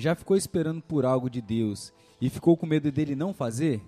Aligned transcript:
Já 0.00 0.14
ficou 0.14 0.34
esperando 0.34 0.80
por 0.80 1.04
algo 1.04 1.28
de 1.28 1.42
Deus 1.42 1.92
e 2.22 2.30
ficou 2.30 2.56
com 2.56 2.64
medo 2.64 2.90
dele 2.90 3.14
não 3.14 3.34
fazer? 3.34 3.82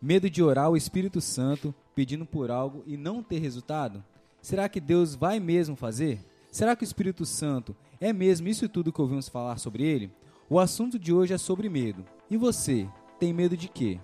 Medo 0.00 0.30
de 0.30 0.42
orar 0.42 0.70
o 0.70 0.78
Espírito 0.78 1.20
Santo 1.20 1.74
pedindo 1.94 2.24
por 2.24 2.50
algo 2.50 2.82
e 2.86 2.96
não 2.96 3.22
ter 3.22 3.38
resultado? 3.38 4.02
Será 4.40 4.66
que 4.66 4.80
Deus 4.80 5.14
vai 5.14 5.38
mesmo 5.38 5.76
fazer? 5.76 6.24
Será 6.50 6.74
que 6.74 6.82
o 6.82 6.86
Espírito 6.86 7.26
Santo 7.26 7.76
é 8.00 8.14
mesmo 8.14 8.48
isso 8.48 8.66
tudo 8.66 8.90
que 8.90 9.02
ouvimos 9.02 9.28
falar 9.28 9.58
sobre 9.58 9.82
ele? 9.82 10.10
O 10.48 10.58
assunto 10.58 10.98
de 10.98 11.12
hoje 11.12 11.34
é 11.34 11.38
sobre 11.38 11.68
medo. 11.68 12.02
E 12.30 12.36
você, 12.38 12.88
tem 13.20 13.34
medo 13.34 13.54
de 13.54 13.68
quê? 13.68 14.00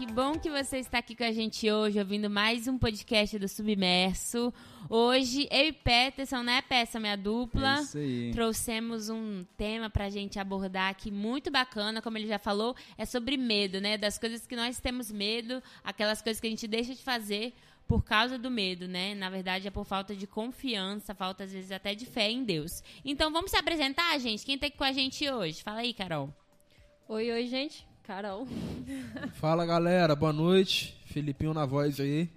Que 0.00 0.06
bom 0.06 0.38
que 0.38 0.48
você 0.48 0.78
está 0.78 0.96
aqui 0.96 1.14
com 1.14 1.24
a 1.24 1.30
gente 1.30 1.70
hoje, 1.70 1.98
ouvindo 1.98 2.30
mais 2.30 2.66
um 2.66 2.78
podcast 2.78 3.38
do 3.38 3.46
Submerso. 3.46 4.50
Hoje, 4.88 5.46
eu 5.50 5.66
e 5.66 5.72
Peterson, 5.72 6.42
né, 6.42 6.62
Peça, 6.62 6.98
minha 6.98 7.18
dupla, 7.18 7.76
É 7.76 7.82
isso 7.82 7.98
aí. 7.98 8.30
trouxemos 8.32 9.10
um 9.10 9.44
tema 9.58 9.90
pra 9.90 10.08
gente 10.08 10.38
abordar 10.38 10.88
aqui 10.88 11.10
muito 11.10 11.50
bacana, 11.50 12.00
como 12.00 12.16
ele 12.16 12.26
já 12.26 12.38
falou, 12.38 12.74
é 12.96 13.04
sobre 13.04 13.36
medo, 13.36 13.78
né? 13.78 13.98
Das 13.98 14.16
coisas 14.16 14.46
que 14.46 14.56
nós 14.56 14.80
temos 14.80 15.12
medo, 15.12 15.62
aquelas 15.84 16.22
coisas 16.22 16.40
que 16.40 16.46
a 16.46 16.50
gente 16.50 16.66
deixa 16.66 16.94
de 16.94 17.02
fazer 17.02 17.52
por 17.86 18.02
causa 18.02 18.38
do 18.38 18.50
medo, 18.50 18.88
né? 18.88 19.14
Na 19.14 19.28
verdade, 19.28 19.68
é 19.68 19.70
por 19.70 19.84
falta 19.84 20.16
de 20.16 20.26
confiança, 20.26 21.14
falta 21.14 21.44
às 21.44 21.52
vezes 21.52 21.70
até 21.70 21.94
de 21.94 22.06
fé 22.06 22.30
em 22.30 22.42
Deus. 22.42 22.82
Então, 23.04 23.30
vamos 23.30 23.50
se 23.50 23.58
apresentar, 23.58 24.18
gente? 24.18 24.46
Quem 24.46 24.56
tá 24.56 24.66
aqui 24.66 24.78
com 24.78 24.84
a 24.84 24.92
gente 24.92 25.28
hoje? 25.30 25.62
Fala 25.62 25.80
aí, 25.80 25.92
Carol. 25.92 26.34
Oi, 27.06 27.30
oi, 27.30 27.46
gente. 27.46 27.89
Carol. 28.10 28.44
Fala 29.34 29.64
galera, 29.64 30.16
boa 30.16 30.32
noite. 30.32 31.00
Felipinho 31.04 31.54
na 31.54 31.64
voz 31.64 32.00
aí. 32.00 32.28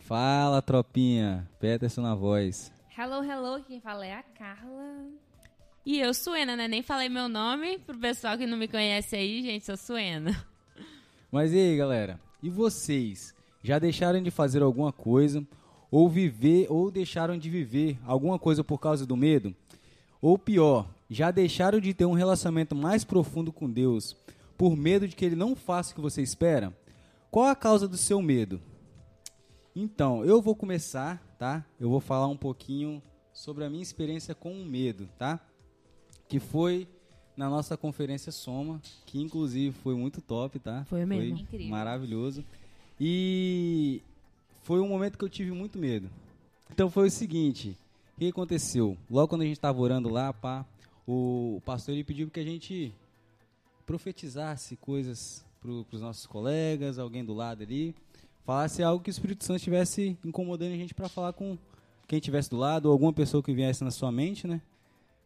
Fala, 0.00 0.60
tropinha. 0.60 1.48
Peterson 1.60 2.02
na 2.02 2.12
voz. 2.12 2.72
Hello, 2.98 3.22
hello. 3.22 3.62
Quem 3.62 3.80
fala 3.80 4.04
é 4.04 4.14
a 4.14 4.22
Carla. 4.24 5.06
E 5.86 6.00
eu, 6.00 6.12
Suena, 6.12 6.56
né? 6.56 6.66
Nem 6.66 6.82
falei 6.82 7.08
meu 7.08 7.28
nome 7.28 7.78
pro 7.78 7.96
pessoal 7.96 8.36
que 8.36 8.48
não 8.48 8.58
me 8.58 8.66
conhece 8.66 9.14
aí, 9.14 9.44
gente, 9.44 9.64
sou 9.64 9.76
Suena. 9.76 10.44
Mas 11.30 11.52
e 11.52 11.56
aí, 11.56 11.76
galera? 11.76 12.18
E 12.42 12.50
vocês? 12.50 13.32
Já 13.62 13.78
deixaram 13.78 14.20
de 14.20 14.30
fazer 14.32 14.60
alguma 14.60 14.90
coisa 14.90 15.46
ou 15.88 16.08
viver 16.08 16.66
ou 16.68 16.90
deixaram 16.90 17.38
de 17.38 17.48
viver 17.48 17.96
alguma 18.04 18.40
coisa 18.40 18.64
por 18.64 18.80
causa 18.80 19.06
do 19.06 19.16
medo? 19.16 19.54
Ou 20.20 20.36
pior, 20.36 20.88
já 21.08 21.30
deixaram 21.30 21.78
de 21.78 21.94
ter 21.94 22.06
um 22.06 22.12
relacionamento 22.12 22.74
mais 22.74 23.04
profundo 23.04 23.52
com 23.52 23.70
Deus 23.70 24.16
por 24.56 24.76
medo 24.76 25.08
de 25.08 25.16
que 25.16 25.24
ele 25.24 25.36
não 25.36 25.56
faça 25.56 25.92
o 25.92 25.94
que 25.94 26.00
você 26.00 26.22
espera? 26.22 26.76
Qual 27.30 27.46
a 27.46 27.56
causa 27.56 27.88
do 27.88 27.96
seu 27.96 28.20
medo? 28.20 28.60
Então, 29.74 30.24
eu 30.24 30.42
vou 30.42 30.54
começar, 30.54 31.22
tá? 31.38 31.64
Eu 31.80 31.88
vou 31.88 32.00
falar 32.00 32.28
um 32.28 32.36
pouquinho 32.36 33.02
sobre 33.32 33.64
a 33.64 33.70
minha 33.70 33.82
experiência 33.82 34.34
com 34.34 34.52
o 34.52 34.64
medo, 34.64 35.08
tá? 35.18 35.40
Que 36.28 36.38
foi 36.38 36.86
na 37.36 37.48
nossa 37.48 37.76
conferência 37.76 38.30
Soma, 38.30 38.80
que 39.06 39.20
inclusive 39.20 39.74
foi 39.74 39.94
muito 39.94 40.20
top, 40.20 40.58
tá? 40.58 40.84
Foi 40.84 41.04
mesmo. 41.06 41.36
Foi 41.36 41.42
Incrível. 41.42 41.68
maravilhoso. 41.68 42.44
E 43.00 44.02
foi 44.62 44.80
um 44.80 44.88
momento 44.88 45.16
que 45.16 45.24
eu 45.24 45.28
tive 45.28 45.50
muito 45.52 45.78
medo. 45.78 46.10
Então 46.70 46.90
foi 46.90 47.08
o 47.08 47.10
seguinte, 47.10 47.76
o 48.16 48.20
que 48.20 48.28
aconteceu? 48.28 48.96
Logo 49.10 49.28
quando 49.28 49.42
a 49.42 49.46
gente 49.46 49.56
estava 49.56 49.80
orando 49.80 50.08
lá, 50.08 50.32
pá, 50.32 50.66
o 51.06 51.60
pastor 51.64 51.94
ele 51.94 52.04
pediu 52.04 52.30
que 52.30 52.40
a 52.40 52.44
gente 52.44 52.94
profetizasse 53.92 54.74
coisas 54.74 55.44
para 55.60 55.70
os 55.70 56.00
nossos 56.00 56.26
colegas, 56.26 56.98
alguém 56.98 57.22
do 57.22 57.34
lado 57.34 57.62
ali, 57.62 57.94
falasse 58.42 58.82
algo 58.82 59.04
que 59.04 59.10
o 59.10 59.12
Espírito 59.12 59.44
Santo 59.44 59.58
estivesse 59.58 60.16
incomodando 60.24 60.72
a 60.72 60.76
gente 60.76 60.94
para 60.94 61.10
falar 61.10 61.34
com 61.34 61.58
quem 62.08 62.18
estivesse 62.18 62.48
do 62.48 62.56
lado, 62.56 62.86
ou 62.86 62.92
alguma 62.92 63.12
pessoa 63.12 63.42
que 63.42 63.52
viesse 63.52 63.84
na 63.84 63.90
sua 63.90 64.10
mente, 64.10 64.46
né? 64.46 64.62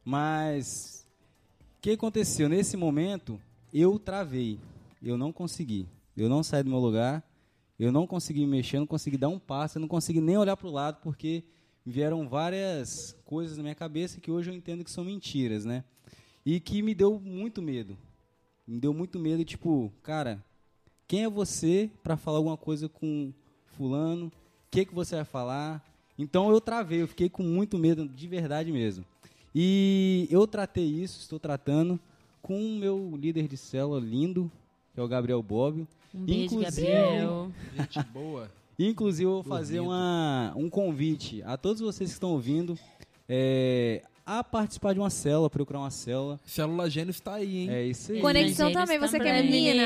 Mas 0.05 1.07
o 1.79 1.81
que 1.81 1.93
aconteceu? 1.93 2.49
Nesse 2.49 2.77
momento, 2.77 3.41
eu 3.73 4.01
travei. 4.01 4.59
Eu 5.01 5.17
não 5.17 5.33
consegui. 5.33 5.87
Eu 6.17 6.29
não 6.29 6.43
saí 6.43 6.65
do 6.65 6.71
meu 6.71 6.81
lugar. 6.81 7.23
Eu 7.79 7.93
não 7.93 8.05
consegui 8.05 8.41
me 8.41 8.49
mexer, 8.49 8.81
não 8.81 8.87
consegui 8.87 9.17
dar 9.17 9.29
um 9.29 9.39
passo, 9.39 9.79
eu 9.79 9.81
não 9.81 9.87
consegui 9.87 10.21
nem 10.21 10.37
olhar 10.37 10.57
para 10.57 10.67
o 10.67 10.73
lado, 10.73 10.99
porque 11.03 11.45
vieram 11.85 12.29
várias 12.29 13.17
coisas 13.25 13.59
na 13.59 13.63
minha 13.63 13.77
cabeça 13.77 14.21
que 14.21 14.33
hoje 14.33 14.51
eu 14.51 14.55
entendo 14.57 14.83
que 14.83 14.91
são 14.91 15.05
mentiras, 15.05 15.65
né? 15.65 15.85
E 16.45 16.59
que 16.59 16.83
me 16.83 16.97
deu 16.97 17.21
muito 17.21 17.63
medo. 17.63 17.97
Me 18.67 18.79
deu 18.81 18.93
muito 18.93 19.19
medo, 19.19 19.45
tipo, 19.45 19.93
cara, 20.03 20.43
quem 21.07 21.25
é 21.25 21.31
você 21.31 21.89
para 22.03 22.17
falar 22.17 22.39
alguma 22.39 22.57
coisa 22.57 22.89
com 22.89 23.33
fulano? 23.67 24.27
O 24.27 24.33
que, 24.71 24.85
que 24.85 24.95
você 24.95 25.15
vai 25.17 25.25
falar? 25.25 25.85
Então 26.19 26.51
eu 26.51 26.61
travei, 26.61 27.03
eu 27.03 27.07
fiquei 27.09 27.29
com 27.29 27.43
muito 27.43 27.79
medo, 27.79 28.09
de 28.09 28.27
verdade 28.27 28.73
mesmo. 28.73 29.05
E 29.55 30.27
eu 30.31 30.47
tratei 30.47 30.85
isso, 30.85 31.21
estou 31.21 31.39
tratando 31.39 31.99
com 32.43 32.59
o 32.61 32.77
meu 32.79 33.15
líder 33.17 33.47
de 33.49 33.57
célula 33.57 34.01
lindo, 34.01 34.51
que 34.95 35.01
é 35.01 35.03
o 35.03 35.09
Gabriel 35.09 35.43
Bobbio. 35.43 35.87
Um 36.15 36.25
beijo, 36.25 36.55
Inclusive- 36.57 36.87
Gabriel. 36.87 37.53
Gente 37.77 38.03
boa. 38.13 38.51
Inclusive, 38.79 39.25
eu 39.25 39.35
vou 39.35 39.43
fazer 39.45 39.81
uma, 39.81 40.53
um 40.57 40.69
convite 40.69 41.43
a 41.45 41.57
todos 41.57 41.81
vocês 41.81 42.11
que 42.11 42.15
estão 42.15 42.31
ouvindo 42.33 42.79
é, 43.29 44.03
a 44.27 44.43
participar 44.43 44.93
de 44.93 44.99
uma 44.99 45.09
célula, 45.09 45.49
procurar 45.49 45.79
uma 45.79 45.91
célula. 45.91 46.41
Célula 46.45 46.91
Gênesis 46.91 47.21
tá 47.21 47.35
aí, 47.35 47.59
hein? 47.59 47.71
É 47.71 47.85
isso 47.85 48.11
aí. 48.13 48.21
Conexão 48.21 48.73
também, 48.73 48.99
você 48.99 49.21
que 49.21 49.29
é 49.29 49.41
menina. 49.43 49.83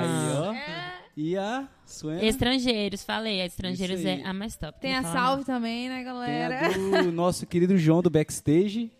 Aí, 0.00 0.36
ó. 0.38 0.86
E 1.16 1.34
a 1.36 1.66
Suena 1.86 2.22
Estrangeiros, 2.24 3.02
falei. 3.04 3.40
A 3.40 3.46
estrangeiros 3.46 4.04
é 4.04 4.22
a 4.22 4.34
mais 4.34 4.54
top. 4.56 4.78
Tem 4.80 4.94
a 4.94 5.02
salve 5.02 5.44
também, 5.44 5.88
né, 5.88 5.96
tem 5.96 6.04
galera? 6.04 6.60
a 6.98 7.02
do 7.02 7.12
nosso 7.12 7.46
querido 7.46 7.78
João 7.78 8.02
do 8.02 8.10
Backstage. 8.10 8.90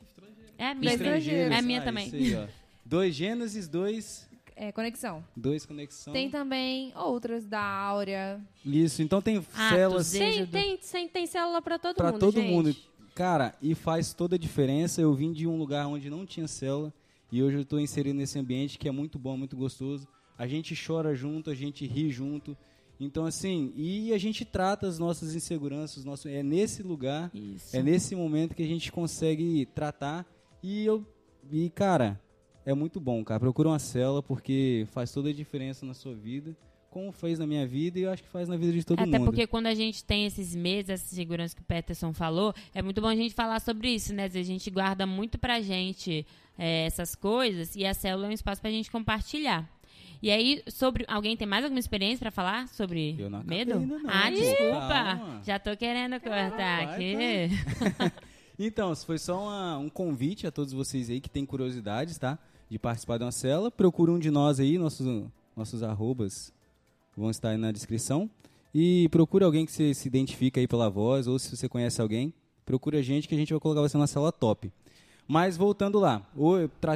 É 0.56 0.68
a 0.68 0.74
minha. 0.74 0.92
Estrangeiros. 0.94 1.52
É 1.54 1.58
a 1.58 1.62
minha 1.62 1.80
Ah, 1.80 1.84
também. 1.84 2.06
isso 2.06 2.16
aí, 2.16 2.34
ó. 2.36 2.46
Dois 2.84 3.14
Gênesis, 3.14 3.68
dois, 3.68 4.26
É, 4.54 4.72
conexão. 4.72 5.22
dois 5.36 5.66
Conexão. 5.66 6.12
Tem 6.12 6.30
também 6.30 6.90
outras 6.96 7.44
da 7.44 7.60
Áurea. 7.60 8.40
Isso, 8.64 9.02
então 9.02 9.20
tem 9.20 9.44
Ah, 9.54 9.68
células 9.70 10.10
Tem, 10.12 10.46
tem, 10.46 10.76
tem, 10.78 11.08
tem 11.08 11.26
célula 11.26 11.60
pra 11.60 11.78
todo 11.78 11.96
para 11.96 12.12
mundo, 12.12 12.20
todo 12.20 12.40
gente. 12.40 12.50
mundo. 12.50 12.76
Cara, 13.16 13.54
e 13.62 13.74
faz 13.74 14.12
toda 14.12 14.36
a 14.36 14.38
diferença. 14.38 15.00
Eu 15.00 15.14
vim 15.14 15.32
de 15.32 15.46
um 15.46 15.56
lugar 15.56 15.86
onde 15.86 16.10
não 16.10 16.26
tinha 16.26 16.46
célula 16.46 16.92
e 17.32 17.42
hoje 17.42 17.56
eu 17.56 17.62
estou 17.62 17.80
inserido 17.80 18.14
nesse 18.14 18.38
ambiente 18.38 18.78
que 18.78 18.86
é 18.86 18.92
muito 18.92 19.18
bom, 19.18 19.38
muito 19.38 19.56
gostoso. 19.56 20.06
A 20.36 20.46
gente 20.46 20.74
chora 20.76 21.14
junto, 21.14 21.48
a 21.48 21.54
gente 21.54 21.86
ri 21.86 22.10
junto. 22.10 22.54
Então, 23.00 23.24
assim, 23.24 23.72
e 23.74 24.12
a 24.12 24.18
gente 24.18 24.44
trata 24.44 24.86
as 24.86 24.98
nossas 24.98 25.34
inseguranças. 25.34 26.04
Nosso, 26.04 26.28
é 26.28 26.42
nesse 26.42 26.82
lugar, 26.82 27.30
Isso. 27.34 27.74
é 27.74 27.82
nesse 27.82 28.14
momento 28.14 28.54
que 28.54 28.62
a 28.62 28.66
gente 28.66 28.92
consegue 28.92 29.64
tratar. 29.74 30.26
E 30.62 30.84
eu, 30.84 31.02
e 31.50 31.70
cara, 31.70 32.20
é 32.66 32.74
muito 32.74 33.00
bom, 33.00 33.24
cara. 33.24 33.40
Procura 33.40 33.70
uma 33.70 33.78
célula 33.78 34.22
porque 34.22 34.86
faz 34.90 35.10
toda 35.10 35.30
a 35.30 35.32
diferença 35.32 35.86
na 35.86 35.94
sua 35.94 36.14
vida, 36.14 36.54
como 36.96 37.12
fez 37.12 37.38
na 37.38 37.46
minha 37.46 37.66
vida 37.66 37.98
e 37.98 38.02
eu 38.04 38.10
acho 38.10 38.22
que 38.22 38.28
faz 38.30 38.48
na 38.48 38.56
vida 38.56 38.72
de 38.72 38.82
todo 38.82 38.98
Até 39.00 39.18
mundo. 39.18 39.26
porque 39.26 39.46
quando 39.46 39.66
a 39.66 39.74
gente 39.74 40.02
tem 40.02 40.24
esses 40.24 40.56
medos, 40.56 40.88
essa 40.88 41.14
segurança 41.14 41.54
que 41.54 41.60
o 41.60 41.64
Peterson 41.64 42.14
falou, 42.14 42.54
é 42.74 42.80
muito 42.80 43.02
bom 43.02 43.08
a 43.08 43.14
gente 43.14 43.34
falar 43.34 43.60
sobre 43.60 43.90
isso, 43.90 44.14
né? 44.14 44.24
A 44.24 44.42
gente 44.42 44.70
guarda 44.70 45.04
muito 45.06 45.38
pra 45.38 45.60
gente 45.60 46.26
é, 46.58 46.86
essas 46.86 47.14
coisas 47.14 47.76
e 47.76 47.84
a 47.84 47.92
célula 47.92 48.28
é 48.28 48.30
um 48.30 48.32
espaço 48.32 48.62
pra 48.62 48.70
gente 48.70 48.90
compartilhar. 48.90 49.68
E 50.22 50.30
aí, 50.30 50.62
sobre. 50.68 51.04
Alguém 51.06 51.36
tem 51.36 51.46
mais 51.46 51.64
alguma 51.64 51.78
experiência 51.78 52.18
pra 52.20 52.30
falar 52.30 52.66
sobre 52.68 53.14
Eu 53.18 53.28
não 53.28 53.42
medo? 53.44 53.74
ainda 53.74 53.98
não, 53.98 54.08
ah, 54.10 54.30
desculpa. 54.30 54.88
Calma. 54.88 55.42
Já 55.44 55.58
tô 55.58 55.76
querendo 55.76 56.18
cortar 56.18 56.82
aqui. 56.84 57.14
Então, 58.58 58.96
foi 58.96 59.18
só 59.18 59.42
uma- 59.42 59.76
um 59.76 59.90
convite 59.90 60.46
a 60.46 60.50
todos 60.50 60.72
vocês 60.72 61.10
aí 61.10 61.20
que 61.20 61.28
têm 61.28 61.44
curiosidades, 61.44 62.16
tá? 62.16 62.38
De 62.70 62.78
participar 62.78 63.18
de 63.18 63.24
uma 63.24 63.30
célula. 63.32 63.70
Procura 63.70 64.10
um 64.10 64.18
de 64.18 64.30
nós 64.30 64.58
aí, 64.58 64.78
nossos, 64.78 65.26
nossos 65.54 65.82
arrobas 65.82 66.54
vão 67.16 67.30
estar 67.30 67.50
aí 67.50 67.56
na 67.56 67.72
descrição. 67.72 68.28
E 68.74 69.08
procura 69.08 69.46
alguém 69.46 69.64
que 69.64 69.72
você 69.72 69.94
se 69.94 70.06
identifica 70.06 70.60
aí 70.60 70.68
pela 70.68 70.90
voz, 70.90 71.26
ou 71.26 71.38
se 71.38 71.56
você 71.56 71.68
conhece 71.68 72.00
alguém, 72.00 72.34
procura 72.64 72.98
a 72.98 73.02
gente 73.02 73.26
que 73.26 73.34
a 73.34 73.38
gente 73.38 73.52
vai 73.52 73.60
colocar 73.60 73.80
você 73.80 73.96
na 73.96 74.06
célula 74.06 74.30
top. 74.30 74.70
Mas 75.26 75.56
voltando 75.56 75.98
lá, 75.98 76.22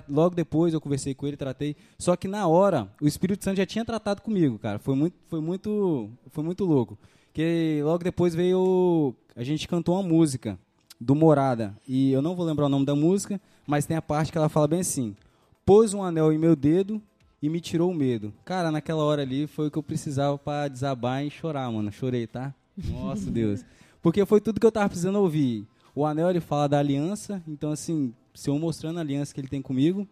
logo 0.08 0.34
depois 0.37 0.72
eu 0.72 0.81
conversei 0.81 1.14
com 1.14 1.26
ele, 1.26 1.37
tratei. 1.37 1.75
Só 1.99 2.14
que 2.14 2.28
na 2.28 2.46
hora, 2.46 2.88
o 3.00 3.06
Espírito 3.06 3.43
Santo 3.43 3.56
já 3.56 3.67
tinha 3.67 3.84
tratado 3.84 4.22
comigo, 4.22 4.58
cara. 4.58 4.78
Foi 4.78 4.94
muito, 4.94 5.17
foi 5.26 5.40
muito, 5.40 6.11
foi 6.31 6.44
muito 6.44 6.64
louco. 6.64 6.99
Que 7.32 7.81
logo 7.82 8.05
depois 8.05 8.34
veio, 8.34 9.14
a 9.34 9.43
gente 9.43 9.66
cantou 9.66 9.96
uma 9.96 10.02
música 10.02 10.58
do 11.00 11.14
Morada. 11.14 11.75
E 11.88 12.12
eu 12.12 12.23
não 12.23 12.37
vou 12.37 12.46
lembrar 12.46 12.66
o 12.66 12.69
nome 12.69 12.84
da 12.84 12.94
música, 12.94 13.40
mas 13.66 13.87
tem 13.87 13.96
a 13.96 14.02
parte 14.02 14.31
que 14.31 14.38
ela 14.38 14.49
fala 14.49 14.69
bem 14.69 14.81
assim: 14.81 15.16
Pôs 15.64 15.93
um 15.93 16.02
anel 16.02 16.32
em 16.32 16.38
meu 16.38 16.55
dedo 16.55 17.02
e 17.42 17.48
me 17.48 17.60
tirou 17.60 17.90
o 17.90 17.94
medo. 17.94 18.32
Cara, 18.44 18.70
naquela 18.70 19.02
hora 19.02 19.22
ali 19.22 19.46
foi 19.46 19.69
o 19.69 19.70
que 19.70 19.78
eu 19.78 19.82
precisava 19.82 20.37
pra 20.37 20.69
desabar 20.69 21.25
e 21.25 21.31
chorar, 21.31 21.70
mano. 21.70 21.90
Chorei, 21.90 22.26
tá? 22.26 22.54
Nossa, 22.76 23.28
Deus. 23.32 23.64
Porque 24.02 24.25
foi 24.25 24.40
tudo 24.40 24.60
que 24.60 24.66
eu 24.66 24.72
tava 24.72 24.88
precisando 24.88 25.19
ouvir. 25.19 25.66
O 25.94 26.04
anel 26.06 26.31
ele 26.31 26.40
fala 26.40 26.69
da 26.69 26.78
aliança, 26.78 27.42
então 27.48 27.72
assim, 27.72 28.14
Senhor 28.34 28.58
mostrando 28.58 28.98
a 28.98 29.00
aliança 29.00 29.34
que 29.34 29.40
ele 29.40 29.48
tem 29.48 29.60
comigo 29.60 30.06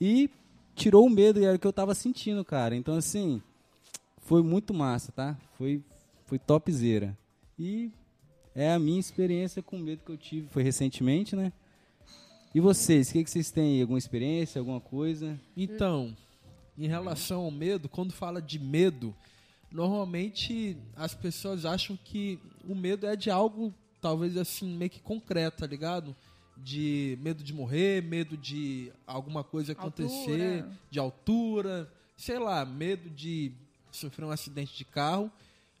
e 0.00 0.30
tirou 0.74 1.06
o 1.06 1.10
medo 1.10 1.38
e 1.38 1.44
era 1.44 1.56
o 1.56 1.58
que 1.58 1.66
eu 1.66 1.72
tava 1.72 1.94
sentindo, 1.94 2.44
cara. 2.44 2.74
Então 2.74 2.94
assim, 2.94 3.42
foi 4.18 4.42
muito 4.42 4.72
massa, 4.72 5.12
tá? 5.12 5.36
Foi 5.56 5.82
foi 6.28 6.38
topzera. 6.38 7.16
E 7.58 7.90
é 8.54 8.72
a 8.72 8.78
minha 8.78 9.00
experiência 9.00 9.62
com 9.62 9.78
medo 9.78 10.02
que 10.04 10.12
eu 10.12 10.16
tive. 10.16 10.46
Foi 10.48 10.62
recentemente, 10.62 11.34
né? 11.34 11.52
E 12.54 12.60
vocês, 12.60 13.08
o 13.08 13.12
que, 13.14 13.24
que 13.24 13.30
vocês 13.30 13.50
têm? 13.50 13.76
aí? 13.76 13.80
Alguma 13.82 13.98
experiência, 13.98 14.58
alguma 14.58 14.80
coisa? 14.80 15.38
Então, 15.56 16.14
em 16.78 16.86
relação 16.86 17.42
ao 17.42 17.50
medo, 17.50 17.88
quando 17.88 18.12
fala 18.12 18.40
de 18.40 18.58
medo, 18.58 19.14
normalmente 19.70 20.76
as 20.96 21.14
pessoas 21.14 21.64
acham 21.64 21.98
que 22.04 22.38
o 22.68 22.74
medo 22.74 23.06
é 23.06 23.16
de 23.16 23.30
algo, 23.30 23.74
talvez 24.00 24.36
assim, 24.36 24.76
meio 24.76 24.90
que 24.90 25.00
concreto, 25.00 25.58
tá 25.58 25.66
ligado? 25.66 26.14
De 26.56 27.18
medo 27.20 27.42
de 27.42 27.52
morrer, 27.52 28.02
medo 28.02 28.36
de 28.36 28.92
alguma 29.06 29.42
coisa 29.44 29.72
acontecer, 29.72 30.62
Altura. 30.62 30.78
de 30.90 30.98
altura, 30.98 31.92
sei 32.16 32.38
lá, 32.38 32.64
medo 32.64 33.10
de 33.10 33.52
sofrer 33.90 34.24
um 34.24 34.30
acidente 34.30 34.76
de 34.76 34.84
carro. 34.84 35.30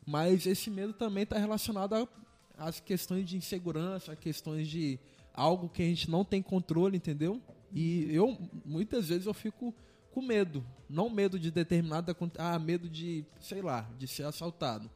Mas 0.06 0.46
esse 0.46 0.70
medo 0.70 0.92
também 0.92 1.24
está 1.24 1.38
relacionado 1.38 2.08
às 2.56 2.80
questões 2.80 3.28
de 3.28 3.36
insegurança, 3.36 4.12
a 4.12 4.16
questões 4.16 4.66
de 4.68 4.98
algo 5.34 5.68
que 5.68 5.82
a 5.82 5.86
gente 5.86 6.10
não 6.10 6.24
tem 6.24 6.40
controle, 6.42 6.96
entendeu? 6.96 7.40
E 7.72 8.06
eu, 8.12 8.36
muitas 8.64 9.08
vezes, 9.08 9.26
eu 9.26 9.34
fico 9.34 9.74
com 10.12 10.22
medo. 10.22 10.64
Não 10.88 11.10
medo 11.10 11.38
de 11.38 11.50
determinado... 11.50 12.10
acon- 12.10 12.30
Ah, 12.38 12.58
medo 12.58 12.88
de, 12.88 13.24
sei 13.40 13.60
lá, 13.62 13.88
de 13.98 14.06
ser 14.06 14.24
assaltado. 14.24 14.90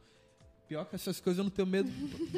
Pior 0.67 0.85
que 0.85 0.95
essas 0.95 1.19
coisas 1.19 1.37
eu 1.37 1.43
não 1.43 1.51
tenho 1.51 1.67
medo 1.67 1.91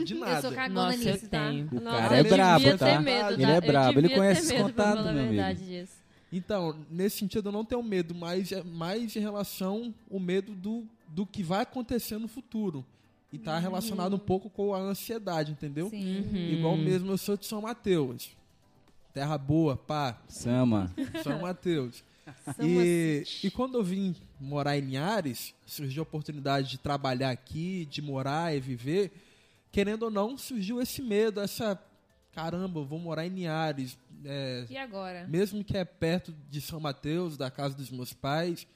de 0.04 0.14
Eu 0.14 0.20
nada. 0.20 0.42
sou 0.42 0.52
cagona 0.52 0.88
Nossa, 0.88 0.98
eu 1.10 1.14
nisso, 1.14 1.30
tá? 1.30 1.48
tenho. 1.50 1.70
O 1.72 1.80
Nossa, 1.80 1.98
cara 2.00 2.18
é 2.18 2.20
eu 2.20 2.24
brabo, 2.26 2.78
tá? 2.78 3.02
medo, 3.02 3.30
Ele 3.34 3.44
tá? 3.44 3.52
é 3.52 3.58
Eu 3.58 3.62
brabo, 3.62 4.00
ele 4.00 4.10
conhece 4.10 4.54
medo, 4.54 4.82
a 4.82 5.14
meu 5.14 5.24
amigo. 5.44 5.64
disso. 5.64 5.94
Então, 6.32 6.76
nesse 6.90 7.20
sentido 7.20 7.48
eu 7.50 7.54
não 7.54 7.64
tenho 7.64 7.82
medo, 7.84 8.14
mas 8.14 8.52
é 8.52 8.62
mais 8.64 9.16
em 9.16 9.20
relação 9.20 9.94
o 10.10 10.20
medo 10.20 10.54
do, 10.54 10.86
do 11.08 11.26
que 11.26 11.42
vai 11.44 11.62
acontecer 11.62 12.18
no 12.18 12.28
futuro. 12.28 12.86
E 13.32 13.38
tá 13.38 13.58
relacionado 13.60 14.16
um 14.16 14.20
pouco 14.20 14.50
com 14.50 14.74
a 14.74 14.80
ansiedade, 14.80 15.52
entendeu? 15.52 15.90
Sim. 15.90 16.20
Uhum. 16.22 16.36
Igual 16.58 16.78
mesmo 16.78 17.12
eu 17.12 17.18
sou 17.18 17.38
de 17.38 17.46
São 17.46 17.62
Mateus. 17.62 18.32
Terra 19.14 19.38
boa, 19.38 19.78
pá, 19.78 20.20
Sama. 20.28 20.92
São 21.24 21.40
Mateus. 21.42 22.04
E, 22.60 23.24
e 23.44 23.52
quando 23.52 23.78
eu 23.78 23.84
vim 23.84 24.16
morar 24.40 24.78
em 24.78 24.82
Linhares, 24.82 25.54
surgiu 25.66 26.02
a 26.02 26.04
oportunidade 26.04 26.70
de 26.70 26.78
trabalhar 26.78 27.30
aqui, 27.32 27.86
de 27.86 28.02
morar 28.02 28.56
e 28.56 28.60
viver. 28.60 29.12
Querendo 29.72 30.04
ou 30.04 30.12
não, 30.12 30.38
surgiu 30.38 30.82
esse 30.82 31.02
medo, 31.02 31.40
essa. 31.40 31.82
Caramba, 32.32 32.80
eu 32.80 32.86
vou 32.86 33.00
morar 33.00 33.26
em 33.26 33.30
Linhares. 33.30 33.98
é, 34.24 34.66
E 34.70 34.78
agora? 34.78 35.26
mesmo 35.28 35.64
que 35.64 35.78
é 35.78 35.86
perto 35.86 36.34
de 36.50 36.60
São 36.62 36.80
Mateus, 36.80 37.38
da 37.38 37.50
casa 37.50 37.76
dos 37.76 37.90
meus 37.90 38.12
pais, 38.14 38.68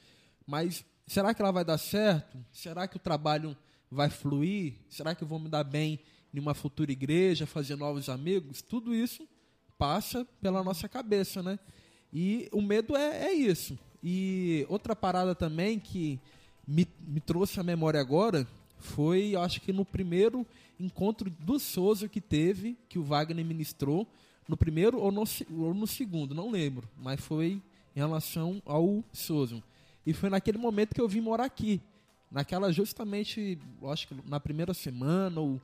mas 0.46 0.84
será 1.06 1.34
que 1.34 1.42
ela 1.42 1.50
vai 1.52 1.64
dar 1.64 1.76
certo? 1.78 2.38
Será 2.52 2.86
que 2.88 2.96
o 2.96 3.00
trabalho 3.00 3.56
vai 3.90 4.08
fluir? 4.08 4.74
Será 4.88 5.14
que 5.14 5.24
eu 5.24 5.28
vou 5.28 5.38
me 5.38 5.48
dar 5.48 5.64
bem 5.64 5.98
em 6.32 6.38
uma 6.38 6.54
futura 6.54 6.90
igreja, 6.92 7.46
fazer 7.46 7.76
novos 7.76 8.08
amigos? 8.08 8.62
Tudo 8.62 8.94
isso 8.94 9.28
passa 9.76 10.26
pela 10.40 10.62
nossa 10.62 10.88
cabeça, 10.88 11.42
né? 11.42 11.58
E 12.12 12.48
o 12.52 12.60
medo 12.60 12.96
é, 12.96 13.26
é 13.26 13.32
isso. 13.32 13.78
E 14.02 14.66
outra 14.68 14.96
parada 14.96 15.34
também 15.34 15.78
que 15.78 16.18
me, 16.66 16.86
me 17.06 17.20
trouxe 17.20 17.60
à 17.60 17.62
memória 17.62 18.00
agora 18.00 18.46
foi, 18.78 19.36
acho 19.36 19.60
que 19.60 19.72
no 19.72 19.84
primeiro 19.84 20.46
encontro 20.78 21.30
do 21.30 21.58
Souza 21.58 22.08
que 22.08 22.20
teve, 22.20 22.76
que 22.88 22.98
o 22.98 23.02
Wagner 23.02 23.44
ministrou, 23.44 24.06
no 24.48 24.56
primeiro 24.56 24.98
ou 24.98 25.12
no, 25.12 25.22
ou 25.58 25.74
no 25.74 25.86
segundo, 25.86 26.34
não 26.34 26.50
lembro, 26.50 26.88
mas 26.96 27.20
foi 27.20 27.60
em 27.94 27.98
relação 27.98 28.62
ao 28.64 29.04
Souza. 29.12 29.62
E 30.04 30.12
foi 30.12 30.30
naquele 30.30 30.58
momento 30.58 30.94
que 30.94 31.00
eu 31.00 31.08
vim 31.08 31.20
morar 31.20 31.44
aqui. 31.44 31.80
Naquela 32.30 32.72
justamente, 32.72 33.58
acho 33.84 34.08
que 34.08 34.16
na 34.24 34.40
primeira 34.40 34.72
semana 34.72 35.40
ou 35.40 35.60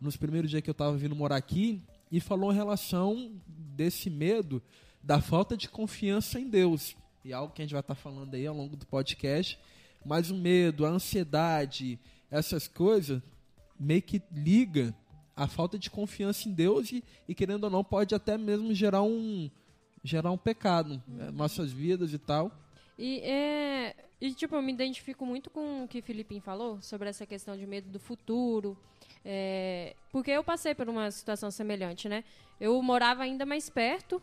nos 0.00 0.16
primeiros 0.16 0.50
dias 0.50 0.62
que 0.62 0.70
eu 0.70 0.72
estava 0.72 0.96
vindo 0.96 1.14
morar 1.14 1.36
aqui, 1.36 1.80
e 2.10 2.20
falou 2.20 2.52
em 2.52 2.56
relação 2.56 3.30
desse 3.46 4.10
medo 4.10 4.60
da 5.02 5.20
falta 5.20 5.56
de 5.56 5.68
confiança 5.68 6.38
em 6.38 6.48
Deus. 6.48 6.96
E 7.24 7.32
é 7.32 7.34
algo 7.34 7.52
que 7.52 7.62
a 7.62 7.64
gente 7.64 7.72
vai 7.72 7.80
estar 7.80 7.94
falando 7.94 8.34
aí 8.34 8.46
ao 8.46 8.54
longo 8.54 8.76
do 8.76 8.86
podcast. 8.86 9.58
Mas 10.04 10.30
o 10.30 10.34
medo, 10.34 10.86
a 10.86 10.88
ansiedade, 10.88 11.98
essas 12.30 12.66
coisas 12.66 13.22
meio 13.78 14.02
que 14.02 14.22
liga 14.30 14.94
a 15.34 15.46
falta 15.46 15.78
de 15.78 15.90
confiança 15.90 16.48
em 16.48 16.52
Deus 16.52 16.92
e, 16.92 17.02
e 17.26 17.34
querendo 17.34 17.64
ou 17.64 17.70
não 17.70 17.82
pode 17.82 18.14
até 18.14 18.36
mesmo 18.36 18.74
gerar 18.74 19.02
um 19.02 19.50
gerar 20.02 20.30
um 20.30 20.38
pecado 20.38 21.02
né, 21.06 21.30
nossas 21.30 21.72
vidas 21.72 22.12
e 22.12 22.18
tal. 22.18 22.50
E, 22.98 23.20
é, 23.20 23.94
e, 24.20 24.32
tipo, 24.34 24.54
eu 24.54 24.62
me 24.62 24.72
identifico 24.72 25.24
muito 25.24 25.48
com 25.50 25.84
o 25.84 25.88
que 25.88 26.00
o 26.00 26.02
Filipinho 26.02 26.42
falou 26.42 26.80
sobre 26.82 27.08
essa 27.08 27.24
questão 27.24 27.56
de 27.56 27.66
medo 27.66 27.88
do 27.88 27.98
futuro. 27.98 28.76
é, 29.24 29.94
porque 30.10 30.30
eu 30.30 30.44
passei 30.44 30.74
por 30.74 30.88
uma 30.88 31.10
situação 31.10 31.50
semelhante, 31.50 32.08
né? 32.08 32.24
Eu 32.60 32.80
morava 32.82 33.22
ainda 33.22 33.46
mais 33.46 33.70
perto, 33.70 34.20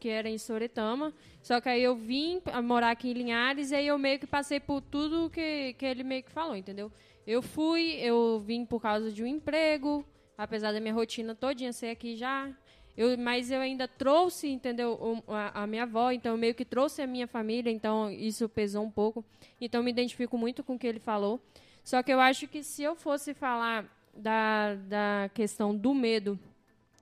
que 0.00 0.08
era 0.08 0.28
em 0.28 0.38
Soretama. 0.38 1.12
Só 1.42 1.60
que 1.60 1.68
aí 1.68 1.82
eu 1.82 1.94
vim 1.94 2.40
morar 2.64 2.90
aqui 2.90 3.10
em 3.10 3.12
Linhares 3.12 3.70
e 3.70 3.74
aí 3.76 3.86
eu 3.86 3.98
meio 3.98 4.18
que 4.18 4.26
passei 4.26 4.58
por 4.58 4.80
tudo 4.80 5.30
que, 5.30 5.74
que 5.74 5.84
ele 5.84 6.02
meio 6.02 6.22
que 6.22 6.30
falou, 6.32 6.56
entendeu? 6.56 6.90
Eu 7.26 7.42
fui, 7.42 7.92
eu 8.00 8.42
vim 8.44 8.64
por 8.64 8.80
causa 8.80 9.12
de 9.12 9.22
um 9.22 9.26
emprego, 9.26 10.04
apesar 10.36 10.72
da 10.72 10.80
minha 10.80 10.94
rotina 10.94 11.34
todinha 11.34 11.72
ser 11.72 11.90
aqui 11.90 12.16
já. 12.16 12.50
Eu, 12.96 13.16
mas 13.16 13.50
eu 13.50 13.60
ainda 13.60 13.86
trouxe, 13.86 14.48
entendeu, 14.48 15.22
a, 15.28 15.62
a 15.62 15.66
minha 15.66 15.84
avó, 15.84 16.10
então 16.10 16.32
eu 16.32 16.38
meio 16.38 16.54
que 16.54 16.64
trouxe 16.64 17.00
a 17.02 17.06
minha 17.06 17.26
família, 17.26 17.70
então 17.70 18.10
isso 18.10 18.48
pesou 18.48 18.84
um 18.84 18.90
pouco. 18.90 19.24
Então 19.60 19.82
me 19.82 19.90
identifico 19.90 20.36
muito 20.36 20.64
com 20.64 20.74
o 20.74 20.78
que 20.78 20.86
ele 20.86 20.98
falou. 20.98 21.40
Só 21.84 22.02
que 22.02 22.12
eu 22.12 22.20
acho 22.20 22.48
que 22.48 22.62
se 22.62 22.82
eu 22.82 22.94
fosse 22.94 23.32
falar 23.32 23.86
da, 24.14 24.74
da 24.74 25.30
questão 25.32 25.74
do 25.74 25.94
medo 25.94 26.38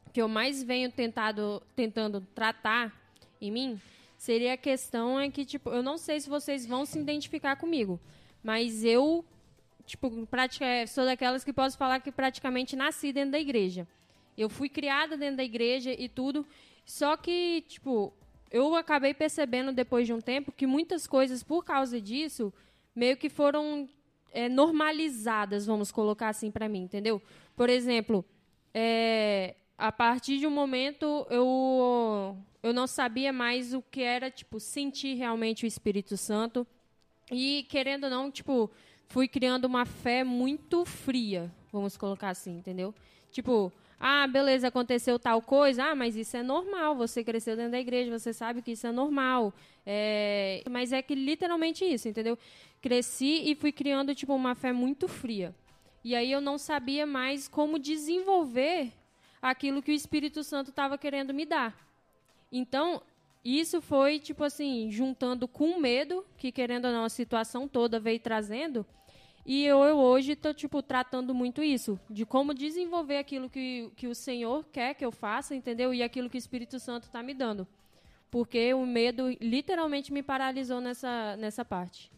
que 0.09 0.21
eu 0.21 0.29
mais 0.29 0.63
venho 0.63 0.91
tentado, 0.91 1.63
tentando 1.77 2.21
tratar 2.35 2.93
em 3.41 3.51
mim, 3.51 3.81
seria 4.17 4.55
a 4.55 4.57
questão 4.57 5.19
é 5.19 5.31
que, 5.31 5.45
tipo, 5.45 5.71
eu 5.71 5.83
não 5.83 5.97
sei 5.97 6.21
se 6.21 6.29
vocês 6.29 6.67
vão 6.67 6.85
se 6.85 6.99
identificar 6.99 7.57
comigo, 7.57 8.01
mas 8.43 8.85
eu, 8.85 9.25
tipo, 9.87 10.27
pratica, 10.27 10.67
sou 10.87 11.05
daquelas 11.05 11.45
que 11.45 11.53
posso 11.53 11.79
falar 11.79 12.01
que 12.01 12.11
praticamente 12.11 12.75
nasci 12.75 13.13
dentro 13.13 13.33
da 13.33 13.39
igreja. 13.39 13.87
Eu 14.37 14.49
fui 14.49 14.69
criada 14.69 15.17
dentro 15.17 15.37
da 15.37 15.45
igreja 15.45 15.93
e 15.93 16.09
tudo, 16.09 16.47
só 16.85 17.17
que, 17.17 17.65
tipo, 17.69 18.13
eu 18.51 18.75
acabei 18.75 19.15
percebendo 19.15 19.73
depois 19.73 20.07
de 20.07 20.13
um 20.13 20.21
tempo 20.21 20.53
que 20.53 20.67
muitas 20.67 21.07
coisas, 21.07 21.43
por 21.43 21.65
causa 21.65 22.01
disso, 22.01 22.53
meio 22.95 23.17
que 23.17 23.29
foram 23.29 23.89
é, 24.33 24.49
normalizadas, 24.49 25.67
vamos 25.67 25.91
colocar 25.91 26.29
assim 26.29 26.51
para 26.51 26.69
mim, 26.69 26.83
entendeu? 26.83 27.21
Por 27.55 27.69
exemplo, 27.69 28.25
é, 28.73 29.55
a 29.79 29.93
partir 29.93 30.39
de 30.39 30.47
um 30.47 30.51
momento 30.51 31.27
eu 31.31 32.37
eu 32.61 32.73
não 32.73 32.89
sabia 32.89 33.33
mais 33.33 33.73
o 33.73 33.81
que 33.81 34.03
era 34.03 34.31
tipo 34.31 34.59
sentir 34.59 35.15
realmente 35.15 35.65
o 35.65 35.67
Espírito 35.69 36.17
Santo 36.17 36.67
e 37.31 37.65
querendo 37.69 38.05
ou 38.05 38.11
não 38.11 38.31
tipo 38.31 38.69
fui 39.07 39.29
criando 39.29 39.65
uma 39.65 39.87
fé 39.87 40.25
muito 40.25 40.85
fria, 40.85 41.51
vamos 41.73 41.97
colocar 41.97 42.31
assim, 42.31 42.59
entendeu? 42.59 42.93
Tipo 43.31 43.73
ah, 44.01 44.29
beleza, 44.29 44.69
aconteceu 44.69 45.19
tal 45.19 45.43
coisa. 45.43 45.87
Ah, 45.87 45.95
mas 45.95 46.15
isso 46.15 46.37
é 46.37 46.43
normal. 46.43 46.95
Você 46.95 47.25
cresceu 47.25 47.57
dentro 47.57 47.73
da 47.73 47.81
igreja, 47.81 48.17
você 48.17 48.33
sabe 48.33 48.63
que 48.63 48.71
isso 48.71 48.87
é 48.87 48.93
normal. 48.93 49.53
É, 49.85 50.63
Mas 50.71 50.93
é 50.93 51.03
que 51.03 51.15
literalmente 51.15 51.85
isso, 51.85 52.09
entendeu? 52.09 52.39
Cresci 52.81 53.51
e 53.51 53.57
fui 53.57 53.73
criando 53.73 54.15
tipo 54.15 54.33
uma 54.35 54.55
fé 54.55 54.73
muito 54.73 55.09
fria. 55.09 55.53
E 56.05 56.15
aí 56.15 56.31
eu 56.31 56.41
não 56.41 56.59
sabia 56.59 57.05
mais 57.07 57.49
como 57.49 57.77
desenvolver 57.77 58.93
aquilo 59.41 59.83
que 59.83 59.91
o 59.91 59.95
Espírito 59.95 60.43
Santo 60.43 60.71
estava 60.71 60.99
querendo 60.99 61.33
me 61.35 61.45
dar. 61.47 61.77
Então, 62.51 63.03
isso 63.45 63.81
foi, 63.81 64.19
tipo 64.19 64.45
assim, 64.45 64.91
juntando 64.91 65.47
com 65.47 65.79
medo, 65.79 66.25
que 66.37 66.51
querendo 66.51 66.87
ou 66.87 66.93
não, 66.93 67.05
a 67.05 67.09
situação 67.09 67.69
toda 67.69 68.01
veio 68.01 68.21
trazendo. 68.21 68.85
E 69.47 69.65
eu, 69.65 69.83
eu 69.83 69.97
hoje 69.97 70.33
estou, 70.33 70.53
tipo, 70.53 70.83
tratando 70.83 71.35
muito 71.35 71.63
isso, 71.63 71.99
de 72.11 72.27
como 72.27 72.53
desenvolver 72.53 73.17
aquilo 73.17 73.49
que, 73.49 73.91
que 73.97 74.07
o 74.07 74.15
Senhor 74.15 74.65
quer 74.71 74.95
que 74.95 75.05
eu 75.05 75.11
faça, 75.11 75.55
entendeu? 75.55 75.95
E 75.95 76.03
aquilo 76.03 76.29
que 76.29 76.37
o 76.37 76.39
Espírito 76.39 76.79
Santo 76.79 77.05
está 77.05 77.23
me 77.23 77.33
dando. 77.33 77.67
Porque 78.31 78.75
o 78.75 78.85
medo 78.85 79.31
literalmente 79.41 80.13
me 80.13 80.23
paralisou 80.23 80.83
nessa, 80.83 81.35
nessa 81.37 81.65
parte. 81.65 82.13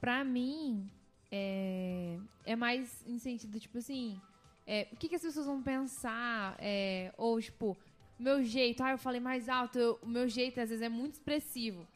Pra 0.00 0.24
mim, 0.24 0.88
é, 1.30 2.16
é 2.46 2.56
mais 2.56 3.04
em 3.06 3.18
sentido, 3.18 3.60
tipo 3.60 3.76
assim, 3.76 4.18
é, 4.66 4.88
o 4.92 4.96
que, 4.96 5.08
que 5.08 5.16
as 5.16 5.22
pessoas 5.22 5.46
vão 5.46 5.62
pensar? 5.62 6.56
é, 6.58 7.12
ou, 7.16 7.40
tipo, 7.40 7.76
meu 8.18 8.42
jeito, 8.44 8.82
ah, 8.82 8.92
eu 8.92 8.98
falei 8.98 9.20
mais 9.20 9.48
alto, 9.48 9.78
eu- 9.78 9.98
o 10.02 10.06
meu 10.08 10.28
jeito 10.28 10.60
às 10.60 10.68
vezes 10.68 10.82
é 10.82 10.88
muito 10.88 11.14
expressivo. 11.14 11.86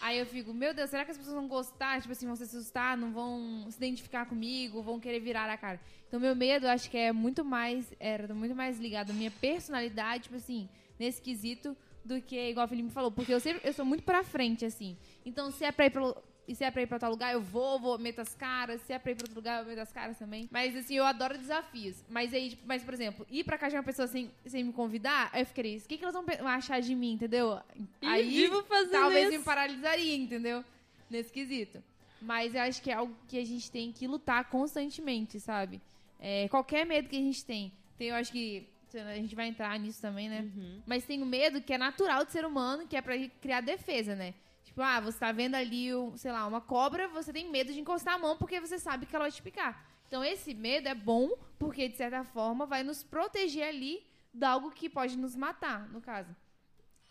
Aí 0.00 0.18
eu 0.18 0.26
fico, 0.26 0.52
meu 0.52 0.74
Deus, 0.74 0.90
será 0.90 1.04
que 1.04 1.10
as 1.10 1.16
pessoas 1.16 1.36
vão 1.36 1.48
gostar? 1.48 2.00
Tipo 2.02 2.12
assim, 2.12 2.26
vão 2.26 2.36
se 2.36 2.42
assustar, 2.42 2.98
não 2.98 3.12
vão 3.12 3.66
se 3.70 3.78
identificar 3.78 4.26
comigo, 4.26 4.82
vão 4.82 5.00
querer 5.00 5.20
virar 5.20 5.48
a 5.48 5.56
cara. 5.56 5.80
Então, 6.06 6.20
meu 6.20 6.36
medo, 6.36 6.66
acho 6.68 6.90
que 6.90 6.98
é 6.98 7.12
muito 7.12 7.42
mais, 7.44 7.90
era 7.98 8.34
muito 8.34 8.54
mais 8.54 8.78
ligado 8.78 9.10
à 9.10 9.14
minha 9.14 9.30
personalidade, 9.30 10.24
tipo 10.24 10.36
assim, 10.36 10.68
nesse 10.98 11.22
quesito, 11.22 11.74
do 12.04 12.20
que, 12.20 12.50
igual 12.50 12.66
o 12.66 12.68
Felipe 12.68 12.90
falou. 12.90 13.10
Porque 13.10 13.32
eu 13.32 13.40
sempre, 13.40 13.66
eu 13.66 13.72
sou 13.72 13.84
muito 13.86 14.04
pra 14.04 14.22
frente, 14.22 14.64
assim. 14.66 14.98
Então, 15.24 15.50
se 15.50 15.64
é 15.64 15.72
pra 15.72 15.86
ir 15.86 15.90
pelo, 15.90 16.14
E 16.48 16.54
se 16.54 16.62
é 16.62 16.70
pra 16.70 16.82
ir 16.82 16.86
pra 16.86 16.98
tal 16.98 17.10
lugar, 17.10 17.32
eu 17.32 17.40
vou, 17.40 17.78
vou, 17.78 17.98
meto 17.98 18.20
as 18.20 18.34
caras. 18.34 18.80
Se 18.82 18.92
é 18.92 18.98
pra 18.98 19.10
ir 19.10 19.14
pra 19.16 19.24
outro 19.24 19.34
lugar, 19.34 19.62
eu 19.62 19.66
meto 19.66 19.80
as 19.80 19.92
caras 19.92 20.16
também. 20.16 20.48
Mas 20.50 20.76
assim, 20.76 20.94
eu 20.94 21.04
adoro 21.04 21.36
desafios. 21.36 21.96
Mas 22.08 22.32
aí, 22.32 22.50
tipo, 22.50 22.62
mas, 22.66 22.82
por 22.82 22.94
exemplo, 22.94 23.26
ir 23.30 23.42
pra 23.44 23.58
casa 23.58 23.70
de 23.70 23.76
uma 23.76 23.82
pessoa 23.82 24.06
sem, 24.06 24.30
sem 24.46 24.62
me 24.62 24.72
convidar, 24.72 25.28
aí 25.32 25.42
eu 25.42 25.46
ficaria, 25.46 25.76
o 25.76 25.80
que, 25.80 25.98
que 25.98 26.04
elas 26.04 26.14
vão 26.14 26.24
achar 26.46 26.80
de 26.80 26.94
mim, 26.94 27.14
entendeu? 27.14 27.60
Aí 28.00 28.28
vivo 28.28 28.62
fazendo 28.64 28.92
talvez 28.92 29.28
isso. 29.28 29.38
me 29.38 29.44
paralisaria, 29.44 30.14
entendeu? 30.16 30.64
Nesse 31.10 31.32
quesito. 31.32 31.82
Mas 32.22 32.54
eu 32.54 32.62
acho 32.62 32.80
que 32.80 32.90
é 32.90 32.94
algo 32.94 33.14
que 33.28 33.38
a 33.38 33.44
gente 33.44 33.70
tem 33.70 33.92
que 33.92 34.06
lutar 34.06 34.48
constantemente, 34.48 35.40
sabe? 35.40 35.80
É, 36.20 36.48
qualquer 36.48 36.86
medo 36.86 37.08
que 37.08 37.16
a 37.16 37.20
gente 37.20 37.44
tem. 37.44 37.72
tem 37.98 38.08
eu 38.08 38.14
acho 38.14 38.32
que 38.32 38.66
a 38.94 39.14
gente 39.16 39.34
vai 39.34 39.48
entrar 39.48 39.78
nisso 39.78 40.00
também, 40.00 40.28
né? 40.28 40.48
Mas 40.86 41.04
tem 41.04 41.22
o 41.22 41.26
medo 41.26 41.60
que 41.60 41.72
é 41.72 41.78
natural 41.78 42.24
do 42.24 42.30
ser 42.30 42.44
humano, 42.44 42.86
que 42.86 42.96
é 42.96 43.02
pra 43.02 43.14
criar 43.40 43.60
defesa, 43.60 44.14
né? 44.14 44.32
Tipo, 44.66 44.82
ah, 44.82 45.00
você 45.00 45.18
tá 45.18 45.32
vendo 45.32 45.54
ali, 45.54 45.94
um, 45.94 46.16
sei 46.16 46.32
lá, 46.32 46.46
uma 46.46 46.60
cobra, 46.60 47.08
você 47.08 47.32
tem 47.32 47.48
medo 47.50 47.72
de 47.72 47.80
encostar 47.80 48.14
a 48.14 48.18
mão 48.18 48.36
porque 48.36 48.60
você 48.60 48.78
sabe 48.78 49.06
que 49.06 49.14
ela 49.14 49.24
vai 49.24 49.32
te 49.32 49.40
picar. 49.40 49.88
Então 50.08 50.22
esse 50.22 50.52
medo 50.52 50.88
é 50.88 50.94
bom 50.94 51.30
porque, 51.58 51.88
de 51.88 51.96
certa 51.96 52.24
forma, 52.24 52.66
vai 52.66 52.82
nos 52.82 53.02
proteger 53.02 53.68
ali 53.68 54.04
de 54.34 54.44
algo 54.44 54.70
que 54.72 54.88
pode 54.90 55.16
nos 55.16 55.34
matar, 55.34 55.88
no 55.90 56.00
caso. 56.00 56.34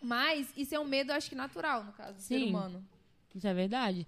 Mas 0.01 0.51
isso 0.55 0.75
é 0.75 0.79
um 0.79 0.85
medo, 0.85 1.11
acho 1.11 1.29
que 1.29 1.35
natural, 1.35 1.83
no 1.83 1.93
caso, 1.93 2.13
do 2.17 2.21
ser 2.21 2.39
Sim. 2.39 2.49
humano. 2.49 2.85
Isso 3.33 3.47
é 3.47 3.53
verdade. 3.53 4.05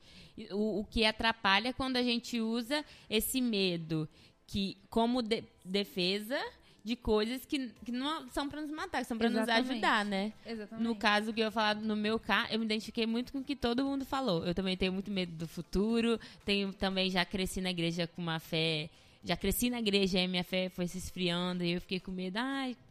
O, 0.52 0.82
o 0.82 0.86
que 0.86 1.04
atrapalha 1.06 1.70
é 1.70 1.74
quando 1.74 1.98
a 1.98 2.04
gente 2.04 2.40
usa 2.40 2.86
esse 3.10 3.42
medo 3.42 4.08
que 4.46 4.78
como 4.90 5.22
de- 5.22 5.44
defesa 5.66 6.40
de 6.88 6.96
coisas 6.96 7.46
que, 7.46 7.70
que 7.84 7.92
não 7.92 8.30
são 8.30 8.48
pra 8.48 8.62
nos 8.62 8.72
matar, 8.72 9.02
que 9.02 9.08
são 9.08 9.18
pra 9.18 9.30
nos 9.30 9.48
ajudar, 9.48 10.06
né? 10.06 10.32
Exatamente. 10.46 10.88
No 10.88 10.96
caso 10.96 11.34
que 11.34 11.42
eu 11.42 11.52
falar 11.52 11.76
no 11.76 11.98
meu 11.98 12.18
caso, 12.18 12.54
eu 12.54 12.60
me 12.60 12.66
identifiquei 12.66 13.06
muito 13.06 13.34
com 13.34 13.40
o 13.40 13.44
que 13.44 13.58
todo 13.58 13.84
mundo 13.84 14.06
falou. 14.06 14.46
Eu 14.46 14.56
também 14.56 14.78
tenho 14.78 14.94
muito 14.94 15.12
medo 15.12 15.34
do 15.34 15.48
futuro, 15.48 16.18
tenho 16.46 16.72
também 16.72 17.10
já 17.10 17.26
cresci 17.26 17.60
na 17.60 17.72
igreja 17.72 18.08
com 18.08 18.22
uma 18.22 18.40
fé, 18.40 18.90
já 19.22 19.36
cresci 19.36 19.70
na 19.70 19.80
igreja 19.80 20.18
e 20.18 20.28
minha 20.30 20.46
fé 20.46 20.70
foi 20.70 20.88
se 20.88 20.98
esfriando 20.98 21.62
e 21.62 21.74
eu 21.74 21.82
fiquei 21.82 22.00
com 22.00 22.10
medo, 22.10 22.38
ai, 22.38 22.74
que 22.74 22.87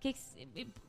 que 0.00 0.14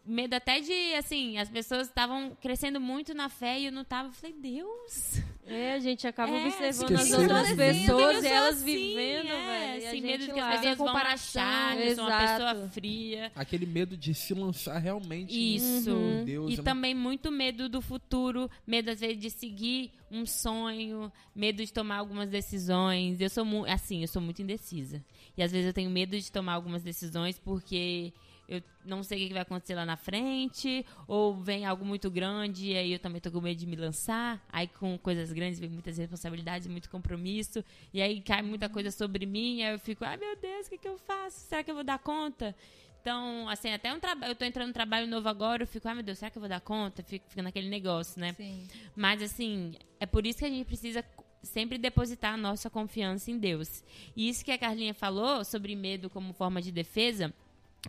medo 0.05 0.33
até 0.35 0.59
de, 0.61 0.93
assim, 0.95 1.37
as 1.37 1.49
pessoas 1.49 1.87
estavam 1.87 2.35
crescendo 2.41 2.79
muito 2.79 3.13
na 3.13 3.27
fé 3.29 3.59
e 3.59 3.65
eu 3.65 3.71
não 3.71 3.83
tava, 3.83 4.07
eu 4.09 4.13
falei, 4.13 4.35
Deus, 4.39 5.21
É, 5.45 5.73
a 5.73 5.79
gente 5.79 6.07
acaba 6.07 6.31
É, 6.31 6.45
observando 6.45 6.95
as 6.95 7.11
outras 7.11 7.47
de- 7.49 7.55
pessoas 7.55 8.23
e 8.23 8.27
elas 8.27 8.55
assim, 8.57 8.65
vivendo, 8.65 9.27
é, 9.27 9.47
velho. 9.47 9.83
e 9.83 9.85
a 9.85 9.89
Sem 9.91 9.99
gente 10.01 10.11
medo 10.11 10.25
de 10.27 10.33
que 10.33 10.39
as 10.39 10.61
pessoas 10.61 10.77
vão 10.77 10.97
achar 10.97 11.75
que 11.77 11.83
eu 11.83 11.95
sou 11.95 12.05
uma 12.07 12.17
pessoa 12.19 12.69
fria. 12.69 13.31
Aquele 13.35 13.65
medo 13.65 13.97
de 13.97 14.13
se 14.13 14.33
lançar 14.33 14.77
realmente 14.77 15.33
Isso. 15.55 15.89
em 15.91 16.23
Deus. 16.23 16.53
E 16.53 16.57
né? 16.57 16.63
também 16.63 16.95
muito 16.95 17.29
medo 17.31 17.67
do 17.67 17.81
futuro, 17.81 18.49
medo 18.65 18.91
às 18.91 18.99
vezes 19.01 19.17
de 19.17 19.29
seguir 19.29 19.91
um 20.09 20.25
sonho, 20.25 21.11
medo 21.35 21.65
de 21.65 21.73
tomar 21.73 21.97
algumas 21.97 22.29
decisões. 22.29 23.19
Eu 23.19 23.29
sou 23.29 23.45
assim, 23.67 24.01
eu 24.03 24.07
sou 24.07 24.21
muito 24.21 24.41
indecisa. 24.41 25.03
E 25.37 25.43
às 25.43 25.51
vezes 25.51 25.67
eu 25.67 25.73
tenho 25.73 25.89
medo 25.89 26.17
de 26.17 26.31
tomar 26.31 26.53
algumas 26.53 26.83
decisões 26.83 27.37
porque 27.39 28.13
eu 28.51 28.61
não 28.85 29.01
sei 29.01 29.23
o 29.23 29.27
que 29.27 29.33
vai 29.33 29.43
acontecer 29.43 29.75
lá 29.75 29.85
na 29.85 29.95
frente, 29.95 30.85
ou 31.07 31.33
vem 31.33 31.65
algo 31.65 31.85
muito 31.85 32.11
grande 32.11 32.67
e 32.67 32.75
aí 32.75 32.91
eu 32.91 32.99
também 32.99 33.21
tô 33.21 33.31
com 33.31 33.39
medo 33.39 33.57
de 33.57 33.65
me 33.65 33.77
lançar. 33.77 34.45
Aí 34.51 34.67
com 34.67 34.97
coisas 34.97 35.31
grandes 35.31 35.57
vem 35.57 35.69
muitas 35.69 35.97
responsabilidades, 35.97 36.67
muito 36.67 36.89
compromisso, 36.89 37.63
e 37.93 38.01
aí 38.01 38.19
cai 38.19 38.41
muita 38.41 38.67
coisa 38.67 38.91
sobre 38.91 39.25
mim, 39.25 39.63
aí 39.63 39.73
eu 39.73 39.79
fico, 39.79 40.03
ai 40.03 40.17
meu 40.17 40.35
Deus, 40.35 40.67
o 40.67 40.69
que 40.69 40.77
que 40.77 40.87
eu 40.87 40.97
faço? 40.97 41.39
Será 41.39 41.63
que 41.63 41.71
eu 41.71 41.75
vou 41.75 41.83
dar 41.83 41.97
conta? 41.97 42.53
Então, 43.01 43.49
assim, 43.49 43.71
até 43.71 43.91
um 43.91 43.99
trabalho. 43.99 44.31
Eu 44.31 44.35
tô 44.35 44.45
entrando 44.45 44.67
num 44.67 44.73
trabalho 44.73 45.07
novo 45.07 45.27
agora, 45.27 45.63
eu 45.63 45.67
fico, 45.67 45.87
ai 45.87 45.95
meu 45.95 46.03
Deus, 46.03 46.19
será 46.19 46.29
que 46.29 46.37
eu 46.37 46.41
vou 46.41 46.49
dar 46.49 46.61
conta? 46.61 47.01
Fico, 47.01 47.25
fico 47.29 47.41
naquele 47.41 47.69
negócio, 47.69 48.19
né? 48.19 48.33
Sim. 48.33 48.67
Mas, 48.95 49.23
assim, 49.23 49.73
é 49.99 50.05
por 50.05 50.25
isso 50.27 50.39
que 50.39 50.45
a 50.45 50.49
gente 50.49 50.65
precisa 50.65 51.03
sempre 51.41 51.77
depositar 51.77 52.35
a 52.35 52.37
nossa 52.37 52.69
confiança 52.69 53.31
em 53.31 53.37
Deus. 53.39 53.83
E 54.15 54.29
isso 54.29 54.45
que 54.45 54.51
a 54.51 54.57
Carlinha 54.57 54.93
falou 54.93 55.43
sobre 55.43 55.75
medo 55.75 56.09
como 56.09 56.33
forma 56.33 56.61
de 56.61 56.71
defesa, 56.71 57.33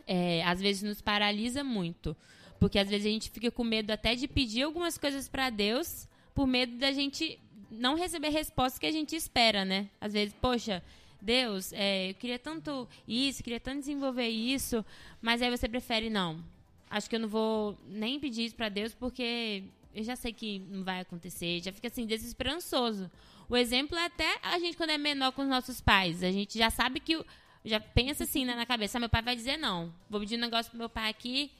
é, 0.07 0.43
às 0.45 0.61
vezes 0.61 0.83
nos 0.83 1.01
paralisa 1.01 1.63
muito. 1.65 2.17
Porque 2.59 2.79
às 2.79 2.89
vezes 2.89 3.07
a 3.07 3.11
gente 3.11 3.31
fica 3.31 3.51
com 3.51 3.65
medo 3.65 3.91
até 3.91 4.15
de 4.15 4.29
pedir 4.29 4.63
algumas 4.63 4.97
coisas 4.97 5.29
para 5.29 5.51
Deus, 5.51 6.09
por 6.35 6.47
medo 6.47 6.77
da 6.79 6.93
gente 6.93 7.39
não 7.71 7.97
receber 7.97 8.29
respostas 8.29 8.79
que 8.79 8.87
a 8.87 8.93
gente 8.93 9.17
espera, 9.17 9.65
né? 9.65 9.89
Às 10.01 10.13
vezes, 10.13 10.35
poxa, 10.41 10.83
Deus, 11.21 11.73
é, 11.73 12.11
eu 12.11 12.15
queria 12.15 12.39
tanto 12.39 12.89
isso, 13.07 13.43
queria 13.43 13.61
tanto 13.61 13.81
desenvolver 13.81 14.29
isso, 14.29 14.85
mas 15.21 15.41
aí 15.41 15.51
você 15.51 15.69
prefere 15.69 16.11
não. 16.11 16.43
Acho 16.91 17.09
que 17.09 17.17
eu 17.17 17.21
não 17.21 17.29
vou 17.29 17.79
nem 17.87 18.21
pedir 18.21 18.45
isso 18.45 18.55
para 18.55 18.69
Deus 18.69 18.95
porque 18.95 19.65
eu 19.95 20.05
já 20.05 20.17
sei 20.17 20.33
que 20.33 20.59
não 20.59 20.85
vai 20.85 21.01
acontecer, 21.01 21.61
já 21.63 21.73
fica 21.73 21.89
assim 21.89 22.07
desesperançoso. 22.07 23.11
O 23.49 23.57
exemplo 23.57 23.97
é 23.97 24.05
até 24.05 24.39
a 24.43 24.59
gente 24.59 24.77
quando 24.77 24.91
é 24.91 24.99
menor 24.99 25.33
com 25.33 25.43
os 25.43 25.49
nossos 25.49 25.81
pais, 25.81 26.23
a 26.23 26.31
gente 26.31 26.59
já 26.59 26.71
sabe 26.71 27.01
que 27.01 27.25
já 27.65 27.79
pensa 27.81 28.25
assim 28.25 28.45
né, 28.45 28.55
na 28.55 28.67
cabeça, 28.67 28.99
ah, 28.99 29.01
meu 29.01 29.09
pai 29.09 29.23
vai 29.23 29.37
dizer 29.37 29.57
não. 29.57 29.93
Vou 30.11 30.21
pedir 30.21 30.37
um 30.37 30.41
negócio 30.41 30.71
pro 30.71 30.79
meu 30.79 30.89
pai 30.89 31.11
aqui, 31.11 31.51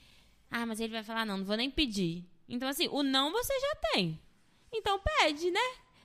ah, 0.51 0.67
mas 0.67 0.81
ele 0.81 0.93
vai 0.93 1.03
falar 1.03 1.25
não, 1.25 1.39
não 1.39 1.45
vou 1.45 1.57
nem 1.57 1.71
pedir. 1.71 2.25
Então 2.49 2.69
assim, 2.69 2.89
o 2.89 3.03
não 3.03 3.31
você 3.33 3.53
já 3.61 3.75
tem. 3.93 4.19
Então 4.73 4.99
pede, 4.99 5.51
né? 5.51 5.61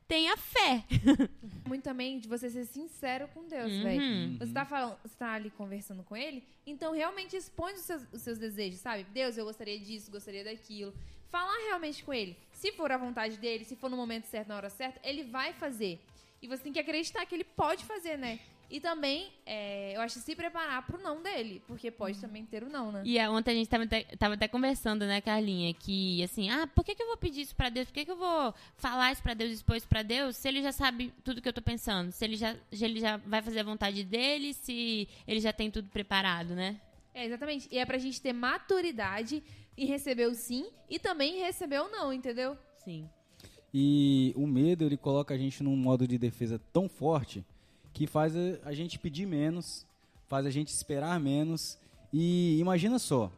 Tenha 0.07 0.37
fé. 0.37 0.85
Muito 1.67 1.83
também 1.83 2.17
de 2.19 2.29
você 2.29 2.49
ser 2.49 2.63
sincero 2.65 3.27
com 3.33 3.45
Deus, 3.47 3.71
Uhum. 3.71 3.83
velho. 3.83 4.37
Você 4.39 4.53
tá 4.53 4.65
falando, 4.65 4.97
você 5.03 5.15
tá 5.17 5.33
ali 5.33 5.49
conversando 5.51 6.01
com 6.03 6.15
ele, 6.15 6.41
então 6.65 6.93
realmente 6.93 7.35
expõe 7.35 7.73
os 7.73 7.81
seus, 7.81 8.03
os 8.13 8.21
seus 8.21 8.37
desejos, 8.37 8.79
sabe? 8.79 9.03
Deus, 9.13 9.37
eu 9.37 9.43
gostaria 9.45 9.77
disso, 9.79 10.09
gostaria 10.11 10.43
daquilo. 10.45 10.93
Falar 11.29 11.57
realmente 11.67 12.03
com 12.05 12.13
ele. 12.13 12.37
Se 12.53 12.71
for 12.71 12.89
a 12.89 12.97
vontade 12.97 13.35
dele, 13.37 13.65
se 13.65 13.75
for 13.75 13.89
no 13.89 13.97
momento 13.97 14.25
certo, 14.25 14.47
na 14.47 14.55
hora 14.55 14.69
certa, 14.69 14.97
ele 15.03 15.23
vai 15.25 15.51
fazer. 15.53 15.99
E 16.41 16.47
você 16.47 16.63
tem 16.63 16.71
que 16.71 16.79
acreditar 16.79 17.25
que 17.25 17.35
ele 17.35 17.43
pode 17.43 17.83
fazer, 17.83 18.17
né? 18.17 18.39
E 18.69 18.81
também, 18.81 19.31
é, 19.45 19.95
eu 19.95 20.01
acho, 20.01 20.19
se 20.19 20.35
preparar 20.35 20.85
pro 20.85 21.01
não 21.01 21.23
dele, 21.23 21.61
porque 21.65 21.89
pode 21.89 22.19
também 22.19 22.45
ter 22.45 22.63
o 22.63 22.69
não, 22.69 22.91
né? 22.91 23.01
E 23.05 23.17
é, 23.17 23.29
ontem 23.29 23.51
a 23.51 23.53
gente 23.53 23.69
tava 23.69 23.85
até, 23.85 24.03
tava 24.17 24.33
até 24.33 24.47
conversando, 24.47 25.05
né, 25.05 25.21
Carlinha, 25.21 25.73
que 25.73 26.21
assim, 26.21 26.49
ah, 26.49 26.67
por 26.67 26.83
que, 26.83 26.93
que 26.93 27.01
eu 27.01 27.07
vou 27.07 27.15
pedir 27.15 27.41
isso 27.41 27.55
pra 27.55 27.69
Deus? 27.69 27.87
Por 27.87 27.93
que, 27.93 28.03
que 28.03 28.11
eu 28.11 28.17
vou 28.17 28.53
falar 28.75 29.13
isso 29.13 29.23
pra 29.23 29.33
Deus, 29.33 29.51
expor 29.51 29.77
isso 29.77 29.87
pra 29.87 30.03
Deus, 30.03 30.35
se 30.35 30.49
ele 30.49 30.61
já 30.61 30.73
sabe 30.73 31.13
tudo 31.23 31.41
que 31.41 31.47
eu 31.47 31.53
tô 31.53 31.61
pensando? 31.61 32.11
Se 32.11 32.25
ele 32.25 32.35
já, 32.35 32.57
se 32.69 32.83
ele 32.83 32.99
já 32.99 33.15
vai 33.15 33.41
fazer 33.41 33.61
a 33.61 33.63
vontade 33.63 34.03
dele, 34.03 34.53
se 34.53 35.07
ele 35.25 35.39
já 35.39 35.53
tem 35.53 35.71
tudo 35.71 35.87
preparado, 35.87 36.53
né? 36.53 36.77
É, 37.13 37.25
exatamente. 37.25 37.69
E 37.71 37.77
é 37.77 37.85
pra 37.85 37.97
gente 37.97 38.21
ter 38.21 38.33
maturidade 38.33 39.41
em 39.77 39.85
receber 39.85 40.27
o 40.27 40.35
sim 40.35 40.67
e 40.89 40.99
também 40.99 41.39
receber 41.39 41.79
o 41.79 41.87
não, 41.87 42.11
entendeu? 42.11 42.57
Sim. 42.83 43.09
E 43.73 44.33
o 44.35 44.45
medo, 44.45 44.85
ele 44.85 44.97
coloca 44.97 45.33
a 45.33 45.37
gente 45.37 45.63
num 45.63 45.75
modo 45.75 46.07
de 46.07 46.17
defesa 46.17 46.59
tão 46.73 46.89
forte 46.89 47.45
que 47.97 48.05
faz 48.05 48.35
a, 48.63 48.73
gente 48.73 48.99
pedir 48.99 49.25
menos, 49.25 49.83
faz 50.27 50.45
a 50.45 50.51
gente 50.51 50.67
esperar 50.67 51.19
menos. 51.19 51.79
E 52.13 52.59
imagina 52.59 52.99
só, 52.99 53.31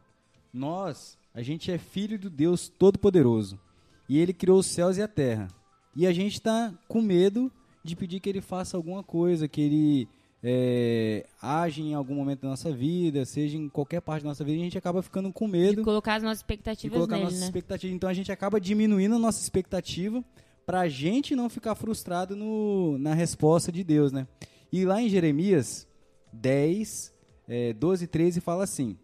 nós, 0.52 1.16
a 1.34 1.40
gente 1.40 1.72
é 1.72 1.78
filho 1.78 2.18
do 2.18 2.28
Deus 2.28 2.68
Todo-Poderoso. 2.68 3.58
E 4.06 4.18
ele 4.18 4.34
criou 4.34 4.58
os 4.58 4.66
céus 4.66 4.98
e 4.98 5.02
a 5.02 5.08
terra. 5.08 5.48
E 5.96 6.06
a 6.06 6.12
gente 6.12 6.34
está 6.34 6.74
com 6.86 7.00
medo 7.00 7.50
de 7.82 7.96
pedir 7.96 8.20
que 8.20 8.28
ele 8.28 8.42
faça 8.42 8.76
alguma 8.76 9.02
coisa, 9.02 9.48
que 9.48 9.62
ele 9.62 10.08
é, 10.42 11.26
age 11.40 11.80
em 11.80 11.94
algum 11.94 12.14
momento 12.14 12.42
da 12.42 12.50
nossa 12.50 12.70
vida, 12.70 13.24
seja 13.24 13.56
em 13.56 13.66
qualquer 13.66 14.02
parte 14.02 14.24
da 14.24 14.28
nossa 14.28 14.44
vida, 14.44 14.58
a 14.58 14.64
gente 14.64 14.76
acaba 14.76 15.02
ficando 15.02 15.32
com 15.32 15.48
medo 15.48 15.76
De 15.76 15.82
colocar 15.82 16.16
as 16.16 16.22
nossas 16.22 16.40
expectativas 16.40 16.98
colocar 16.98 17.14
nele, 17.14 17.24
nossas 17.24 17.40
né? 17.40 17.46
expectativas. 17.46 17.96
Então 17.96 18.10
a 18.10 18.14
gente 18.14 18.30
acaba 18.30 18.60
diminuindo 18.60 19.14
a 19.14 19.18
nossa 19.18 19.40
expectativa 19.40 20.22
pra 20.70 20.88
gente 20.88 21.34
não 21.34 21.48
ficar 21.50 21.74
frustrado 21.74 22.36
no, 22.36 22.96
na 22.96 23.12
resposta 23.12 23.72
de 23.72 23.82
Deus, 23.82 24.12
né? 24.12 24.28
E 24.70 24.84
lá 24.84 25.02
em 25.02 25.08
Jeremias 25.08 25.84
10, 26.32 27.12
é, 27.48 27.72
12 27.72 28.04
e 28.04 28.06
13 28.06 28.40
fala 28.40 28.62
assim, 28.62 28.96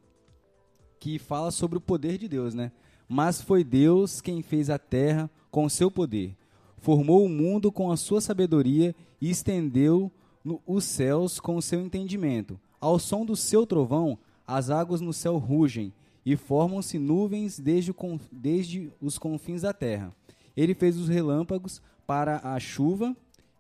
que 1.01 1.19
fala 1.19 1.51
sobre 1.51 1.77
o 1.77 1.81
poder 1.81 2.19
de 2.19 2.29
Deus, 2.29 2.55
né? 2.55 2.71
Mas 3.09 3.41
foi 3.41 3.65
Deus 3.65 4.21
quem 4.21 4.43
fez 4.43 4.71
a 4.71 4.79
terra 4.79 5.29
com 5.51 5.65
o 5.65 5.69
seu 5.71 5.91
poder, 5.91 6.37
formou 6.79 7.25
o 7.25 7.29
mundo 7.29 7.73
com 7.73 7.91
a 7.91 7.97
sua 7.97 8.21
sabedoria 8.21 8.95
e 9.21 9.29
estendeu 9.29 10.09
no- 10.45 10.63
os 10.65 10.85
céus 10.85 11.41
com 11.41 11.57
o 11.57 11.63
seu 11.63 11.81
entendimento. 11.81 12.61
Ao 12.81 12.97
som 12.97 13.27
do 13.27 13.35
seu 13.35 13.67
trovão, 13.67 14.17
as 14.47 14.71
águas 14.71 15.01
no 15.01 15.13
céu 15.13 15.37
rugem 15.37 15.93
e 16.25 16.37
formam-se 16.37 16.97
nuvens 16.97 17.59
desde, 17.59 17.93
desde 18.31 18.93
os 19.01 19.19
confins 19.19 19.63
da 19.63 19.73
terra. 19.73 20.15
Ele 20.57 20.75
fez 20.75 20.97
os 20.97 21.09
relâmpagos 21.09 21.83
para 22.07 22.41
a 22.43 22.59
chuva 22.59 23.15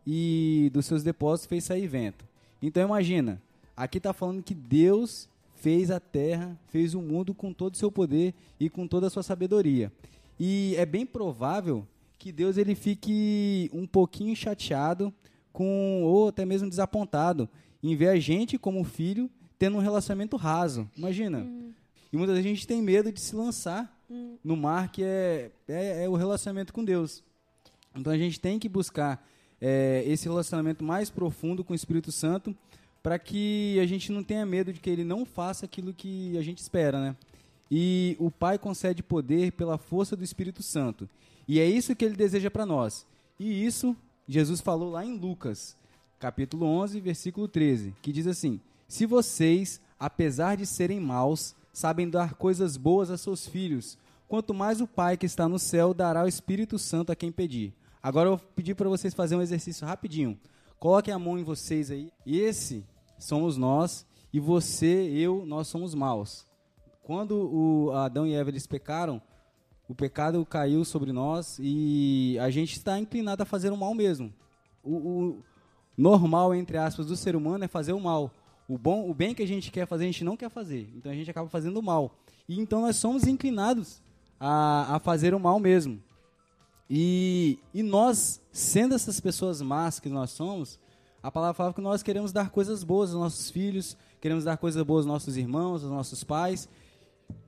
e 0.06 0.70
dos 0.72 0.86
seus 0.86 1.02
depósitos 1.02 1.48
fez 1.48 1.64
sair 1.64 1.86
vento. 1.86 2.24
Então 2.62 2.82
imagina, 2.82 3.42
aqui 3.76 3.98
está 3.98 4.12
falando 4.12 4.42
que 4.42 4.54
Deus 4.54 5.28
fez 5.56 5.90
a 5.90 5.98
terra, 5.98 6.56
fez 6.68 6.94
o 6.94 7.00
mundo 7.00 7.34
com 7.34 7.52
todo 7.52 7.74
o 7.74 7.76
seu 7.76 7.90
poder 7.90 8.34
e 8.58 8.70
com 8.70 8.86
toda 8.86 9.08
a 9.08 9.10
sua 9.10 9.22
sabedoria. 9.22 9.92
E 10.38 10.74
é 10.76 10.86
bem 10.86 11.04
provável 11.04 11.86
que 12.18 12.30
Deus 12.30 12.56
ele 12.56 12.74
fique 12.74 13.70
um 13.72 13.86
pouquinho 13.86 14.34
chateado 14.36 15.12
com 15.52 16.02
ou 16.04 16.28
até 16.28 16.44
mesmo 16.44 16.68
desapontado 16.68 17.48
em 17.82 17.96
ver 17.96 18.08
a 18.08 18.18
gente 18.18 18.58
como 18.58 18.84
filho 18.84 19.30
tendo 19.58 19.76
um 19.76 19.80
relacionamento 19.80 20.36
raso. 20.36 20.88
Imagina. 20.96 21.46
E 22.12 22.16
muitas 22.16 22.36
vezes 22.36 22.50
a 22.50 22.54
gente 22.54 22.66
tem 22.66 22.82
medo 22.82 23.10
de 23.10 23.20
se 23.20 23.34
lançar 23.34 23.95
no 24.44 24.56
mar 24.56 24.90
que 24.90 25.02
é, 25.02 25.50
é, 25.68 26.04
é 26.04 26.08
o 26.08 26.14
relacionamento 26.14 26.72
com 26.72 26.84
Deus. 26.84 27.22
Então 27.94 28.12
a 28.12 28.18
gente 28.18 28.38
tem 28.38 28.58
que 28.58 28.68
buscar 28.68 29.26
é, 29.60 30.04
esse 30.06 30.28
relacionamento 30.28 30.84
mais 30.84 31.10
profundo 31.10 31.64
com 31.64 31.72
o 31.72 31.76
Espírito 31.76 32.12
Santo 32.12 32.56
para 33.02 33.18
que 33.18 33.78
a 33.80 33.86
gente 33.86 34.10
não 34.10 34.22
tenha 34.22 34.44
medo 34.44 34.72
de 34.72 34.80
que 34.80 34.90
ele 34.90 35.04
não 35.04 35.24
faça 35.24 35.64
aquilo 35.64 35.94
que 35.94 36.36
a 36.36 36.42
gente 36.42 36.58
espera, 36.58 37.00
né? 37.00 37.16
E 37.70 38.16
o 38.18 38.30
Pai 38.30 38.58
concede 38.58 39.02
poder 39.02 39.52
pela 39.52 39.78
força 39.78 40.16
do 40.16 40.24
Espírito 40.24 40.62
Santo. 40.62 41.08
E 41.48 41.58
é 41.60 41.64
isso 41.64 41.94
que 41.94 42.04
ele 42.04 42.16
deseja 42.16 42.50
para 42.50 42.66
nós. 42.66 43.06
E 43.38 43.64
isso 43.64 43.96
Jesus 44.28 44.60
falou 44.60 44.90
lá 44.90 45.04
em 45.04 45.16
Lucas, 45.16 45.76
capítulo 46.18 46.66
11, 46.66 47.00
versículo 47.00 47.46
13, 47.46 47.94
que 48.02 48.12
diz 48.12 48.26
assim: 48.26 48.60
Se 48.88 49.06
vocês, 49.06 49.80
apesar 49.98 50.56
de 50.56 50.66
serem 50.66 50.98
maus, 50.98 51.54
sabem 51.76 52.08
dar 52.08 52.32
coisas 52.32 52.78
boas 52.78 53.10
a 53.10 53.18
seus 53.18 53.46
filhos, 53.46 53.98
quanto 54.26 54.54
mais 54.54 54.80
o 54.80 54.86
Pai 54.86 55.14
que 55.14 55.26
está 55.26 55.46
no 55.46 55.58
céu 55.58 55.92
dará 55.92 56.24
o 56.24 56.26
Espírito 56.26 56.78
Santo 56.78 57.12
a 57.12 57.14
quem 57.14 57.30
pedir. 57.30 57.74
Agora 58.02 58.30
eu 58.30 58.38
vou 58.38 58.46
pedir 58.56 58.74
para 58.74 58.88
vocês 58.88 59.12
fazerem 59.12 59.40
um 59.40 59.42
exercício 59.42 59.86
rapidinho. 59.86 60.40
Coloquem 60.78 61.12
a 61.12 61.18
mão 61.18 61.38
em 61.38 61.44
vocês 61.44 61.90
aí. 61.90 62.10
Esse 62.24 62.82
somos 63.18 63.58
nós 63.58 64.06
e 64.32 64.40
você, 64.40 65.10
eu, 65.14 65.44
nós 65.44 65.68
somos 65.68 65.94
maus. 65.94 66.46
Quando 67.02 67.36
o 67.36 67.92
Adão 67.92 68.26
e 68.26 68.32
Eva 68.32 68.48
eles 68.48 68.66
pecaram, 68.66 69.20
o 69.86 69.94
pecado 69.94 70.46
caiu 70.46 70.82
sobre 70.82 71.12
nós 71.12 71.58
e 71.60 72.38
a 72.40 72.48
gente 72.48 72.72
está 72.72 72.98
inclinado 72.98 73.42
a 73.42 73.46
fazer 73.46 73.70
o 73.70 73.76
mal 73.76 73.92
mesmo. 73.94 74.32
O, 74.82 74.94
o, 74.94 75.44
normal, 75.94 76.54
entre 76.54 76.78
aspas, 76.78 77.04
do 77.04 77.16
ser 77.16 77.36
humano 77.36 77.64
é 77.64 77.68
fazer 77.68 77.92
o 77.92 78.00
mal. 78.00 78.30
O, 78.68 78.76
bom, 78.76 79.08
o 79.08 79.14
bem 79.14 79.34
que 79.34 79.42
a 79.42 79.46
gente 79.46 79.70
quer 79.70 79.86
fazer, 79.86 80.04
a 80.04 80.06
gente 80.06 80.24
não 80.24 80.36
quer 80.36 80.50
fazer. 80.50 80.88
Então 80.96 81.10
a 81.10 81.14
gente 81.14 81.30
acaba 81.30 81.48
fazendo 81.48 81.78
o 81.78 81.82
mal. 81.82 82.16
E 82.48 82.58
então 82.58 82.80
nós 82.80 82.96
somos 82.96 83.26
inclinados 83.26 84.00
a, 84.40 84.96
a 84.96 84.98
fazer 84.98 85.34
o 85.34 85.40
mal 85.40 85.58
mesmo. 85.58 86.00
E, 86.88 87.58
e 87.74 87.82
nós, 87.82 88.40
sendo 88.52 88.94
essas 88.94 89.20
pessoas 89.20 89.60
más 89.60 89.98
que 89.98 90.08
nós 90.08 90.30
somos, 90.30 90.78
a 91.22 91.30
palavra 91.30 91.54
fala 91.54 91.74
que 91.74 91.80
nós 91.80 92.02
queremos 92.02 92.32
dar 92.32 92.50
coisas 92.50 92.84
boas 92.84 93.10
aos 93.10 93.20
nossos 93.20 93.50
filhos, 93.50 93.96
queremos 94.20 94.44
dar 94.44 94.56
coisas 94.56 94.82
boas 94.82 95.04
aos 95.04 95.12
nossos 95.12 95.36
irmãos, 95.36 95.82
aos 95.82 95.90
nossos 95.90 96.22
pais. 96.22 96.68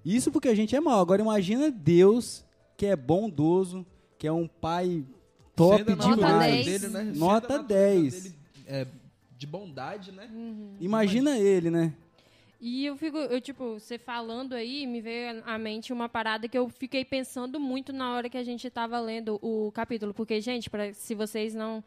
Isso 0.04 0.32
porque 0.32 0.48
a 0.48 0.54
gente 0.54 0.75
é 0.75 0.80
mal. 0.80 1.00
Agora 1.00 1.22
imagina 1.22 1.70
Deus, 1.70 2.44
que 2.76 2.87
é 2.87 2.96
bondoso, 2.96 3.87
que 4.18 4.26
é 4.26 4.32
um 4.32 4.48
pai 4.48 5.04
top 5.54 5.78
Sendo 5.78 5.92
a 5.92 5.96
Nota 5.96 6.16
natureza 6.16 6.38
10. 6.38 6.66
Dele, 6.66 6.88
né? 6.88 7.12
Nota 7.14 7.54
a 7.54 7.58
natureza 7.58 7.62
10. 7.68 8.22
dele, 8.22 8.34
é, 8.66 8.87
de 9.38 9.47
bondade, 9.47 10.11
né? 10.11 10.28
Imagina 10.80 11.38
ele, 11.38 11.71
né? 11.71 11.95
E 12.61 12.85
eu 12.85 12.97
fico, 12.97 13.16
eu, 13.16 13.40
tipo, 13.40 13.78
você 13.78 13.97
falando 13.99 14.52
aí, 14.52 14.85
me 14.85 15.00
veio 15.00 15.42
à 15.47 15.57
mente 15.57 15.92
uma 15.92 16.09
parada 16.09 16.49
que 16.49 16.59
eu 16.59 16.68
fiquei 16.68 17.04
pensando 17.04 17.61
muito 17.61 17.92
na 17.92 18.12
hora 18.12 18.28
que 18.28 18.37
a 18.37 18.42
gente 18.42 18.68
tava 18.68 18.99
lendo 18.99 19.38
o 19.40 19.71
capítulo. 19.71 20.12
Porque, 20.12 20.40
gente, 20.40 20.68
pra, 20.68 20.92
se 20.92 21.14
vocês 21.14 21.54
não, 21.54 21.85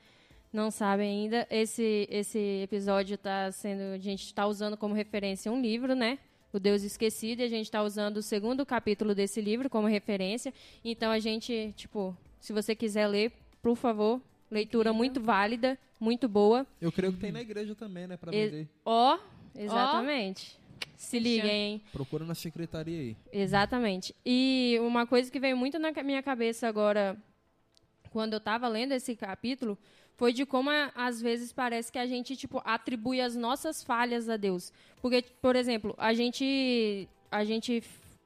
não 0.51 0.71
sabem 0.71 1.09
ainda, 1.09 1.45
esse, 1.51 2.07
esse 2.09 2.39
episódio 2.63 3.17
tá 3.17 3.51
sendo. 3.51 3.95
A 3.95 3.97
gente 3.97 4.33
tá 4.33 4.47
usando 4.47 4.77
como 4.77 4.93
referência 4.93 5.51
um 5.51 5.61
livro, 5.61 5.93
né? 5.93 6.17
O 6.53 6.59
Deus 6.59 6.83
Esquecido, 6.83 7.41
e 7.41 7.43
a 7.43 7.49
gente 7.49 7.69
tá 7.69 7.83
usando 7.83 8.17
o 8.17 8.21
segundo 8.21 8.65
capítulo 8.65 9.13
desse 9.13 9.41
livro 9.41 9.69
como 9.69 9.87
referência. 9.87 10.53
Então 10.85 11.11
a 11.11 11.19
gente, 11.19 11.73
tipo, 11.75 12.15
se 12.39 12.53
você 12.53 12.73
quiser 12.75 13.07
ler, 13.07 13.33
por 13.61 13.75
favor, 13.75 14.21
leitura 14.49 14.93
muito 14.93 15.21
válida, 15.21 15.77
muito 16.01 16.27
boa. 16.27 16.65
Eu 16.81 16.91
creio 16.91 17.13
que 17.13 17.19
tem 17.19 17.31
na 17.31 17.39
igreja 17.41 17.75
também, 17.75 18.07
né? 18.07 18.17
Pra 18.17 18.33
E- 18.33 18.45
vender. 18.49 18.67
Ó, 18.83 19.17
exatamente. 19.55 20.59
Se 20.97 21.19
liguem, 21.19 21.51
hein? 21.73 21.81
Procura 21.91 22.25
na 22.25 22.33
secretaria 22.35 22.99
aí. 22.99 23.17
Exatamente. 23.31 24.15
E 24.25 24.77
uma 24.81 25.05
coisa 25.05 25.31
que 25.31 25.39
veio 25.39 25.55
muito 25.55 25.77
na 25.79 25.91
minha 26.03 26.21
cabeça 26.23 26.67
agora, 26.67 27.15
quando 28.09 28.33
eu 28.33 28.37
estava 28.37 28.67
lendo 28.67 28.91
esse 28.93 29.15
capítulo, 29.15 29.77
foi 30.15 30.33
de 30.33 30.45
como 30.45 30.69
às 30.95 31.21
vezes 31.21 31.51
parece 31.53 31.91
que 31.91 31.97
a 31.99 32.05
gente 32.05 32.35
tipo 32.35 32.61
atribui 32.65 33.21
as 33.21 33.35
nossas 33.35 33.83
falhas 33.83 34.27
a 34.29 34.37
Deus. 34.37 34.71
Porque, 35.01 35.23
por 35.41 35.55
exemplo, 35.55 35.95
a 35.97 36.13
gente 36.13 37.07
a 37.31 37.43
gente 37.45 37.81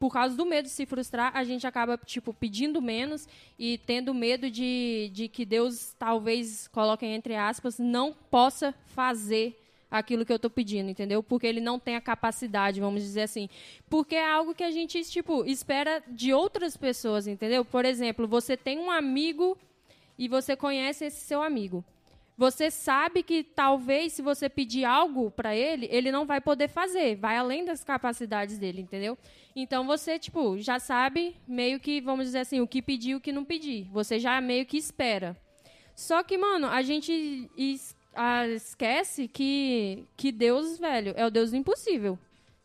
por 0.06 0.14
causa 0.14 0.38
do 0.38 0.46
medo 0.46 0.66
de 0.66 0.70
se 0.70 0.86
frustrar, 0.86 1.32
a 1.36 1.44
gente 1.44 1.66
acaba 1.66 1.98
tipo 1.98 2.32
pedindo 2.32 2.80
menos 2.80 3.28
e 3.58 3.80
tendo 3.88 4.14
medo 4.14 4.52
de, 4.52 5.10
de 5.12 5.28
que 5.28 5.44
Deus 5.44 5.96
talvez 5.98 6.68
coloquem 6.68 7.16
entre 7.16 7.36
aspas 7.36 7.80
não 7.80 8.14
possa 8.30 8.72
fazer 8.86 9.60
aquilo 9.90 10.24
que 10.24 10.32
eu 10.32 10.38
tô 10.38 10.48
pedindo, 10.48 10.92
entendeu? 10.92 11.24
Porque 11.24 11.48
ele 11.48 11.60
não 11.60 11.80
tem 11.80 11.96
a 11.96 12.02
capacidade, 12.02 12.80
vamos 12.80 13.02
dizer 13.02 13.24
assim. 13.24 13.50
Porque 13.90 14.14
é 14.14 14.32
algo 14.32 14.54
que 14.54 14.64
a 14.64 14.70
gente, 14.70 15.04
tipo, 15.06 15.44
espera 15.44 16.04
de 16.08 16.32
outras 16.32 16.78
pessoas, 16.78 17.26
entendeu? 17.26 17.66
Por 17.66 17.84
exemplo, 17.84 18.28
você 18.28 18.56
tem 18.56 18.78
um 18.78 18.92
amigo 18.92 19.58
e 20.20 20.28
você 20.28 20.56
conhece 20.56 21.06
esse 21.06 21.22
seu 21.22 21.42
amigo. 21.42 21.84
Você 22.38 22.70
sabe 22.70 23.24
que 23.24 23.44
talvez 23.44 24.12
se 24.14 24.22
você 24.22 24.50
pedir 24.50 24.84
algo 24.84 25.32
para 25.32 25.56
ele, 25.56 25.88
ele 25.90 26.12
não 26.12 26.26
vai 26.26 26.42
poder 26.42 26.68
fazer, 26.68 27.16
vai 27.16 27.38
além 27.38 27.64
das 27.64 27.82
capacidades 27.84 28.58
dele, 28.58 28.82
entendeu? 28.82 29.18
Então 29.56 29.86
você, 29.88 30.20
tipo, 30.20 30.58
já 30.60 30.78
sabe 30.78 31.34
meio 31.48 31.80
que, 31.80 32.02
vamos 32.02 32.26
dizer 32.26 32.40
assim, 32.40 32.60
o 32.60 32.68
que 32.68 32.82
pedir 32.82 33.12
e 33.12 33.16
o 33.16 33.22
que 33.22 33.32
não 33.32 33.46
pedir. 33.46 33.88
Você 33.94 34.20
já 34.20 34.42
meio 34.42 34.66
que 34.66 34.76
espera. 34.78 35.38
Só 35.96 36.22
que, 36.24 36.38
mano, 36.38 36.68
a 36.68 36.82
gente 36.82 37.50
es- 37.58 37.96
esquece 38.54 39.30
que, 39.30 40.04
que 40.18 40.30
Deus, 40.32 40.78
velho, 40.78 41.14
é 41.16 41.26
o 41.26 41.32
Deus 41.32 41.52
do 41.52 41.58
impossível. 41.58 42.20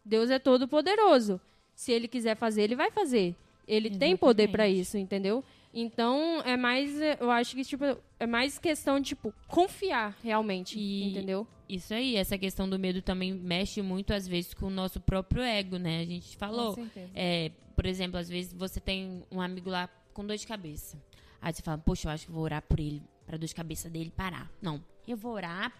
Deus 0.04 0.30
é 0.30 0.38
todo 0.40 0.66
poderoso. 0.66 1.40
Se 1.76 1.92
ele 1.92 2.08
quiser 2.08 2.36
fazer, 2.36 2.62
ele 2.62 2.74
vai 2.74 2.90
fazer. 2.90 3.36
Ele 3.68 3.88
tem 3.90 4.16
poder 4.16 4.48
Exatamente. 4.48 4.80
isso, 4.80 4.98
entendeu? 4.98 5.44
Então, 5.72 6.42
é 6.44 6.56
mais, 6.56 7.00
eh, 7.00 7.16
eu 7.20 7.30
acho 7.30 7.54
que, 7.54 7.64
tipo, 7.64 7.84
é 8.18 8.26
mais 8.26 8.58
questão 8.58 8.98
de, 8.98 9.10
tipo, 9.10 9.32
confiar 9.46 10.16
realmente, 10.22 10.78
E- 10.78 11.10
entendeu? 11.10 11.46
Isso 11.68 11.94
aí, 11.94 12.16
essa 12.16 12.36
questão 12.36 12.68
do 12.68 12.76
medo 12.78 13.00
também 13.00 13.32
mexe 13.32 13.80
muito, 13.80 14.12
às 14.12 14.26
vezes, 14.26 14.52
com 14.52 14.66
o 14.66 14.70
nosso 14.70 15.00
próprio 15.00 15.42
ego, 15.42 15.76
né? 15.78 16.00
A 16.00 16.04
gente 16.04 16.36
falou. 16.36 16.74
É, 17.14 17.52
por 17.76 17.86
exemplo, 17.86 18.18
às 18.18 18.28
vezes 18.28 18.52
você 18.52 18.80
tem 18.80 19.22
um 19.30 19.40
amigo 19.40 19.70
lá 19.70 19.88
com 20.12 20.26
dor 20.26 20.36
de 20.36 20.46
cabeça. 20.46 21.00
Aí 21.40 21.52
você 21.52 21.62
fala, 21.62 21.78
poxa, 21.78 22.08
eu 22.08 22.12
acho 22.12 22.26
que 22.26 22.32
vou 22.32 22.42
orar 22.42 22.62
por 22.62 22.80
ele, 22.80 23.00
pra 23.24 23.36
dor 23.38 23.46
de 23.46 23.54
cabeça 23.54 23.88
dele 23.88 24.10
parar. 24.14 24.50
Não, 24.60 24.84
eu 25.06 25.16
vou 25.16 25.32
orar 25.32 25.72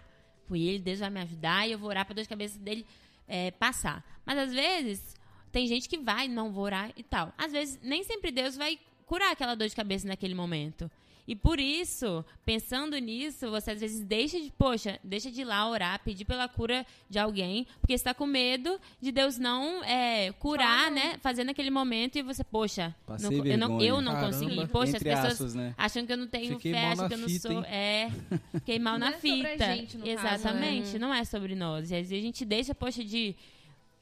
por 0.47 0.55
ele, 0.55 0.79
Deus 0.79 0.99
vai 0.99 1.09
me 1.09 1.19
ajudar 1.19 1.67
e 1.67 1.73
eu 1.73 1.77
vou 1.77 1.89
orar 1.89 2.05
pra 2.05 2.15
dor 2.15 2.23
de 2.23 2.29
cabeça 2.29 2.57
dele 2.57 2.85
é, 3.27 3.51
passar. 3.51 4.03
Mas 4.25 4.37
às 4.39 4.53
vezes 4.53 5.13
tem 5.51 5.67
gente 5.67 5.89
que 5.89 5.97
vai, 5.97 6.29
não 6.29 6.51
vou 6.53 6.63
orar 6.63 6.91
e 6.95 7.03
tal. 7.03 7.33
Às 7.37 7.51
vezes 7.51 7.77
nem 7.83 8.03
sempre 8.03 8.31
Deus 8.31 8.55
vai 8.55 8.79
curar 9.11 9.29
aquela 9.33 9.55
dor 9.55 9.67
de 9.67 9.75
cabeça 9.75 10.07
naquele 10.07 10.33
momento. 10.33 10.89
E 11.27 11.35
por 11.35 11.59
isso, 11.59 12.23
pensando 12.45 12.97
nisso, 12.97 13.49
você 13.51 13.71
às 13.71 13.79
vezes 13.81 13.99
deixa 14.05 14.39
de, 14.39 14.51
poxa, 14.57 14.99
deixa 15.03 15.29
de 15.29 15.41
ir 15.41 15.43
lá 15.43 15.69
orar, 15.69 16.01
pedir 16.03 16.23
pela 16.25 16.47
cura 16.47 16.85
de 17.09 17.19
alguém, 17.19 17.67
porque 17.79 17.93
está 17.93 18.13
com 18.13 18.25
medo 18.25 18.79
de 19.01 19.11
Deus 19.11 19.37
não 19.37 19.83
é, 19.83 20.31
curar, 20.39 20.89
Claro. 20.89 20.95
né? 20.95 21.17
Fazer 21.21 21.43
naquele 21.43 21.69
momento 21.69 22.17
e 22.17 22.21
você, 22.21 22.41
poxa, 22.43 22.95
não- 23.19 23.31
eu 23.45 23.57
não, 23.57 23.81
eu 23.81 24.01
não 24.01 24.13
Caramba. 24.13 24.33
consegui. 24.33 24.67
Poxa, 24.67 24.95
as 24.97 25.01
Entre 25.01 25.09
pessoas 25.09 25.31
aspas, 25.33 25.55
né? 25.55 25.75
acham 25.77 26.05
que 26.05 26.11
eu 26.13 26.17
não 26.17 26.27
tenho 26.27 26.53
Fiquei 26.55 26.71
fé, 26.73 26.87
acham 26.87 27.03
na 27.03 27.07
que 27.09 27.13
eu 27.13 27.17
não 27.19 27.27
fita, 27.27 27.47
sou. 27.49 27.57
hein? 27.59 27.65
É, 27.69 28.09
fiquei 28.53 28.79
mal 28.79 28.93
Não 28.97 29.09
na 29.09 29.15
é 29.15 29.19
sobre 29.19 29.45
a 29.47 29.51
fita. 29.51 29.65
gente, 29.75 29.97
no 29.97 30.05
caso, 30.05 30.23
né? 30.23 30.33
Exatamente, 30.33 30.99
não 30.99 31.13
é 31.13 31.23
sobre 31.25 31.53
nós. 31.53 31.91
E 31.91 31.95
às 31.95 32.09
vezes 32.09 32.23
a 32.23 32.25
gente 32.25 32.45
deixa, 32.45 32.73
poxa, 32.73 33.03
de. 33.03 33.35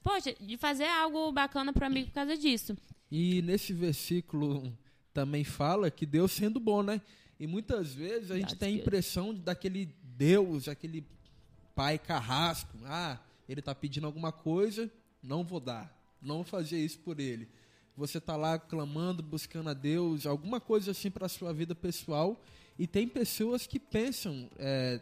Poxa, 0.04 0.34
de 0.40 0.56
fazer 0.58 0.88
algo 0.88 1.32
bacana 1.32 1.74
pro 1.74 1.86
amigo 1.86 2.08
por 2.08 2.14
causa 2.14 2.38
disso. 2.38 2.78
E 3.12 3.42
nesse 3.42 3.74
versículo 3.74 4.72
também 5.14 5.44
fala 5.44 5.90
que 5.92 6.06
Deus 6.06 6.32
sendo 6.32 6.60
bom, 6.60 6.84
né? 6.84 7.02
E 7.40 7.48
muitas 7.48 7.94
vezes 7.94 8.32
a 8.32 8.36
gente 8.36 8.50
That's 8.50 8.60
tem 8.60 8.76
a 8.76 8.82
impressão 8.82 9.34
de- 9.34 9.42
daquele 9.42 9.86
Deus, 10.18 10.68
aquele 10.68 11.06
pai 11.74 11.98
carrasco. 11.98 12.78
Ah, 12.86 13.18
ele 13.48 13.62
tá 13.62 13.74
pedindo 13.74 14.06
alguma 14.06 14.32
coisa, 14.32 14.92
não 15.24 15.44
vou 15.44 15.60
dar. 15.60 15.94
Não 16.22 16.36
vou 16.36 16.44
fazer 16.44 16.78
isso 16.84 17.00
por 17.00 17.20
ele. 17.20 17.48
Você 17.96 18.20
tá 18.20 18.36
lá 18.36 18.58
clamando, 18.60 19.24
buscando 19.24 19.70
a 19.70 19.74
Deus, 19.74 20.26
alguma 20.26 20.60
coisa 20.60 20.92
assim 20.92 21.10
para 21.10 21.28
sua 21.30 21.54
vida 21.54 21.74
pessoal. 21.74 22.42
E 22.78 22.86
tem 22.88 23.08
pessoas 23.08 23.68
que 23.68 23.80
pensam 23.80 24.50
é, 24.58 25.02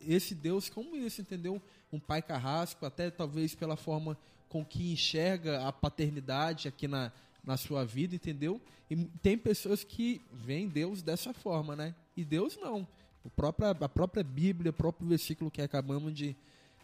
esse 0.00 0.34
Deus 0.34 0.68
como 0.68 0.96
isso, 0.96 1.20
entendeu? 1.20 1.60
Um 1.92 1.98
pai 1.98 2.22
carrasco, 2.22 2.86
até 2.86 3.10
talvez 3.10 3.54
pela 3.54 3.76
forma 3.76 4.16
com 4.48 4.64
que 4.64 4.92
enxerga 4.92 5.66
a 5.66 5.72
paternidade 5.72 6.68
aqui 6.68 6.88
na, 6.88 7.12
na 7.44 7.56
sua 7.56 7.84
vida, 7.84 8.14
entendeu? 8.14 8.60
E 8.90 8.96
tem 9.22 9.36
pessoas 9.38 9.84
que 9.84 10.20
veem 10.32 10.68
Deus 10.68 11.02
dessa 11.02 11.32
forma, 11.32 11.74
né? 11.76 11.94
E 12.16 12.24
Deus 12.24 12.56
não. 12.56 12.86
O 13.24 13.30
próprio, 13.30 13.68
a 13.68 13.88
própria 13.88 14.22
Bíblia, 14.24 14.70
o 14.70 14.74
próprio 14.74 15.08
versículo 15.08 15.50
que 15.50 15.60
acabamos 15.62 16.14
de 16.14 16.36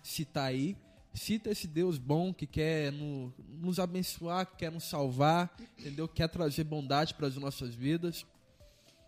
citar 0.02 0.46
aí, 0.48 0.76
cita 1.12 1.50
esse 1.50 1.66
Deus 1.66 1.96
bom 1.96 2.34
que 2.34 2.46
quer 2.46 2.92
no- 2.92 3.32
nos 3.60 3.78
abençoar, 3.78 4.46
que 4.46 4.56
quer 4.56 4.70
nos 4.72 4.84
salvar, 4.84 5.54
entendeu? 5.78 6.08
Quer 6.08 6.28
trazer 6.28 6.64
bondade 6.64 7.14
para 7.14 7.26
as 7.26 7.36
nossas 7.36 7.74
vidas. 7.74 8.26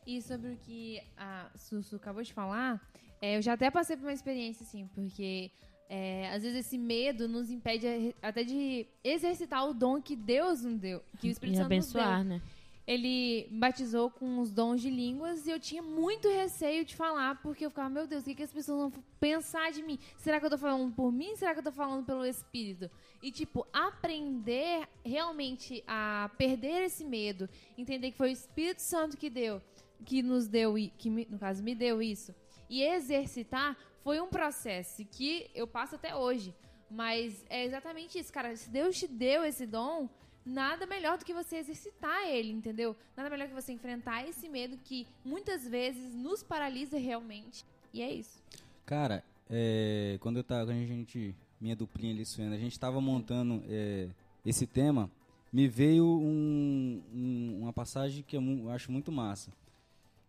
E 0.07 0.23
sobre 0.23 0.53
o 0.53 0.57
que 0.57 1.03
a 1.17 1.51
Sussu 1.57 1.97
acabou 1.97 2.23
de 2.23 2.33
falar, 2.33 2.81
é, 3.21 3.37
eu 3.37 3.43
já 3.43 3.55
até 3.55 3.71
passei 3.71 3.97
por 3.97 4.05
uma 4.05 4.13
experiência 4.13 4.63
assim, 4.63 4.87
porque 4.95 5.51
é, 5.89 6.29
às 6.31 6.43
vezes 6.43 6.67
esse 6.67 6.79
medo 6.79 7.29
nos 7.29 7.51
impede 7.51 8.15
até 8.21 8.43
de 8.43 8.87
exercitar 9.05 9.69
o 9.69 9.75
dom 9.75 10.01
que 10.01 10.17
Deus 10.17 10.63
nos 10.63 10.79
deu, 10.79 11.03
que 11.21 11.29
o 11.29 11.31
Espírito 11.31 11.55
E 11.55 11.59
Santo 11.59 11.75
nos 11.75 11.93
deu. 11.93 12.03
abençoar, 12.03 12.25
né? 12.25 12.41
ele 12.87 13.49
batizou 13.51 14.09
com 14.09 14.39
os 14.39 14.53
dons 14.53 14.81
de 14.81 14.89
línguas 14.89 15.45
e 15.47 15.51
eu 15.51 15.59
tinha 15.59 15.83
muito 15.83 16.29
receio 16.29 16.85
de 16.85 16.95
falar, 16.95 17.43
porque 17.43 17.67
eu 17.67 17.71
ficava, 17.71 17.91
meu 17.91 18.07
Deus, 18.07 18.23
o 18.23 18.25
que, 18.25 18.35
que 18.37 18.45
as 18.45 18.53
pessoas 18.53 18.93
vão 18.93 19.03
pensar 19.19 19.73
de 19.73 19.83
mim? 19.83 19.99
Será 20.19 20.39
que 20.39 20.47
eu 20.47 20.51
tô 20.51 20.57
falando 20.59 20.95
por 20.95 21.11
mim? 21.11 21.35
Será 21.35 21.53
que 21.53 21.59
eu 21.59 21.65
tô 21.65 21.73
falando 21.73 22.07
pelo 22.07 22.25
Espírito? 22.25 22.89
E, 23.21 23.33
tipo, 23.33 23.67
aprender 23.73 24.87
realmente 25.05 25.83
a 25.87 26.31
perder 26.39 26.85
esse 26.85 27.05
medo, 27.05 27.49
entender 27.77 28.13
que 28.13 28.17
foi 28.17 28.29
o 28.29 28.33
Espírito 28.33 28.81
Santo 28.81 29.17
que 29.17 29.29
deu, 29.29 29.61
que 30.05 30.23
nos 30.23 30.47
deu, 30.47 30.75
que 30.97 31.11
no 31.11 31.39
caso 31.41 31.65
me 31.65 31.75
deu 31.75 32.01
isso, 32.01 32.33
e 32.69 32.83
exercitar 32.83 33.77
foi 34.03 34.21
um 34.21 34.29
processo 34.29 35.05
que 35.05 35.51
eu 35.55 35.67
passo 35.67 35.95
até 35.97 36.15
hoje. 36.15 36.55
Mas 36.91 37.45
é 37.51 37.65
exatamente 37.65 38.19
isso, 38.19 38.33
cara. 38.33 38.55
Se 38.57 38.71
Deus 38.71 38.97
te 38.97 39.09
deu 39.09 39.45
esse 39.45 39.67
dom, 39.67 40.09
nada 40.45 40.87
melhor 40.87 41.19
do 41.19 41.25
que 41.25 41.35
você 41.35 41.57
exercitar 41.57 42.29
ele, 42.29 42.53
entendeu? 42.53 42.95
Nada 43.17 43.29
melhor 43.29 43.49
que 43.49 43.55
você 43.55 43.73
enfrentar 43.73 44.29
esse 44.29 44.49
medo 44.49 44.77
que 44.85 45.07
muitas 45.25 45.67
vezes 45.67 46.15
nos 46.15 46.43
paralisa 46.45 46.97
realmente. 46.99 47.65
E 47.93 48.01
é 48.03 48.13
isso. 48.13 48.41
Cara, 48.85 49.25
é, 49.51 50.17
quando 50.21 50.37
eu 50.37 50.45
tava, 50.45 50.71
a 50.71 50.75
gente, 50.75 51.35
minha 51.61 51.75
duplinha 51.75 52.15
ali, 52.15 52.25
Suena, 52.25 52.55
a 52.55 52.59
gente 52.59 52.79
tava 52.79 53.01
montando 53.01 53.61
é, 53.69 54.09
esse 54.45 54.65
tema, 54.67 55.11
me 55.53 55.67
veio 55.67 56.05
um- 56.07 57.03
um- 57.13 57.59
uma 57.63 57.73
passagem 57.73 58.23
que 58.23 58.37
eu 58.37 58.71
acho 58.71 58.93
muito 58.93 59.11
massa. 59.11 59.51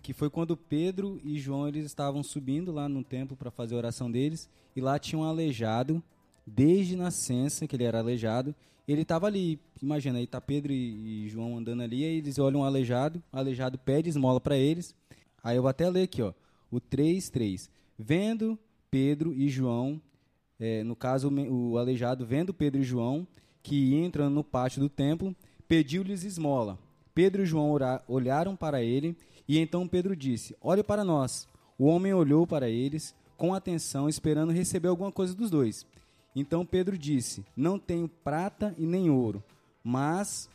Que 0.08 0.14
foi 0.14 0.30
quando 0.30 0.56
Pedro 0.56 1.20
e 1.22 1.38
João 1.38 1.68
eles 1.68 1.86
estavam 1.86 2.24
subindo 2.24 2.72
lá 2.72 2.88
no 2.88 3.04
templo 3.04 3.36
para 3.36 3.52
fazer 3.52 3.76
a 3.76 3.78
oração 3.78 4.10
deles, 4.10 4.50
e 4.74 4.80
lá 4.80 4.98
tinha 4.98 5.20
um 5.20 5.24
aleijado, 5.26 6.02
desde 6.46 6.96
nascença, 6.96 7.68
que 7.68 7.76
ele 7.76 7.84
era 7.84 8.00
aleijado, 8.00 8.56
ele 8.88 9.02
estava 9.02 9.28
ali, 9.28 9.60
imagina, 9.84 10.18
aí 10.18 10.26
tá 10.26 10.40
Pedro 10.40 10.72
e, 10.72 11.26
e 11.26 11.28
João 11.28 11.58
andando 11.58 11.84
ali, 11.84 12.06
aí 12.06 12.20
eles 12.20 12.40
olham 12.40 12.62
o 12.62 12.64
aleijado, 12.64 13.22
o 13.34 13.38
aleijado 13.38 13.78
pede 13.78 14.08
esmola 14.08 14.40
para 14.40 14.56
eles, 14.56 14.96
aí 15.44 15.58
eu 15.58 15.62
vou 15.64 15.68
até 15.68 15.90
ler 15.90 16.04
aqui, 16.04 16.22
ó, 16.22 16.32
o 16.72 16.80
3, 16.80 17.30
3. 17.30 17.70
Vendo 18.00 18.58
Pedro 18.90 19.34
e 19.34 19.50
João, 19.50 20.02
é, 20.58 20.86
no 20.86 20.96
caso 20.96 21.30
o 21.30 21.78
aleijado, 21.78 22.26
vendo 22.26 22.54
Pedro 22.54 22.80
e 22.80 22.86
João, 22.86 23.28
que 23.62 23.94
entram 23.94 24.30
no 24.30 24.42
pátio 24.42 24.80
do 24.80 24.88
templo, 24.88 25.36
pediu-lhes 25.68 26.24
esmola. 26.24 26.80
Pedro 27.14 27.42
e 27.42 27.46
João 27.46 27.76
olharam 28.08 28.56
para 28.56 28.82
ele, 28.82 29.18
e 29.48 29.58
então 29.58 29.88
Pedro 29.88 30.16
disse: 30.16 30.56
Olhe 30.62 30.84
para 30.84 31.04
nós. 31.04 31.48
O 31.80 31.86
homem 31.86 32.14
olhou 32.14 32.48
para 32.48 32.70
eles 32.70 33.16
com 33.38 33.54
atenção, 33.54 34.10
esperando 34.10 34.52
receber 34.52 34.88
alguma 34.88 35.12
coisa 35.12 35.34
dos 35.34 35.50
dois. 35.50 35.86
Então 36.36 36.66
Pedro 36.66 36.98
disse: 36.98 37.46
Não 37.56 37.80
tenho 37.80 38.08
prata 38.08 38.76
e 38.78 38.86
nem 38.86 39.10
ouro, 39.10 39.44
mas 39.84 40.50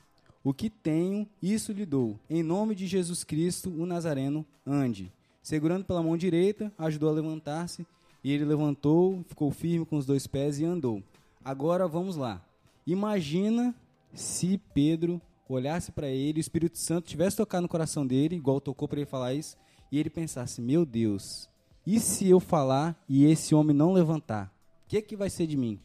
o 0.44 0.52
que 0.52 0.68
tenho, 0.68 1.28
isso 1.40 1.72
lhe 1.72 1.86
dou. 1.86 2.18
Em 2.28 2.42
nome 2.42 2.74
de 2.74 2.86
Jesus 2.86 3.22
Cristo, 3.22 3.70
o 3.70 3.86
Nazareno, 3.86 4.44
ande. 4.66 5.12
Segurando 5.42 5.84
pela 5.84 6.02
mão 6.02 6.16
direita, 6.16 6.72
ajudou 6.78 7.08
a 7.08 7.12
levantar-se, 7.12 7.86
e 8.22 8.32
ele 8.32 8.44
levantou, 8.44 9.24
ficou 9.28 9.50
firme 9.50 9.86
com 9.86 9.96
os 9.96 10.06
dois 10.06 10.26
pés 10.26 10.58
e 10.58 10.64
andou. 10.64 11.02
Agora 11.44 11.88
vamos 11.88 12.16
lá. 12.16 12.40
Imagina 12.86 13.74
se 14.12 14.60
Pedro 14.74 15.20
olhasse 15.52 15.92
para 15.92 16.08
ele, 16.08 16.38
o 16.38 16.40
Espírito 16.40 16.78
Santo 16.78 17.08
tivesse 17.08 17.36
tocado 17.36 17.62
no 17.62 17.68
coração 17.68 18.06
dele, 18.06 18.36
igual 18.36 18.60
tocou 18.60 18.88
para 18.88 19.00
ele 19.00 19.06
falar 19.06 19.34
isso, 19.34 19.56
e 19.90 19.98
ele 19.98 20.10
pensasse: 20.10 20.60
Meu 20.60 20.84
Deus, 20.84 21.48
e 21.86 21.98
se 21.98 22.28
eu 22.28 22.40
falar 22.40 23.00
e 23.08 23.24
esse 23.24 23.54
homem 23.54 23.76
não 23.76 23.92
levantar? 23.92 24.52
O 24.84 24.88
que, 24.88 25.02
que 25.02 25.16
vai 25.16 25.30
ser 25.30 25.46
de 25.46 25.56
mim? 25.56 25.80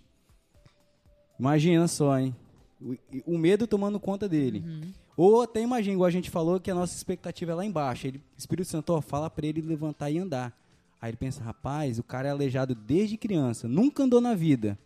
Imagina 1.40 1.88
só, 1.88 2.18
hein? 2.18 2.36
O, 2.82 2.96
o 3.26 3.38
medo 3.38 3.66
tomando 3.66 4.00
conta 4.00 4.28
dele. 4.28 4.64
Ou 5.16 5.42
até 5.42 5.62
imagina, 5.62 5.94
igual 5.94 6.08
a 6.08 6.12
gente 6.12 6.30
falou, 6.30 6.60
que 6.60 6.70
a 6.70 6.76
nossa 6.76 6.96
expectativa 6.96 7.52
é 7.52 7.56
lá 7.56 7.66
embaixo. 7.66 8.06
Ele, 8.06 8.22
Espírito 8.38 8.70
Santo, 8.70 8.94
ó, 8.94 9.02
fala 9.02 9.30
para 9.30 9.48
ele 9.48 9.62
levantar 9.62 10.12
e 10.12 10.20
andar. 10.20 10.56
Aí 11.02 11.10
ele 11.10 11.18
pensa, 11.18 11.44
rapaz, 11.44 11.98
o 12.00 12.04
cara 12.04 12.28
é 12.28 12.32
aleijado 12.32 12.76
desde 12.76 13.18
criança, 13.18 13.68
nunca 13.68 14.04
andou 14.04 14.22
na 14.22 14.34
vida. 14.36 14.78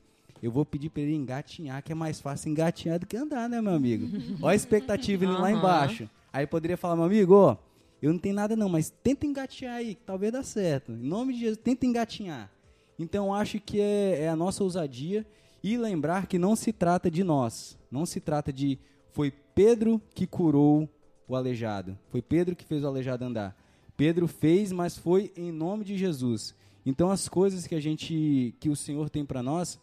Eu 0.42 0.52
vou 0.52 0.66
pedir 0.66 0.90
para 0.90 1.04
ele 1.04 1.14
engatinhar, 1.14 1.84
que 1.84 1.92
é 1.92 1.96
mais 1.96 2.20
fácil 2.20 2.50
engatinhar 2.50 3.00
do 3.00 3.06
que 3.06 3.16
andar, 3.16 3.48
né, 3.48 3.62
meu 3.62 3.74
amigo? 3.74 4.08
Olha 4.42 4.54
a 4.54 4.56
expectativa 4.56 5.24
ele 5.24 5.34
lá 5.34 5.50
Aham. 5.50 5.58
embaixo. 5.58 6.10
Aí 6.34 6.48
poderia 6.48 6.78
falar, 6.78 6.96
meu 6.96 7.06
amigo, 7.06 7.36
ó, 7.36 7.58
eu 8.02 8.12
não 8.12 8.20
tenho 8.20 8.34
nada 8.34 8.56
não, 8.56 8.68
mas 8.68 8.90
tenta 8.90 9.28
engatinhar 9.28 9.76
aí, 9.76 9.94
que 9.94 10.02
talvez 10.04 10.32
dá 10.32 10.42
certo. 10.42 10.94
Em 10.94 11.08
nome 11.08 11.34
de 11.34 11.42
Jesus, 11.42 11.58
tenta 11.58 11.86
engatinhar. 11.86 12.50
Então 12.98 13.34
acho 13.34 13.60
que 13.60 13.80
é, 13.80 14.24
é 14.24 14.30
a 14.30 14.36
nossa 14.36 14.64
ousadia 14.64 15.26
e 15.64 15.78
lembrar 15.78 16.26
que 16.26 16.40
não 16.40 16.56
se 16.56 16.74
trata 16.74 17.12
de 17.12 17.24
nós. 17.24 17.78
Não 17.92 18.06
se 18.06 18.20
trata 18.20 18.52
de 18.52 18.80
foi 19.12 19.32
Pedro 19.54 20.02
que 20.16 20.26
curou 20.26 20.90
o 21.28 21.36
aleijado. 21.36 21.98
Foi 22.10 22.22
Pedro 22.22 22.56
que 22.56 22.66
fez 22.66 22.84
o 22.84 22.88
aleijado 22.88 23.26
andar. 23.26 23.56
Pedro 23.96 24.28
fez, 24.28 24.72
mas 24.72 24.98
foi 24.98 25.32
em 25.36 25.52
nome 25.52 25.84
de 25.84 25.98
Jesus. 25.98 26.56
Então 26.86 27.12
as 27.12 27.30
coisas 27.30 27.68
que 27.68 27.76
a 27.76 27.80
gente 27.80 28.56
que 28.60 28.70
o 28.70 28.76
Senhor 28.76 29.10
tem 29.10 29.24
para 29.26 29.44
nós 29.44 29.80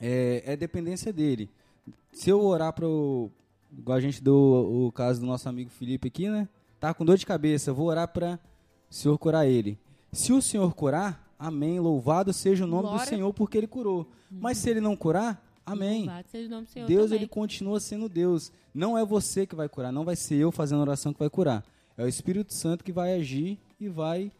é, 0.00 0.42
é 0.46 0.56
dependência 0.56 1.12
dele. 1.12 1.50
Se 2.12 2.30
eu 2.30 2.40
orar 2.40 2.72
para 2.72 2.86
igual 2.86 3.96
a 3.96 4.00
gente 4.00 4.22
deu 4.22 4.34
o, 4.34 4.90
caso 4.92 5.20
do 5.20 5.26
nosso 5.26 5.48
amigo 5.48 5.70
Felipe 5.70 6.08
aqui, 6.08 6.28
né? 6.28 6.48
Tá 6.80 6.94
com 6.94 7.04
dor 7.04 7.16
de 7.16 7.26
cabeça, 7.26 7.72
vou 7.72 7.86
orar 7.86 8.08
para 8.08 8.38
o 8.90 8.94
Senhor 8.94 9.18
curar 9.18 9.46
ele. 9.46 9.78
Se 10.12 10.32
o 10.32 10.40
Senhor 10.40 10.74
curar, 10.74 11.32
amém, 11.38 11.78
louvado 11.80 12.32
seja 12.32 12.64
o 12.64 12.66
nome 12.66 12.84
do 12.84 12.88
Glória. 12.90 13.06
Senhor 13.06 13.32
porque 13.34 13.58
ele 13.58 13.66
curou. 13.66 14.08
Mas 14.30 14.58
se 14.58 14.70
ele 14.70 14.80
não 14.80 14.96
curar, 14.96 15.42
amém. 15.66 16.06
Louvado 16.06 16.28
seja 16.28 16.46
o 16.46 16.50
nome 16.50 16.66
do 16.66 16.70
Senhor 16.70 16.86
Deus 16.86 17.04
também. 17.04 17.18
ele 17.18 17.28
continua 17.28 17.80
sendo 17.80 18.08
Deus. 18.08 18.52
Não 18.72 18.96
é 18.96 19.04
você 19.04 19.46
que 19.46 19.54
vai 19.54 19.68
curar, 19.68 19.92
não 19.92 20.04
vai 20.04 20.16
ser 20.16 20.36
eu 20.36 20.52
fazendo 20.52 20.80
oração 20.80 21.12
que 21.12 21.18
vai 21.18 21.30
curar. 21.30 21.64
É 21.96 22.04
o 22.04 22.08
Espírito 22.08 22.54
Santo 22.54 22.84
que 22.84 22.92
vai 22.92 23.14
agir 23.14 23.58
e 23.80 23.88
vai 23.88 24.30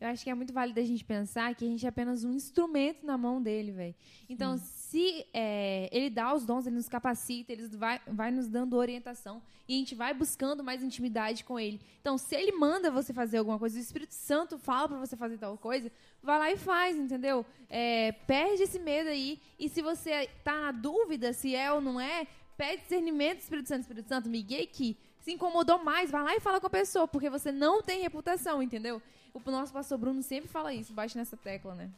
Eu 0.00 0.08
acho 0.08 0.22
que 0.22 0.30
é 0.30 0.34
muito 0.34 0.52
válido 0.52 0.78
a 0.78 0.84
gente 0.84 1.04
pensar 1.04 1.54
que 1.54 1.64
a 1.64 1.68
gente 1.68 1.86
é 1.86 1.88
apenas 1.88 2.22
um 2.22 2.32
instrumento 2.32 3.06
na 3.06 3.16
mão 3.16 3.40
dele, 3.40 3.72
velho. 3.72 3.94
Então, 4.28 4.58
se 4.58 5.26
é, 5.32 5.88
ele 5.90 6.10
dá 6.10 6.34
os 6.34 6.44
dons, 6.44 6.66
ele 6.66 6.76
nos 6.76 6.88
capacita, 6.88 7.52
ele 7.52 7.66
vai, 7.68 8.00
vai 8.06 8.30
nos 8.30 8.46
dando 8.46 8.76
orientação 8.76 9.42
e 9.68 9.74
a 9.74 9.78
gente 9.78 9.94
vai 9.94 10.14
buscando 10.14 10.62
mais 10.62 10.82
intimidade 10.82 11.44
com 11.44 11.58
ele. 11.58 11.80
Então, 12.00 12.16
se 12.18 12.34
ele 12.36 12.52
manda 12.52 12.90
você 12.90 13.12
fazer 13.12 13.38
alguma 13.38 13.58
coisa, 13.58 13.78
o 13.78 13.80
Espírito 13.80 14.14
Santo 14.14 14.58
fala 14.58 14.88
pra 14.88 14.98
você 14.98 15.16
fazer 15.16 15.38
tal 15.38 15.56
coisa, 15.56 15.90
vai 16.22 16.38
lá 16.38 16.52
e 16.52 16.56
faz, 16.56 16.96
entendeu? 16.96 17.44
É, 17.68 18.12
perde 18.26 18.62
esse 18.62 18.78
medo 18.78 19.08
aí 19.08 19.40
e 19.58 19.68
se 19.68 19.82
você 19.82 20.28
tá 20.44 20.60
na 20.60 20.72
dúvida 20.72 21.32
se 21.32 21.54
é 21.54 21.72
ou 21.72 21.80
não 21.80 22.00
é, 22.00 22.26
pede 22.56 22.82
discernimento 22.82 23.38
do 23.38 23.42
Espírito 23.42 23.68
Santo. 23.68 23.80
Espírito 23.80 24.08
Santo, 24.08 24.28
me 24.28 24.42
guie 24.42 24.62
aqui. 24.62 24.96
Se 25.20 25.32
incomodou 25.32 25.82
mais, 25.82 26.10
vai 26.10 26.22
lá 26.22 26.36
e 26.36 26.40
fala 26.40 26.60
com 26.60 26.68
a 26.68 26.70
pessoa, 26.70 27.08
porque 27.08 27.28
você 27.28 27.50
não 27.50 27.82
tem 27.82 28.00
reputação, 28.00 28.62
entendeu? 28.62 29.02
O 29.44 29.50
nosso 29.50 29.72
pastor 29.72 29.98
Bruno 29.98 30.22
sempre 30.22 30.48
fala 30.48 30.72
isso, 30.72 30.92
bate 30.92 31.16
nessa 31.16 31.36
tecla, 31.36 31.74
né? 31.74 31.90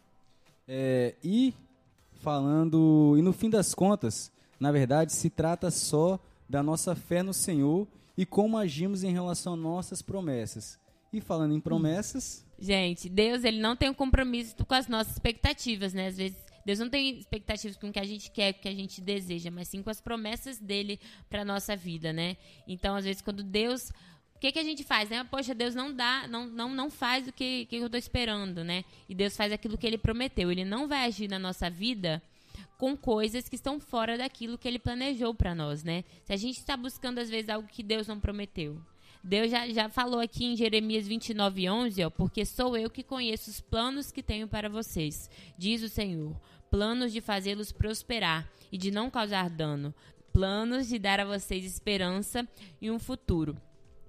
É, 0.67 1.15
e 1.23 1.55
falando, 2.21 3.15
e 3.17 3.23
no 3.23 3.33
fim 3.33 3.49
das 3.49 3.75
contas, 3.75 4.31
na 4.59 4.73
verdade, 4.73 5.13
se 5.13 5.31
trata 5.31 5.71
só 5.71 6.19
da 6.49 6.63
nossa 6.63 6.95
fé 6.95 7.23
no 7.23 7.33
Senhor 7.33 7.87
e 8.17 8.27
como 8.27 8.59
agimos 8.59 9.05
em 9.05 9.13
relação 9.13 9.55
às 9.55 9.61
nossas 9.61 10.03
promessas. 10.03 10.79
E 11.13 11.21
falando 11.21 11.55
em 11.55 11.61
promessas, 11.61 12.45
Gente, 12.61 13.09
Deus, 13.09 13.45
ele 13.45 13.61
não 13.61 13.77
tem 13.77 13.89
um 13.89 13.95
compromisso 13.95 14.57
com 14.67 14.75
as 14.75 14.89
nossas 14.89 15.13
expectativas, 15.13 15.93
né? 15.95 16.09
Às 16.09 16.17
vezes, 16.17 16.37
Deus 16.67 16.81
não 16.81 16.91
tem 16.91 17.17
expectativas 17.17 17.77
com 17.77 17.89
o 17.89 17.93
que 17.93 18.01
a 18.01 18.05
gente 18.05 18.33
quer, 18.33 18.53
com 18.53 18.59
o 18.59 18.63
que 18.63 18.69
a 18.69 18.75
gente 18.75 19.01
deseja, 19.01 19.49
mas 19.49 19.69
sim 19.69 19.81
com 19.81 19.91
as 19.91 20.01
promessas 20.01 20.59
dele 20.59 20.99
para 21.31 21.45
nossa 21.45 21.77
vida, 21.77 22.13
né? 22.13 22.37
Então, 22.67 22.97
às 22.97 23.05
vezes, 23.05 23.23
quando 23.23 23.43
Deus. 23.43 23.93
O 24.39 24.41
que, 24.41 24.53
que 24.53 24.59
a 24.61 24.63
gente 24.63 24.85
faz, 24.85 25.11
né? 25.11 25.25
Poxa, 25.25 25.53
Deus 25.53 25.75
não 25.75 25.93
dá, 25.93 26.29
não, 26.29 26.47
não, 26.47 26.73
não 26.73 26.89
faz 26.89 27.27
o 27.27 27.33
que, 27.33 27.67
que 27.67 27.75
eu 27.75 27.91
tô 27.91 27.97
esperando, 27.97 28.63
né? 28.63 28.85
E 29.09 29.15
Deus 29.15 29.37
faz 29.37 29.53
aquilo 29.53 29.77
que 29.77 29.85
ele 29.85 29.99
prometeu. 29.99 30.53
Ele 30.53 30.65
não 30.65 30.87
vai 30.87 31.07
agir 31.07 31.29
na 31.29 31.41
nossa 31.41 31.69
vida 31.69 32.23
com 32.79 32.97
coisas 32.97 33.49
que 33.49 33.57
estão 33.57 33.81
fora 33.81 34.17
daquilo 34.17 34.57
que 34.57 34.69
ele 34.69 34.79
planejou 34.79 35.35
para 35.35 35.57
nós, 35.57 35.83
né? 35.83 36.05
Se 36.23 36.33
a 36.33 36.37
gente 36.37 36.57
está 36.59 36.77
buscando, 36.77 37.19
às 37.19 37.29
vezes, 37.29 37.51
algo 37.51 37.67
que 37.67 37.83
Deus 37.83 38.07
não 38.07 38.21
prometeu. 38.21 38.81
Deus 39.25 39.51
já, 39.51 39.69
já 39.71 39.89
falou 39.89 40.21
aqui 40.21 40.45
em 40.45 40.57
Jeremias 40.57 41.09
29, 41.09 41.69
11, 41.69 42.05
ó, 42.05 42.09
porque 42.09 42.45
sou 42.45 42.77
eu 42.77 42.89
que 42.89 43.03
conheço 43.03 43.51
os 43.51 43.61
planos 43.61 44.13
que 44.13 44.23
tenho 44.23 44.47
para 44.47 44.69
vocês, 44.69 45.29
diz 45.59 45.83
o 45.83 45.89
Senhor. 45.89 46.41
Planos 46.71 47.13
de 47.13 47.21
fazê-los 47.21 47.73
prosperar 47.73 48.49
e 48.71 48.79
de 48.79 48.93
não 48.93 49.11
causar 49.11 49.51
dano. 49.51 49.93
Planos 50.33 50.87
de 50.87 50.97
dar 50.97 51.19
a 51.19 51.25
vocês 51.25 51.65
esperança 51.65 52.47
e 52.81 52.89
um 52.89 53.01
futuro. 53.01 53.61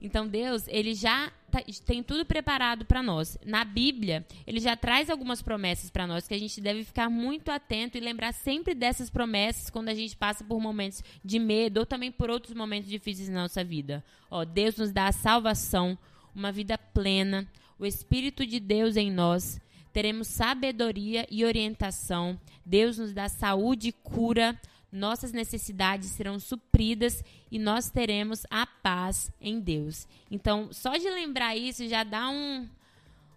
Então 0.02 0.28
Deus, 0.28 0.66
ele 0.68 0.94
já 0.94 1.32
tá- 1.52 1.64
tem 1.86 2.02
tudo 2.02 2.26
preparado 2.26 2.86
para 2.86 3.04
nós. 3.04 3.38
Na 3.46 3.66
Bíblia, 3.66 4.26
ele 4.48 4.60
já 4.60 4.76
traz 4.76 5.10
algumas 5.10 5.42
promessas 5.42 5.90
para 5.90 6.08
nós 6.08 6.28
que 6.28 6.34
a 6.34 6.40
gente 6.40 6.62
deve 6.62 6.84
ficar 6.84 7.10
muito 7.10 7.50
atento 7.52 7.98
e 7.98 8.02
lembrar 8.02 8.34
sempre 8.34 8.74
dessas 8.74 9.10
promessas 9.10 9.70
quando 9.70 9.90
a 9.90 9.94
gente 9.94 10.16
passa 10.16 10.44
por 10.44 10.60
momentos 10.62 11.04
de 11.24 11.38
medo 11.38 11.82
ou 11.82 11.86
também 11.86 12.12
por 12.12 12.30
outros 12.30 12.54
momentos 12.54 12.90
difíceis 12.90 13.30
na 13.30 13.42
nossa 13.42 13.64
vida. 13.64 14.04
Ó, 14.32 14.46
Deus 14.46 14.78
nos 14.78 14.92
dá 14.92 15.08
a 15.08 15.12
salvação, 15.12 15.98
uma 16.34 16.52
vida 16.52 16.78
plena, 16.78 17.46
o 17.78 17.86
Espírito 17.86 18.46
de 18.46 18.60
Deus 18.60 18.96
em 18.96 19.12
nós. 19.12 19.60
Teremos 19.92 20.28
sabedoria 20.28 21.26
e 21.32 21.44
orientação. 21.44 22.40
Deus 22.66 22.98
nos 23.00 23.12
dá 23.12 23.28
saúde 23.28 23.90
e 23.90 23.92
cura. 23.92 24.60
Nossas 24.92 25.32
necessidades 25.32 26.10
serão 26.10 26.40
supridas 26.40 27.24
e 27.52 27.60
nós 27.60 27.90
teremos 27.90 28.46
a 28.50 28.66
paz 28.66 29.32
em 29.40 29.60
Deus. 29.60 30.08
Então, 30.30 30.72
só 30.74 30.98
de 30.98 31.10
lembrar 31.10 31.56
isso 31.56 31.88
já 31.88 32.04
dá 32.04 32.30
um, 32.30 32.68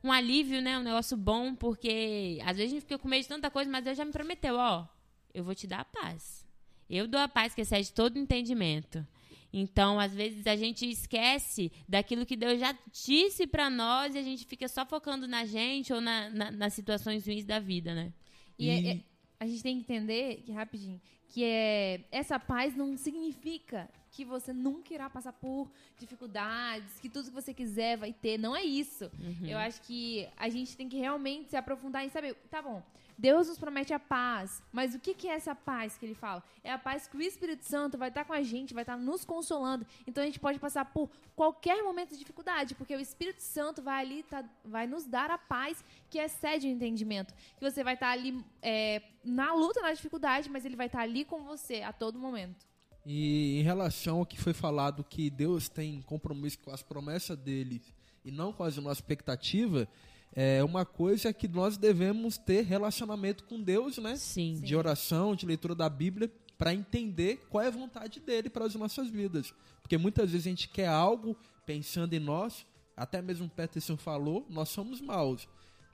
um 0.03 0.11
alívio, 0.11 0.63
né? 0.63 0.79
Um 0.79 0.83
negócio 0.83 1.17
bom, 1.17 1.55
porque 1.55 2.39
às 2.45 2.57
vezes 2.57 2.73
a 2.73 2.75
gente 2.77 2.83
fica 2.83 2.99
com 2.99 3.09
medo 3.09 3.23
de 3.23 3.29
tanta 3.29 3.51
coisa, 3.51 3.71
mas 3.71 3.85
Deus 3.85 3.97
já 3.97 4.05
me 4.05 4.13
prometeu, 4.13 4.57
ó, 4.57 4.87
eu 5.35 5.45
vou 5.45 5.55
te 5.55 5.67
dar 5.67 5.81
a 5.81 5.85
paz. 5.85 6.47
Eu 6.89 7.07
dou 7.07 7.21
a 7.21 7.29
paz 7.29 7.55
que 7.55 7.61
excede 7.63 7.93
todo 7.93 8.19
entendimento. 8.19 9.07
Então, 9.53 10.01
às 10.01 10.15
vezes 10.15 10.47
a 10.47 10.57
gente 10.57 10.89
esquece 10.91 11.71
daquilo 11.87 12.25
que 12.25 12.37
Deus 12.37 12.59
já 12.59 12.75
disse 12.91 13.47
para 13.47 13.69
nós 13.69 14.15
e 14.15 14.19
a 14.19 14.23
gente 14.23 14.47
fica 14.47 14.67
só 14.67 14.87
focando 14.87 15.29
na 15.29 15.45
gente 15.45 15.93
ou 15.93 16.01
na, 16.01 16.31
na, 16.31 16.51
nas 16.51 16.73
situações 16.73 17.27
ruins 17.27 17.45
da 17.45 17.59
vida, 17.59 17.95
né? 17.95 18.13
E, 18.59 18.71
é- 18.71 18.93
é- 18.93 19.01
a 19.39 19.47
gente 19.47 19.63
tem 19.63 19.75
que 19.77 19.83
entender, 19.83 20.43
que 20.47 20.53
rapidinho, 20.53 21.01
que 21.33 21.43
é, 21.43 22.05
essa 22.13 22.39
paz 22.39 22.77
não 22.77 22.95
significa 22.95 23.89
que 24.11 24.23
você 24.23 24.53
nunca 24.53 24.93
irá 24.93 25.09
passar 25.09 25.33
por 25.33 25.73
dificuldades, 25.99 27.01
que 27.01 27.09
tudo 27.09 27.29
que 27.29 27.35
você 27.35 27.55
quiser 27.55 27.97
vai 27.97 28.13
ter. 28.13 28.37
Não 28.37 28.55
é 28.55 28.63
isso. 28.63 29.11
Eu 29.49 29.57
acho 29.57 29.81
que 29.81 30.29
a 30.37 30.51
gente 30.51 30.77
tem 30.77 30.91
que 30.91 30.99
realmente 30.99 31.49
se 31.49 31.57
aprofundar 31.57 32.05
em 32.05 32.11
saber, 32.11 32.35
tá 32.51 32.61
bom, 32.61 32.83
Deus 33.17 33.49
nos 33.49 33.59
promete 33.59 33.93
a 33.93 33.99
paz, 33.99 34.63
mas 34.73 34.95
o 34.95 34.99
que, 34.99 35.15
que 35.15 35.29
é 35.29 35.35
essa 35.35 35.55
paz 35.55 35.97
que 35.97 36.07
ele 36.07 36.15
fala? 36.15 36.43
É 36.65 36.73
a 36.73 36.79
paz 36.79 37.07
que 37.07 37.17
o 37.17 37.23
Espírito 37.23 37.65
Santo 37.65 37.99
vai 37.99 38.09
estar 38.09 38.25
com 38.25 38.33
a 38.33 38.43
gente, 38.43 38.75
vai 38.75 38.83
estar 38.83 38.97
nos 38.97 39.25
consolando. 39.25 39.87
Então 40.07 40.23
a 40.23 40.27
gente 40.27 40.41
pode 40.41 40.59
passar 40.59 40.85
por 40.87 41.11
qualquer 41.35 41.83
momento 41.83 42.11
de 42.11 42.19
dificuldade, 42.19 42.75
porque 42.75 42.95
o 42.95 43.01
Espírito 43.01 43.41
Santo 43.41 43.83
vai 43.83 44.03
ali, 44.03 44.23
tá, 44.23 44.45
vai 44.65 44.87
nos 44.87 45.05
dar 45.05 45.31
a 45.31 45.39
paz 45.39 45.85
que 46.11 46.19
excede 46.19 46.67
o 46.67 46.71
entendimento. 46.71 47.35
Que 47.59 47.71
você 47.71 47.85
vai 47.85 47.95
estar 47.95 48.11
ali 48.11 48.45
é, 48.61 49.03
na 49.25 49.55
luta, 49.55 49.81
na 49.81 49.93
dificuldade, 49.93 50.51
mas 50.51 50.65
ele 50.65 50.77
vai 50.77 50.87
estar 50.87 51.01
ali 51.01 51.25
com 51.25 51.43
você 51.45 51.83
a 51.83 51.93
todo 51.93 52.19
momento. 52.19 52.67
E 53.05 53.59
em 53.59 53.63
relação 53.63 54.19
ao 54.19 54.27
que 54.27 54.39
foi 54.39 54.53
falado 54.53 55.03
que 55.03 55.29
Deus 55.29 55.69
tem 55.69 56.01
compromisso 56.03 56.59
com 56.61 56.71
as 56.71 56.83
promessas 56.83 57.37
dele 57.37 57.83
e 58.25 58.31
não 58.31 58.53
com 58.53 58.63
as 58.63 58.77
nossa 58.77 59.01
expectativa, 59.01 59.89
é 60.35 60.65
uma 60.65 60.85
coisa 60.85 61.33
que 61.33 61.47
nós 61.47 61.77
devemos 61.77 62.39
ter 62.39 62.65
relacionamento 62.65 63.45
com 63.45 63.61
Deus, 63.63 63.99
né? 63.99 64.17
Sim. 64.17 64.55
De 64.55 64.75
oração, 64.75 65.35
de 65.35 65.45
leitura 65.45 65.75
da 65.75 65.89
Bíblia, 65.89 66.33
para 66.57 66.73
entender 66.73 67.45
qual 67.51 67.63
é 67.63 67.67
a 67.67 67.71
vontade 67.71 68.19
dele 68.21 68.49
para 68.49 68.65
as 68.65 68.75
nossas 68.75 69.09
vidas. 69.09 69.53
Porque 69.83 69.99
muitas 69.99 70.31
vezes 70.31 70.47
a 70.47 70.51
gente 70.51 70.69
quer 70.69 70.89
algo 70.89 71.37
pensando 71.67 72.15
em 72.15 72.21
nós, 72.21 72.67
até 72.97 73.21
mesmo 73.21 73.47
o 73.47 73.51
Peterson 73.51 73.97
falou, 73.97 74.47
nós 74.49 74.71
somos 74.71 75.01
maus. 75.01 75.47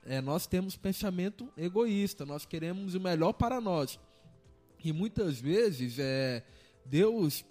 É, 0.05 0.21
nós 0.21 0.47
temos 0.47 0.77
pensamento 0.77 1.51
egoísta, 1.57 2.25
nós 2.25 2.45
queremos 2.45 2.95
o 2.95 2.99
melhor 2.99 3.33
para 3.33 3.59
nós. 3.59 3.99
E 4.83 4.93
muitas 4.93 5.39
vezes 5.39 5.99
é, 5.99 6.45
Deus 6.85 7.43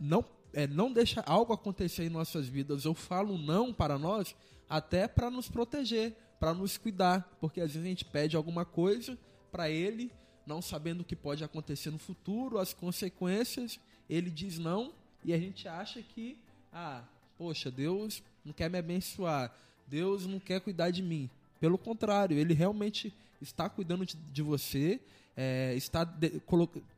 não, 0.00 0.24
é, 0.54 0.66
não 0.66 0.90
deixa 0.90 1.20
algo 1.26 1.52
acontecer 1.52 2.04
em 2.04 2.10
nossas 2.10 2.46
vidas. 2.46 2.84
Eu 2.84 2.94
falo 2.94 3.36
não 3.36 3.72
para 3.72 3.98
nós 3.98 4.34
até 4.72 5.06
para 5.06 5.30
nos 5.30 5.50
proteger, 5.50 6.16
para 6.40 6.54
nos 6.54 6.78
cuidar. 6.78 7.36
Porque 7.38 7.60
às 7.60 7.72
vezes 7.72 7.84
a 7.84 7.88
gente 7.90 8.06
pede 8.06 8.36
alguma 8.36 8.64
coisa 8.64 9.18
para 9.50 9.68
Ele, 9.68 10.10
não 10.46 10.62
sabendo 10.62 11.02
o 11.02 11.04
que 11.04 11.14
pode 11.14 11.44
acontecer 11.44 11.90
no 11.90 11.98
futuro, 11.98 12.58
as 12.58 12.72
consequências. 12.72 13.78
Ele 14.08 14.30
diz 14.30 14.58
não 14.58 14.94
e 15.22 15.34
a 15.34 15.38
gente 15.38 15.68
acha 15.68 16.00
que, 16.00 16.38
ah, 16.72 17.04
poxa, 17.36 17.70
Deus 17.70 18.22
não 18.42 18.54
quer 18.54 18.70
me 18.70 18.78
abençoar, 18.78 19.54
Deus 19.86 20.26
não 20.26 20.40
quer 20.40 20.58
cuidar 20.62 20.90
de 20.90 21.02
mim. 21.02 21.28
Pelo 21.60 21.76
contrário, 21.76 22.38
Ele 22.38 22.54
realmente 22.54 23.12
está 23.42 23.68
cuidando 23.68 24.06
de, 24.06 24.16
de 24.16 24.40
você 24.40 24.98
é, 25.36 25.74
está 25.76 26.02
de, 26.02 26.40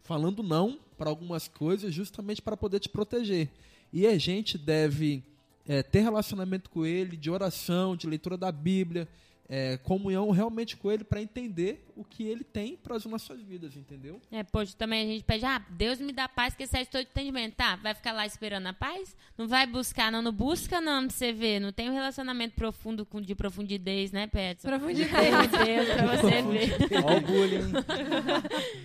falando 0.04 0.44
não 0.44 0.78
para 0.96 1.10
algumas 1.10 1.48
coisas 1.48 1.92
justamente 1.92 2.40
para 2.40 2.56
poder 2.56 2.78
te 2.78 2.88
proteger. 2.88 3.50
E 3.92 4.06
a 4.06 4.16
gente 4.16 4.56
deve 4.56 5.24
é, 5.66 5.82
ter 5.82 6.00
relacionamento 6.00 6.70
com 6.70 6.84
ele, 6.84 7.16
de 7.16 7.30
oração, 7.30 7.96
de 7.96 8.06
leitura 8.06 8.36
da 8.36 8.52
Bíblia, 8.52 9.08
é, 9.48 9.76
comunhão 9.78 10.30
realmente 10.30 10.76
com 10.76 10.90
ele 10.90 11.04
para 11.04 11.20
entender 11.20 11.86
o 11.94 12.02
que 12.02 12.24
ele 12.24 12.42
tem 12.42 12.76
para 12.76 12.96
as 12.96 13.04
nossas 13.04 13.40
vidas, 13.42 13.76
entendeu? 13.76 14.20
É, 14.32 14.42
poxa, 14.42 14.74
também 14.76 15.02
a 15.02 15.12
gente 15.12 15.24
pede, 15.24 15.44
ah, 15.44 15.62
Deus 15.70 16.00
me 16.00 16.12
dá 16.12 16.28
paz 16.28 16.54
que 16.54 16.62
excede 16.62 16.88
todo 16.88 17.02
entendimento. 17.02 17.54
Tá, 17.54 17.76
vai 17.76 17.94
ficar 17.94 18.12
lá 18.12 18.24
esperando 18.26 18.66
a 18.66 18.72
paz? 18.72 19.14
Não 19.36 19.46
vai 19.46 19.66
buscar, 19.66 20.10
não, 20.10 20.22
não 20.22 20.32
busca 20.32 20.80
não 20.80 21.06
pra 21.06 21.14
você 21.14 21.32
ver. 21.32 21.60
Não 21.60 21.72
tem 21.72 21.90
um 21.90 21.94
relacionamento 21.94 22.54
profundo 22.54 23.04
com, 23.04 23.20
de 23.20 23.34
profundidez, 23.34 24.12
né, 24.12 24.26
Petson? 24.26 24.68
Profundidade. 24.68 25.30
Meu 25.30 25.64
Deus, 25.64 25.88
pra 25.88 26.16
você 26.16 26.42
ver. 26.42 27.04
Ó 27.04 27.16
o 27.16 27.20
bullying. 27.20 27.72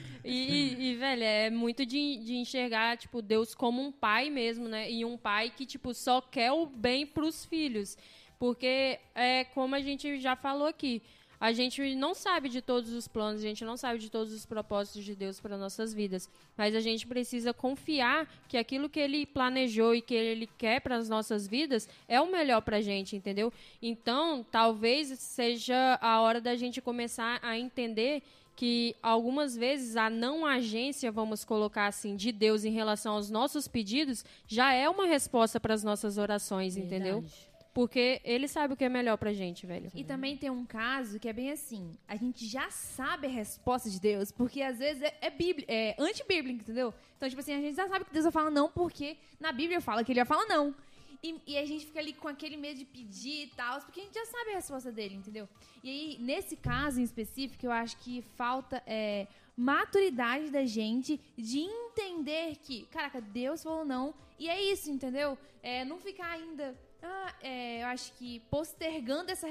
E, 0.30 0.92
e, 0.92 0.96
velho, 0.96 1.24
é 1.24 1.50
muito 1.50 1.86
de, 1.86 2.18
de 2.18 2.36
enxergar, 2.36 2.98
tipo, 2.98 3.22
Deus 3.22 3.56
como 3.56 3.82
um 3.82 3.92
pai 3.92 4.30
mesmo, 4.30 4.68
né? 4.68 4.92
E 4.92 5.04
um 5.04 5.18
pai 5.18 5.50
que, 5.50 5.66
tipo, 5.66 5.94
só 5.94 6.22
quer 6.22 6.52
o 6.52 6.66
bem 6.66 7.06
pros 7.06 7.46
filhos. 7.46 7.98
Porque, 8.38 9.00
é 9.16 9.44
como 9.46 9.76
a 9.76 9.82
gente 9.82 10.20
já 10.20 10.36
falou 10.36 10.68
aqui, 10.68 11.02
a 11.40 11.54
gente 11.54 11.96
não 11.96 12.14
sabe 12.14 12.50
de 12.50 12.62
todos 12.62 12.92
os 12.92 13.08
planos, 13.08 13.42
a 13.42 13.48
gente 13.48 13.64
não 13.64 13.78
sabe 13.78 13.98
de 13.98 14.10
todos 14.10 14.34
os 14.34 14.46
propósitos 14.46 15.06
de 15.06 15.16
Deus 15.16 15.40
para 15.40 15.58
nossas 15.58 15.94
vidas, 15.94 16.30
mas 16.58 16.76
a 16.76 16.82
gente 16.82 17.08
precisa 17.08 17.54
confiar 17.54 18.28
que 18.50 18.58
aquilo 18.58 18.90
que 18.90 19.00
ele 19.00 19.26
planejou 19.26 19.96
e 19.96 20.02
que 20.02 20.14
ele 20.14 20.48
quer 20.58 20.82
para 20.82 20.98
as 20.98 21.08
nossas 21.08 21.48
vidas 21.48 21.88
é 22.10 22.20
o 22.20 22.30
melhor 22.30 22.62
para 22.62 22.78
a 22.78 22.82
gente, 22.82 23.16
entendeu? 23.16 23.54
Então, 23.82 24.46
talvez 24.52 25.18
seja 25.18 25.98
a 26.02 26.20
hora 26.20 26.42
da 26.42 26.58
gente 26.58 26.82
começar 26.82 27.40
a 27.42 27.58
entender 27.58 28.22
que 28.60 28.94
algumas 29.02 29.56
vezes 29.56 29.96
a 29.96 30.10
não 30.10 30.46
agência, 30.46 31.10
vamos 31.10 31.46
colocar 31.46 31.88
assim, 31.88 32.18
de 32.18 32.30
Deus 32.30 32.66
em 32.66 32.72
relação 32.72 33.14
aos 33.14 33.30
nossos 33.30 33.70
pedidos, 33.70 34.26
já 34.46 34.74
é 34.74 34.90
uma 34.90 35.06
resposta 35.06 35.62
para 35.62 35.74
as 35.74 35.82
nossas 35.82 36.18
orações, 36.18 36.76
entendeu? 36.76 37.22
Verdade. 37.22 37.50
Porque 37.74 38.20
ele 38.26 38.50
sabe 38.50 38.74
o 38.74 38.76
que 38.76 38.84
é 38.84 38.90
melhor 38.90 39.18
pra 39.18 39.32
gente, 39.32 39.66
velho. 39.66 39.90
E 39.96 40.04
também 40.04 40.36
tem 40.36 40.50
um 40.50 40.66
caso 40.66 41.18
que 41.22 41.30
é 41.30 41.32
bem 41.32 41.52
assim: 41.52 41.98
a 42.06 42.18
gente 42.18 42.46
já 42.46 42.70
sabe 42.70 43.28
a 43.28 43.30
resposta 43.30 43.90
de 43.90 43.98
Deus, 43.98 44.30
porque 44.30 44.62
às 44.62 44.78
vezes 44.78 45.04
é, 45.04 45.18
é, 45.22 45.30
bíblia, 45.30 45.66
é 45.70 45.96
antibíblico, 45.98 46.60
entendeu? 46.60 46.94
Então, 47.16 47.30
tipo 47.30 47.40
assim, 47.40 47.54
a 47.54 47.62
gente 47.62 47.78
já 47.78 47.88
sabe 47.88 48.04
que 48.04 48.12
Deus 48.12 48.26
vai 48.26 48.32
falar 48.34 48.52
não, 48.52 48.70
porque 48.70 49.16
na 49.40 49.54
Bíblia 49.54 49.80
fala 49.80 50.04
que 50.04 50.12
ele 50.12 50.20
vai 50.20 50.26
falar 50.26 50.46
não. 50.48 50.76
E, 51.22 51.42
e 51.48 51.58
a 51.58 51.66
gente 51.66 51.86
fica 51.86 52.00
ali 52.00 52.14
com 52.14 52.28
aquele 52.28 52.56
medo 52.56 52.80
de 52.80 52.86
pedir 52.86 53.44
e 53.44 53.48
tal, 53.48 53.82
porque 53.82 54.00
a 54.00 54.04
gente 54.04 54.14
já 54.14 54.26
sabe 54.26 54.52
a 54.52 54.56
resposta 54.56 54.92
dele, 54.92 55.16
entendeu? 55.16 55.48
E 55.84 55.90
aí, 55.90 56.18
nesse 56.20 56.56
caso 56.56 57.00
em 57.00 57.04
específico, 57.04 57.66
eu 57.66 57.72
acho 57.72 57.98
que 57.98 58.22
falta 58.22 58.82
é, 58.86 59.28
maturidade 59.56 60.50
da 60.50 60.66
gente 60.66 61.20
de 61.38 61.60
entender 61.60 62.56
que, 62.58 62.86
caraca, 62.86 63.20
Deus 63.20 63.64
falou 63.64 63.84
não, 63.84 64.14
e 64.38 64.48
é 64.48 64.62
isso, 64.72 64.90
entendeu? 64.90 65.38
É, 65.62 65.84
não 65.84 66.00
ficar 66.00 66.32
ainda 66.32 66.78
ah, 67.02 67.34
é, 67.42 67.82
eu 67.82 67.88
acho 67.88 68.12
que 68.14 68.42
postergando 68.52 69.32
essa, 69.32 69.48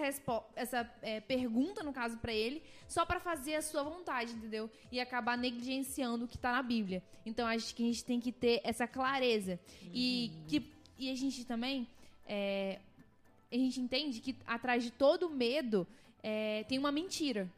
essa 0.55 0.91
é, 1.01 1.21
pergunta, 1.21 1.83
no 1.83 1.93
caso, 1.93 2.19
para 2.19 2.33
ele, 2.33 2.63
só 2.87 3.07
para 3.07 3.19
fazer 3.21 3.55
a 3.55 3.63
sua 3.63 3.83
vontade, 3.83 4.33
entendeu? 4.33 4.71
E 4.93 5.01
acabar 5.01 5.37
negligenciando 5.39 6.27
o 6.27 6.29
que 6.29 6.37
tá 6.37 6.53
na 6.53 6.63
Bíblia. 6.63 7.03
Então, 7.25 7.47
acho 7.47 7.75
que 7.75 7.83
a 7.83 7.87
gente 7.87 8.05
tem 8.05 8.21
que 8.21 8.33
ter 8.33 8.61
essa 8.65 8.87
clareza. 8.87 9.59
Uhum. 9.83 9.91
E, 9.95 10.33
que, 10.47 10.61
e 10.99 11.11
a 11.11 11.15
gente 11.15 11.45
também. 11.45 11.87
É, 12.27 12.79
a 13.51 13.57
gente 13.57 13.81
entende 13.81 14.21
que 14.21 14.37
atrás 14.47 14.83
de 14.85 14.91
todo 14.91 15.31
medo 15.31 15.87
é, 16.23 16.65
tem 16.69 16.79
uma 16.79 16.93
mentira. 16.93 17.49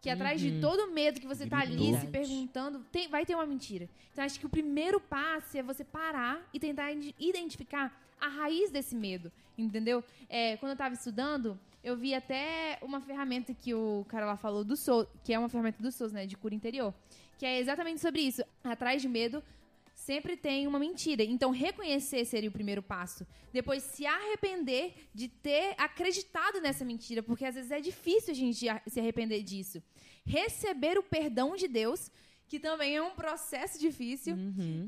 Que 0.00 0.10
atrás 0.10 0.42
Uhum. 0.42 0.50
de 0.50 0.60
todo 0.60 0.90
medo 0.90 1.18
que 1.20 1.26
você 1.26 1.46
tá 1.46 1.60
ali 1.60 1.98
se 1.98 2.06
perguntando, 2.08 2.80
tem- 2.92 3.08
vai 3.08 3.24
ter 3.24 3.34
uma 3.34 3.46
mentira. 3.46 3.88
Então, 4.12 4.22
acho 4.24 4.38
que 4.38 4.44
o 4.46 4.50
primeiro 4.50 5.00
passo 5.00 5.56
é 5.56 5.62
você 5.62 5.82
parar 5.82 6.46
e 6.52 6.60
tentar 6.60 6.92
ide- 6.92 7.14
identificar 7.18 7.90
a 8.20 8.28
raiz 8.28 8.70
desse 8.70 8.94
medo, 8.94 9.32
entendeu? 9.56 10.04
É, 10.28 10.56
quando 10.58 10.72
eu 10.72 10.76
tava 10.76 10.94
estudando, 10.94 11.58
eu 11.82 11.96
vi 11.96 12.14
até 12.14 12.78
uma 12.82 13.00
ferramenta 13.00 13.52
que 13.54 13.72
o 13.74 14.04
cara 14.08 14.26
lá 14.26 14.36
falou 14.36 14.62
do 14.62 14.76
SOS, 14.76 15.06
que 15.24 15.32
é 15.32 15.38
uma 15.38 15.48
ferramenta 15.48 15.82
do 15.82 15.90
SOS, 15.90 16.12
né, 16.12 16.26
de 16.26 16.36
cura 16.36 16.54
interior, 16.54 16.92
que 17.38 17.44
é 17.46 17.58
exatamente 17.58 18.00
sobre 18.00 18.20
isso. 18.22 18.42
Atrás 18.62 19.00
de 19.00 19.08
medo 19.08 19.42
sempre 20.04 20.36
tem 20.36 20.66
uma 20.66 20.78
mentira. 20.78 21.22
Então, 21.24 21.50
reconhecer 21.50 22.24
seria 22.26 22.50
o 22.50 22.52
primeiro 22.52 22.82
passo. 22.82 23.26
Depois, 23.52 23.82
se 23.82 24.04
arrepender 24.04 24.94
de 25.14 25.28
ter 25.28 25.74
acreditado 25.78 26.60
nessa 26.60 26.84
mentira, 26.84 27.22
porque 27.22 27.46
às 27.46 27.54
vezes 27.54 27.70
é 27.70 27.80
difícil 27.80 28.32
a 28.32 28.34
gente 28.36 28.66
se 28.86 29.00
arrepender 29.00 29.42
disso. 29.42 29.82
Receber 30.24 30.98
o 30.98 31.02
perdão 31.02 31.56
de 31.56 31.66
Deus, 31.66 32.10
que 32.46 32.58
também 32.60 32.96
é 32.96 33.02
um 33.02 33.14
processo 33.14 33.78
difícil. 33.78 34.36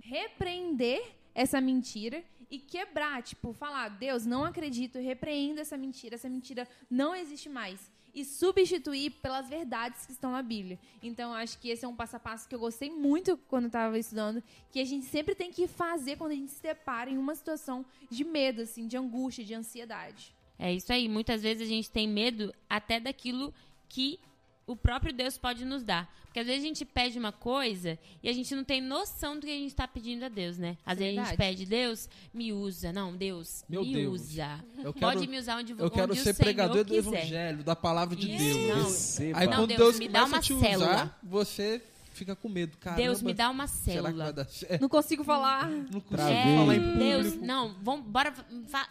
Repreender 0.02 1.02
essa 1.34 1.60
mentira 1.60 2.22
e 2.50 2.58
quebrar, 2.58 3.22
tipo, 3.22 3.52
falar, 3.52 3.88
Deus, 3.88 4.26
não 4.26 4.44
acredito, 4.44 4.98
repreendo 4.98 5.60
essa 5.60 5.76
mentira, 5.76 6.14
essa 6.14 6.28
mentira 6.28 6.68
não 6.90 7.14
existe 7.14 7.48
mais. 7.48 7.90
E 8.16 8.24
substituir 8.24 9.10
pelas 9.10 9.46
verdades 9.46 10.06
que 10.06 10.12
estão 10.12 10.32
na 10.32 10.42
Bíblia. 10.42 10.78
Então, 11.02 11.34
acho 11.34 11.58
que 11.58 11.68
esse 11.68 11.84
é 11.84 11.88
um 11.88 11.94
passo 11.94 12.16
a 12.16 12.18
passo 12.18 12.48
que 12.48 12.54
eu 12.54 12.58
gostei 12.58 12.90
muito 12.90 13.36
quando 13.46 13.66
estava 13.66 13.98
estudando, 13.98 14.42
que 14.72 14.80
a 14.80 14.84
gente 14.84 15.04
sempre 15.04 15.34
tem 15.34 15.52
que 15.52 15.68
fazer 15.68 16.16
quando 16.16 16.32
a 16.32 16.34
gente 16.34 16.50
se 16.50 16.62
depara 16.62 17.10
em 17.10 17.18
uma 17.18 17.34
situação 17.34 17.84
de 18.10 18.24
medo, 18.24 18.62
assim, 18.62 18.86
de 18.88 18.96
angústia, 18.96 19.44
de 19.44 19.52
ansiedade. 19.52 20.34
É 20.58 20.72
isso 20.72 20.90
aí. 20.90 21.08
Muitas 21.10 21.42
vezes 21.42 21.62
a 21.62 21.70
gente 21.70 21.90
tem 21.90 22.08
medo 22.08 22.54
até 22.70 22.98
daquilo 22.98 23.52
que 23.86 24.18
o 24.66 24.74
próprio 24.74 25.12
Deus 25.12 25.38
pode 25.38 25.64
nos 25.64 25.82
dar. 25.84 26.12
Porque 26.24 26.40
às 26.40 26.46
vezes 26.46 26.64
a 26.64 26.66
gente 26.66 26.84
pede 26.84 27.18
uma 27.18 27.32
coisa 27.32 27.98
e 28.22 28.28
a 28.28 28.32
gente 28.32 28.54
não 28.54 28.62
tem 28.64 28.80
noção 28.82 29.36
do 29.38 29.46
que 29.46 29.52
a 29.52 29.54
gente 29.56 29.68
está 29.68 29.88
pedindo 29.88 30.24
a 30.24 30.28
Deus, 30.28 30.58
né? 30.58 30.76
Às 30.84 30.98
vezes 30.98 31.18
a 31.18 31.24
gente 31.24 31.36
pede, 31.36 31.64
Deus, 31.64 32.08
me 32.34 32.52
usa. 32.52 32.92
Não, 32.92 33.16
Deus, 33.16 33.64
Meu 33.68 33.82
me 33.82 33.92
Deus. 33.94 34.20
usa. 34.22 34.62
Eu 34.84 34.92
Pode 34.92 35.20
quero- 35.20 35.30
me 35.30 35.38
usar 35.38 35.56
onde, 35.58 35.72
Eu 35.72 35.90
quero 35.90 36.12
onde 36.12 36.20
ser 36.20 36.34
pregador 36.34 36.84
do 36.84 36.92
quiser. 36.94 37.08
evangelho, 37.18 37.64
da 37.64 37.74
palavra 37.74 38.14
de 38.14 38.30
Isso, 38.34 38.58
Deus. 38.58 39.18
não. 39.18 39.38
Aí 39.38 39.46
Não, 39.46 39.52
quando 39.56 39.68
Deus, 39.68 39.78
Deus, 39.78 39.98
me 39.98 40.08
dá 40.08 40.20
a 40.20 40.24
uma 40.26 40.40
te 40.40 40.58
célula. 40.58 40.86
usar, 40.90 41.18
você 41.22 41.82
fica 42.16 42.34
com 42.34 42.48
medo. 42.48 42.76
Caramba, 42.78 43.02
Deus, 43.02 43.22
me 43.22 43.32
dá 43.34 43.50
uma 43.50 43.66
será 43.66 44.10
que 44.10 44.16
vai 44.18 44.26
célula. 44.32 44.78
Não 44.80 44.88
consigo 44.88 45.22
falar. 45.24 45.68
Não 45.68 46.00
consigo 46.00 46.08
Travei. 46.16 46.56
falar 46.56 46.74
em 46.74 46.78
É, 46.78 46.80
público. 46.92 46.98
Deus, 46.98 47.34
não, 47.36 47.74
vamos, 47.82 48.06
bora, 48.06 48.32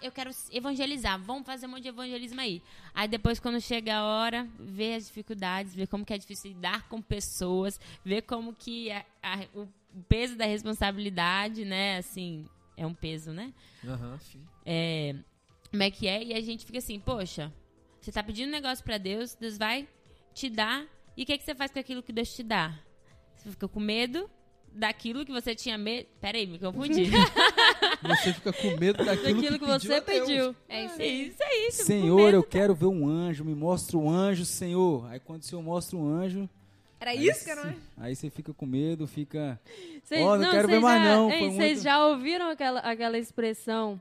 eu 0.02 0.12
quero 0.12 0.32
evangelizar, 0.52 1.20
vamos 1.22 1.46
fazer 1.46 1.66
um 1.66 1.70
monte 1.70 1.84
de 1.84 1.90
evangelismo 1.90 2.40
aí. 2.40 2.62
Aí 2.94 3.08
depois, 3.08 3.40
quando 3.40 3.60
chega 3.60 3.98
a 3.98 4.04
hora, 4.04 4.48
vê 4.60 4.94
as 4.96 5.08
dificuldades, 5.08 5.74
vê 5.76 5.86
como 5.88 6.06
que 6.06 6.14
é 6.14 6.18
difícil 6.18 6.52
lidar 6.52 6.88
com 6.88 7.02
pessoas, 7.02 7.80
vê 8.04 8.22
como 8.22 8.54
que 8.54 8.92
a- 8.92 9.06
a- 9.24 9.48
o 9.54 9.68
peso 10.08 10.36
da 10.36 10.46
responsabilidade, 10.46 11.66
né, 11.66 11.98
assim, 11.98 12.46
é 12.78 12.86
um 12.86 12.94
peso, 12.94 13.32
né? 13.32 13.54
Aham, 13.86 14.18
sim. 14.20 14.42
É, 14.66 15.16
como 15.72 15.84
é 15.84 15.90
que 15.92 16.08
é? 16.08 16.24
E 16.24 16.34
a 16.34 16.42
gente 16.42 16.66
fica 16.66 16.78
assim, 16.80 17.00
poxa, 17.00 17.52
você 18.02 18.12
tá 18.12 18.22
pedindo 18.22 18.50
um 18.50 18.52
negócio 18.52 18.84
pra 18.84 18.98
Deus, 18.98 19.34
Deus 19.36 19.58
vai 19.58 19.88
te 20.34 20.50
dar, 20.50 20.86
e 21.18 21.24
o 21.24 21.26
que, 21.26 21.38
que 21.38 21.44
você 21.46 21.56
faz 21.56 21.72
com 21.72 21.80
aquilo 21.80 22.04
que 22.04 22.12
Deus 22.12 22.34
te 22.36 22.44
dá? 22.44 22.78
Você 23.38 23.50
fica 23.52 23.68
com 23.68 23.80
medo 23.80 24.30
daquilo 24.74 25.26
que 25.26 25.32
você 25.32 25.56
tinha 25.56 25.78
medo. 25.78 26.08
Peraí, 26.20 26.46
me 26.48 26.60
confundi. 26.60 27.10
Você 28.06 28.34
fica 28.34 28.54
com 28.54 28.78
medo 28.78 29.04
daquilo, 29.04 29.34
Daquilo 29.36 29.60
que 29.60 29.66
pediu 29.66 29.80
você 29.80 30.02
pediu. 30.02 30.56
É 30.70 30.86
isso 30.86 31.02
É 31.02 31.04
aí. 31.04 31.28
isso 31.28 31.44
aí. 31.44 31.72
Senhor, 31.72 32.18
medo 32.18 32.38
eu 32.38 32.44
quero 32.44 32.76
ver 32.76 32.86
um 32.86 33.08
anjo, 33.08 33.44
me 33.44 33.56
mostra 33.56 33.98
um 33.98 34.10
anjo, 34.10 34.46
Senhor. 34.46 35.08
Aí 35.10 35.20
quando 35.20 35.42
o 35.42 35.46
Senhor 35.46 35.62
mostra 35.64 35.98
um 35.98 36.06
anjo, 36.08 36.48
Era 37.00 37.12
aí 37.12 37.28
isso 37.28 37.44
que 37.44 37.50
era, 37.52 37.62
cê- 37.62 37.68
né? 37.70 37.76
Aí 37.98 38.16
você 38.16 38.30
fica 38.30 38.54
com 38.54 38.66
medo, 38.66 39.08
fica. 39.08 39.60
Vocês- 40.04 40.22
Ó, 40.22 40.38
não 40.38 40.52
quero 40.52 40.68
ver 40.68 40.74
vocês 40.74 40.84
mais 40.84 41.04
já- 41.04 41.16
não, 41.16 41.30
Vocês 41.30 41.54
muito- 41.56 41.82
já 41.82 42.06
ouviram 42.08 42.50
aquela, 42.50 42.80
aquela 42.82 43.18
expressão 43.18 44.00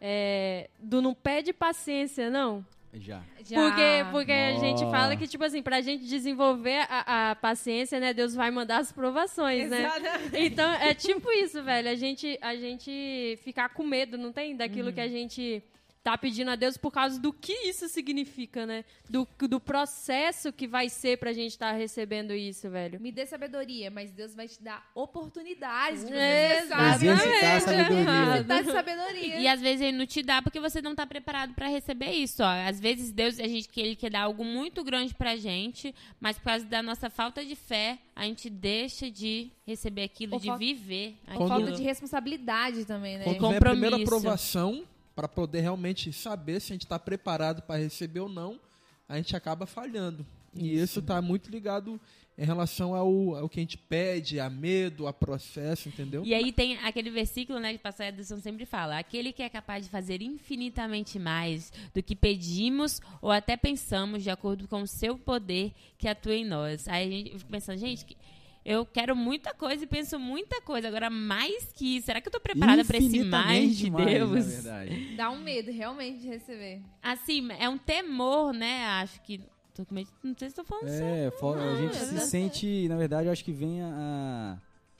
é, 0.00 0.68
do 0.78 1.00
não 1.00 1.14
pede 1.14 1.52
paciência, 1.54 2.28
não? 2.28 2.64
Já. 2.98 3.22
Já. 3.44 3.56
Porque, 3.60 4.10
porque 4.10 4.32
a 4.32 4.58
gente 4.58 4.80
fala 4.90 5.16
que, 5.16 5.28
tipo 5.28 5.44
assim, 5.44 5.62
pra 5.62 5.80
gente 5.80 6.06
desenvolver 6.06 6.86
a, 6.88 7.30
a 7.30 7.34
paciência, 7.36 8.00
né, 8.00 8.12
Deus 8.12 8.34
vai 8.34 8.50
mandar 8.50 8.78
as 8.78 8.90
provações, 8.92 9.70
né? 9.70 9.84
Exatamente. 9.84 10.36
Então, 10.38 10.72
é 10.74 10.94
tipo 10.94 11.30
isso, 11.32 11.62
velho. 11.62 11.88
A 11.88 11.94
gente, 11.94 12.38
a 12.40 12.56
gente 12.56 13.38
ficar 13.42 13.68
com 13.68 13.84
medo, 13.84 14.16
não 14.16 14.32
tem? 14.32 14.56
Daquilo 14.56 14.92
que 14.92 15.00
a 15.00 15.08
gente 15.08 15.62
tá 16.06 16.16
pedindo 16.16 16.52
a 16.52 16.54
Deus 16.54 16.76
por 16.76 16.92
causa 16.92 17.18
do 17.18 17.32
que 17.32 17.52
isso 17.68 17.88
significa, 17.88 18.64
né? 18.64 18.84
Do, 19.10 19.26
do 19.48 19.58
processo 19.58 20.52
que 20.52 20.68
vai 20.68 20.88
ser 20.88 21.18
pra 21.18 21.32
gente 21.32 21.50
estar 21.50 21.72
recebendo 21.72 22.32
isso, 22.32 22.70
velho. 22.70 23.00
Me 23.00 23.10
dê 23.10 23.26
sabedoria, 23.26 23.90
mas 23.90 24.12
Deus 24.12 24.32
vai 24.32 24.46
te 24.46 24.62
dar 24.62 24.88
oportunidades 24.94 26.02
de 26.04 26.12
você 26.12 26.58
Exatamente. 26.62 27.04
Exercitar 27.06 27.60
sabedoria. 27.60 28.38
Exercitar 28.38 28.64
sabedoria. 28.72 29.40
E 29.40 29.48
às 29.48 29.60
vezes 29.60 29.80
ele 29.80 29.96
não 29.96 30.06
te 30.06 30.22
dá 30.22 30.40
porque 30.40 30.60
você 30.60 30.80
não 30.80 30.94
tá 30.94 31.04
preparado 31.04 31.54
pra 31.54 31.66
receber 31.66 32.12
isso, 32.12 32.40
ó. 32.40 32.68
Às 32.68 32.78
vezes 32.78 33.10
Deus, 33.10 33.40
a 33.40 33.48
gente 33.48 33.68
que 33.68 33.80
ele 33.80 33.96
quer 33.96 34.10
dar 34.10 34.20
algo 34.22 34.44
muito 34.44 34.84
grande 34.84 35.12
pra 35.12 35.34
gente, 35.34 35.92
mas 36.20 36.38
por 36.38 36.44
causa 36.44 36.64
da 36.66 36.80
nossa 36.84 37.10
falta 37.10 37.44
de 37.44 37.56
fé, 37.56 37.98
a 38.14 38.24
gente 38.26 38.48
deixa 38.48 39.10
de 39.10 39.50
receber 39.66 40.04
aquilo, 40.04 40.34
Ou 40.34 40.40
de 40.40 40.46
falta- 40.46 40.60
viver 40.60 41.16
Por 41.24 41.32
aquilo. 41.32 41.48
falta 41.48 41.72
de 41.72 41.82
responsabilidade 41.82 42.84
também, 42.84 43.18
né? 43.18 43.24
Quando 43.24 43.38
Com- 43.38 43.48
vem 43.48 43.56
a 43.56 43.60
primeira 43.60 43.98
compromisso. 43.98 44.14
aprovação, 44.28 44.84
para 45.16 45.26
poder 45.26 45.62
realmente 45.62 46.12
saber 46.12 46.60
se 46.60 46.72
a 46.72 46.74
gente 46.74 46.84
está 46.84 46.98
preparado 46.98 47.62
para 47.62 47.80
receber 47.80 48.20
ou 48.20 48.28
não, 48.28 48.60
a 49.08 49.16
gente 49.16 49.34
acaba 49.34 49.64
falhando. 49.64 50.26
E 50.54 50.78
isso 50.78 51.00
está 51.00 51.20
muito 51.22 51.50
ligado 51.50 51.98
em 52.38 52.44
relação 52.44 52.94
ao, 52.94 53.34
ao 53.34 53.48
que 53.48 53.58
a 53.58 53.62
gente 53.62 53.78
pede, 53.78 54.38
a 54.38 54.50
medo, 54.50 55.06
a 55.06 55.12
processo, 55.12 55.88
entendeu? 55.88 56.22
E 56.24 56.34
aí 56.34 56.52
tem 56.52 56.76
aquele 56.78 57.10
versículo, 57.10 57.58
né, 57.58 57.72
que 57.72 57.78
o 57.78 57.82
pastor 57.82 58.06
Edson 58.06 58.38
sempre 58.38 58.66
fala: 58.66 58.98
aquele 58.98 59.32
que 59.32 59.42
é 59.42 59.48
capaz 59.48 59.84
de 59.84 59.90
fazer 59.90 60.20
infinitamente 60.20 61.18
mais 61.18 61.72
do 61.94 62.02
que 62.02 62.14
pedimos 62.14 63.00
ou 63.22 63.30
até 63.30 63.56
pensamos, 63.56 64.22
de 64.22 64.28
acordo 64.28 64.68
com 64.68 64.82
o 64.82 64.86
seu 64.86 65.18
poder 65.18 65.72
que 65.96 66.08
atua 66.08 66.34
em 66.34 66.44
nós. 66.44 66.86
Aí 66.88 67.06
a 67.06 67.10
gente 67.10 67.32
eu 67.32 67.38
fico 67.38 67.50
pensando, 67.50 67.78
gente, 67.78 68.04
que 68.04 68.16
eu 68.68 68.84
quero 68.84 69.14
muita 69.14 69.54
coisa 69.54 69.84
e 69.84 69.86
penso 69.86 70.18
muita 70.18 70.60
coisa. 70.60 70.88
Agora, 70.88 71.08
mais 71.08 71.70
que 71.72 71.96
isso, 71.98 72.06
será 72.06 72.20
que 72.20 72.26
eu 72.26 72.32
tô 72.32 72.40
preparada 72.40 72.84
para 72.84 72.98
esse 72.98 73.22
mais 73.22 73.76
de 73.76 73.84
demais, 73.84 74.06
Deus? 74.06 74.64
Dá 75.16 75.30
um 75.30 75.40
medo 75.40 75.70
realmente 75.70 76.18
de 76.18 76.26
receber. 76.26 76.82
Assim, 77.00 77.48
é 77.60 77.68
um 77.68 77.78
temor, 77.78 78.52
né? 78.52 78.84
Acho 78.86 79.22
que. 79.22 79.40
Tô 79.72 79.84
com 79.86 79.94
medo, 79.94 80.08
não 80.24 80.34
sei 80.36 80.48
se 80.50 80.56
tô 80.56 80.64
falando 80.64 80.88
sério. 80.88 81.28
É, 81.28 81.30
fo- 81.30 81.52
a 81.54 81.76
gente 81.76 81.96
eu 81.96 82.06
se 82.06 82.20
sente, 82.26 82.88
na 82.88 82.96
verdade, 82.96 83.28
eu 83.28 83.32
acho 83.32 83.44
que 83.44 83.52
vem 83.52 83.80
a. 83.82 84.58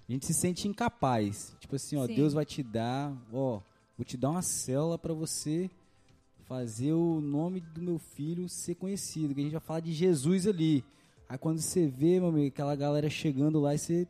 A 0.08 0.12
gente 0.12 0.24
se 0.26 0.34
sente 0.34 0.68
incapaz. 0.68 1.56
Tipo 1.58 1.74
assim, 1.74 1.96
ó, 1.96 2.06
Sim. 2.06 2.14
Deus 2.14 2.32
vai 2.34 2.44
te 2.44 2.62
dar, 2.62 3.12
ó, 3.32 3.60
vou 3.98 4.04
te 4.04 4.16
dar 4.16 4.30
uma 4.30 4.42
célula 4.42 4.96
pra 4.96 5.12
você 5.12 5.68
fazer 6.44 6.92
o 6.92 7.20
nome 7.20 7.60
do 7.60 7.82
meu 7.82 7.98
filho 7.98 8.48
ser 8.48 8.76
conhecido, 8.76 9.34
que 9.34 9.40
a 9.40 9.42
gente 9.42 9.52
vai 9.52 9.60
falar 9.60 9.80
de 9.80 9.92
Jesus 9.92 10.46
ali. 10.46 10.84
Aí 11.28 11.38
quando 11.38 11.60
você 11.60 11.86
vê, 11.86 12.20
meu 12.20 12.28
amigo, 12.28 12.48
aquela 12.48 12.76
galera 12.76 13.10
chegando 13.10 13.60
lá 13.60 13.74
e 13.74 13.78
você 13.78 14.06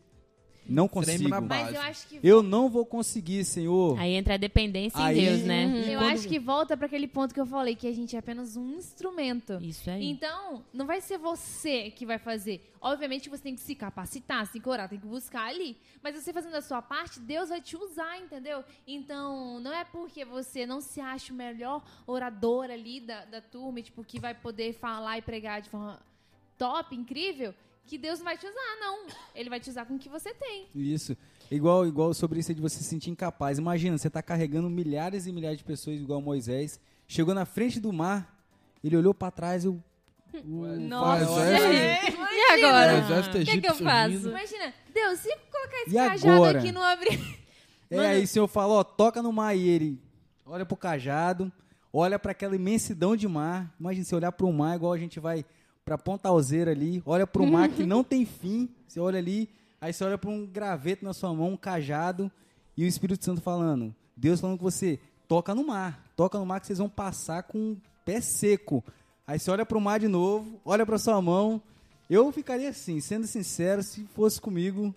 não 0.69 0.89
consigo. 0.89 1.29
na 1.29 1.41
Mas 1.41 1.49
Base. 1.49 1.75
eu 1.77 1.81
acho 1.81 2.09
que 2.09 2.21
Eu 2.23 2.43
não 2.43 2.69
vou 2.69 2.85
conseguir, 2.85 3.45
Senhor. 3.45 3.97
Aí 4.01 4.15
entra 4.15 4.35
a 4.35 4.37
dependência 4.37 5.01
Aí- 5.01 5.21
em 5.21 5.25
Deus, 5.25 5.43
né? 5.43 5.65
E 5.87 5.93
eu 5.93 6.01
quando- 6.01 6.11
acho 6.13 6.29
que 6.29 6.39
volta 6.41 6.77
para 6.77 6.87
aquele 6.87 7.07
ponto 7.07 7.33
que 7.33 7.41
eu 7.41 7.47
falei, 7.47 7.77
que 7.77 7.87
a 7.87 7.93
gente 7.95 8.17
é 8.17 8.19
apenas 8.19 8.57
um 8.57 8.75
instrumento. 8.77 9.59
Isso 9.63 9.89
aí. 9.89 10.05
Então, 10.11 10.65
não 10.75 10.85
vai 10.85 11.01
ser 11.01 11.19
você 11.19 11.91
que 11.93 12.05
vai 12.05 12.19
fazer. 12.19 12.69
Obviamente, 12.81 13.31
você 13.31 13.45
tem 13.45 13.55
que 13.55 13.61
se 13.61 13.75
capacitar, 13.77 14.45
se 14.47 14.61
orar, 14.67 14.89
tem 14.89 14.99
que 14.99 15.07
buscar 15.07 15.47
ali. 15.49 15.77
Mas 16.03 16.17
você 16.17 16.33
fazendo 16.33 16.57
a 16.57 16.61
sua 16.63 16.83
parte, 16.83 17.21
Deus 17.21 17.49
vai 17.49 17.61
te 17.61 17.77
usar, 17.77 18.19
entendeu? 18.21 18.65
Então, 18.87 19.61
não 19.61 19.73
é 19.73 19.85
porque 19.85 20.25
você 20.25 20.67
não 20.67 20.81
se 20.81 21.01
acha 21.01 21.33
o 21.33 21.37
melhor 21.37 21.83
orador 22.07 22.65
ali 22.71 23.01
da, 23.01 23.25
da 23.25 23.41
turma, 23.41 23.81
tipo, 23.81 24.03
que 24.05 24.19
vai 24.19 24.35
poder 24.35 24.73
falar 24.75 25.17
e 25.19 25.23
pregar 25.23 25.63
de 25.63 25.71
forma 25.71 25.99
top, 26.59 26.95
incrível, 26.95 27.55
que 27.87 27.97
Deus 27.99 28.19
não 28.19 28.25
vai 28.25 28.37
te 28.37 28.47
usar, 28.47 28.77
não. 28.81 29.07
Ele 29.35 29.49
vai 29.51 29.61
te 29.61 29.71
usar 29.71 29.85
com 29.87 29.95
o 29.95 29.99
que 29.99 30.09
você 30.09 30.35
tem. 30.35 30.67
Isso. 30.75 31.17
Igual, 31.51 31.87
igual 31.87 32.13
sobre 32.13 32.41
isso 32.41 32.53
de 32.55 32.61
você 32.61 32.79
se 32.79 32.85
sentir 32.85 33.11
incapaz. 33.11 33.59
Imagina, 33.59 33.97
você 33.97 34.11
tá 34.11 34.21
carregando 34.23 34.69
milhares 34.69 35.27
e 35.27 35.33
milhares 35.33 35.59
de 35.59 35.65
pessoas 35.65 36.01
igual 36.01 36.21
Moisés. 36.21 36.81
Chegou 37.07 37.35
na 37.35 37.45
frente 37.45 37.79
do 37.79 37.93
mar, 37.93 38.37
ele 38.83 38.97
olhou 38.97 39.15
pra 39.15 39.31
trás 39.31 39.65
e 39.65 39.69
o. 39.69 39.81
o 40.45 40.67
Nossa, 40.81 41.23
exército- 41.23 42.17
E 42.33 42.65
agora? 42.65 42.95
O 42.95 43.43
O 43.43 43.45
que, 43.45 43.61
que 43.61 43.69
eu 43.69 43.75
faço? 43.77 44.29
Imagina, 44.29 44.75
Deus, 44.93 45.21
se 45.21 45.29
colocar 45.51 45.77
esse 45.83 45.91
E 45.91 45.95
cajado 45.95 46.33
agora? 46.35 46.59
aqui 46.59 46.69
e 46.69 46.73
não 46.73 46.83
abrir. 46.83 47.37
É, 47.89 48.01
aí 48.01 48.25
o 48.25 48.27
senhor 48.27 48.49
fala, 48.49 48.75
ó, 48.75 48.83
toca 48.83 49.23
no 49.23 49.33
mar 49.33 49.55
e 49.57 49.69
ele 49.69 50.03
olha 50.45 50.67
pro 50.67 50.77
cajado, 50.77 51.53
olha 51.93 52.19
pra 52.19 52.33
aquela 52.33 52.57
imensidão 52.57 53.15
de 53.15 53.29
mar. 53.29 53.73
Imagina 53.79 54.05
você 54.05 54.13
olhar 54.17 54.33
pro 54.33 54.53
mar 54.53 54.75
igual 54.75 54.93
a 54.93 54.99
gente 54.99 55.21
vai 55.21 55.45
pra 55.87 55.97
Ponta 55.97 56.29
Alzeira 56.29 56.73
ali, 56.73 57.01
olha 57.07 57.25
pro 57.29 57.47
mar 57.47 57.69
que 57.69 57.85
não 57.85 58.03
tem 58.03 58.27
fim. 58.27 58.69
Você 58.89 58.99
olha 58.99 59.21
ali, 59.21 59.49
aí 59.81 59.93
você 59.93 60.03
olha 60.03 60.19
pra 60.19 60.29
um 60.29 60.45
graveto 60.45 61.05
na 61.05 61.15
sua 61.15 61.33
mão, 61.33 61.51
um 61.53 61.57
cajado, 61.57 62.31
e 62.77 62.85
o 62.85 62.89
Espírito 62.89 63.25
Santo 63.25 63.41
falando, 63.41 63.95
Deus 64.17 64.41
falando 64.41 64.59
com 64.59 64.65
você, 64.65 64.99
toca 65.29 65.55
no 65.55 65.65
mar, 65.65 66.05
toca 66.17 66.39
no 66.39 66.45
mar 66.45 66.61
que 66.61 66.67
vocês 66.67 66.81
vão 66.81 66.89
passar 66.89 67.45
com 67.45 67.73
o 67.73 67.77
pé 68.05 68.21
seco. 68.21 68.83
Aí 69.25 69.39
você 69.39 69.49
olha 69.51 69.65
pro 69.65 69.81
mar 69.81 70.01
de 70.01 70.09
novo, 70.09 70.61
olha 70.65 70.85
pra 70.85 70.99
sua 70.99 71.23
mão. 71.23 71.63
Eu 72.11 72.31
ficaria 72.33 72.69
assim, 72.69 73.01
sendo 73.01 73.27
sincero, 73.27 73.83
se 73.83 74.05
fosse 74.15 74.41
comigo, 74.41 74.93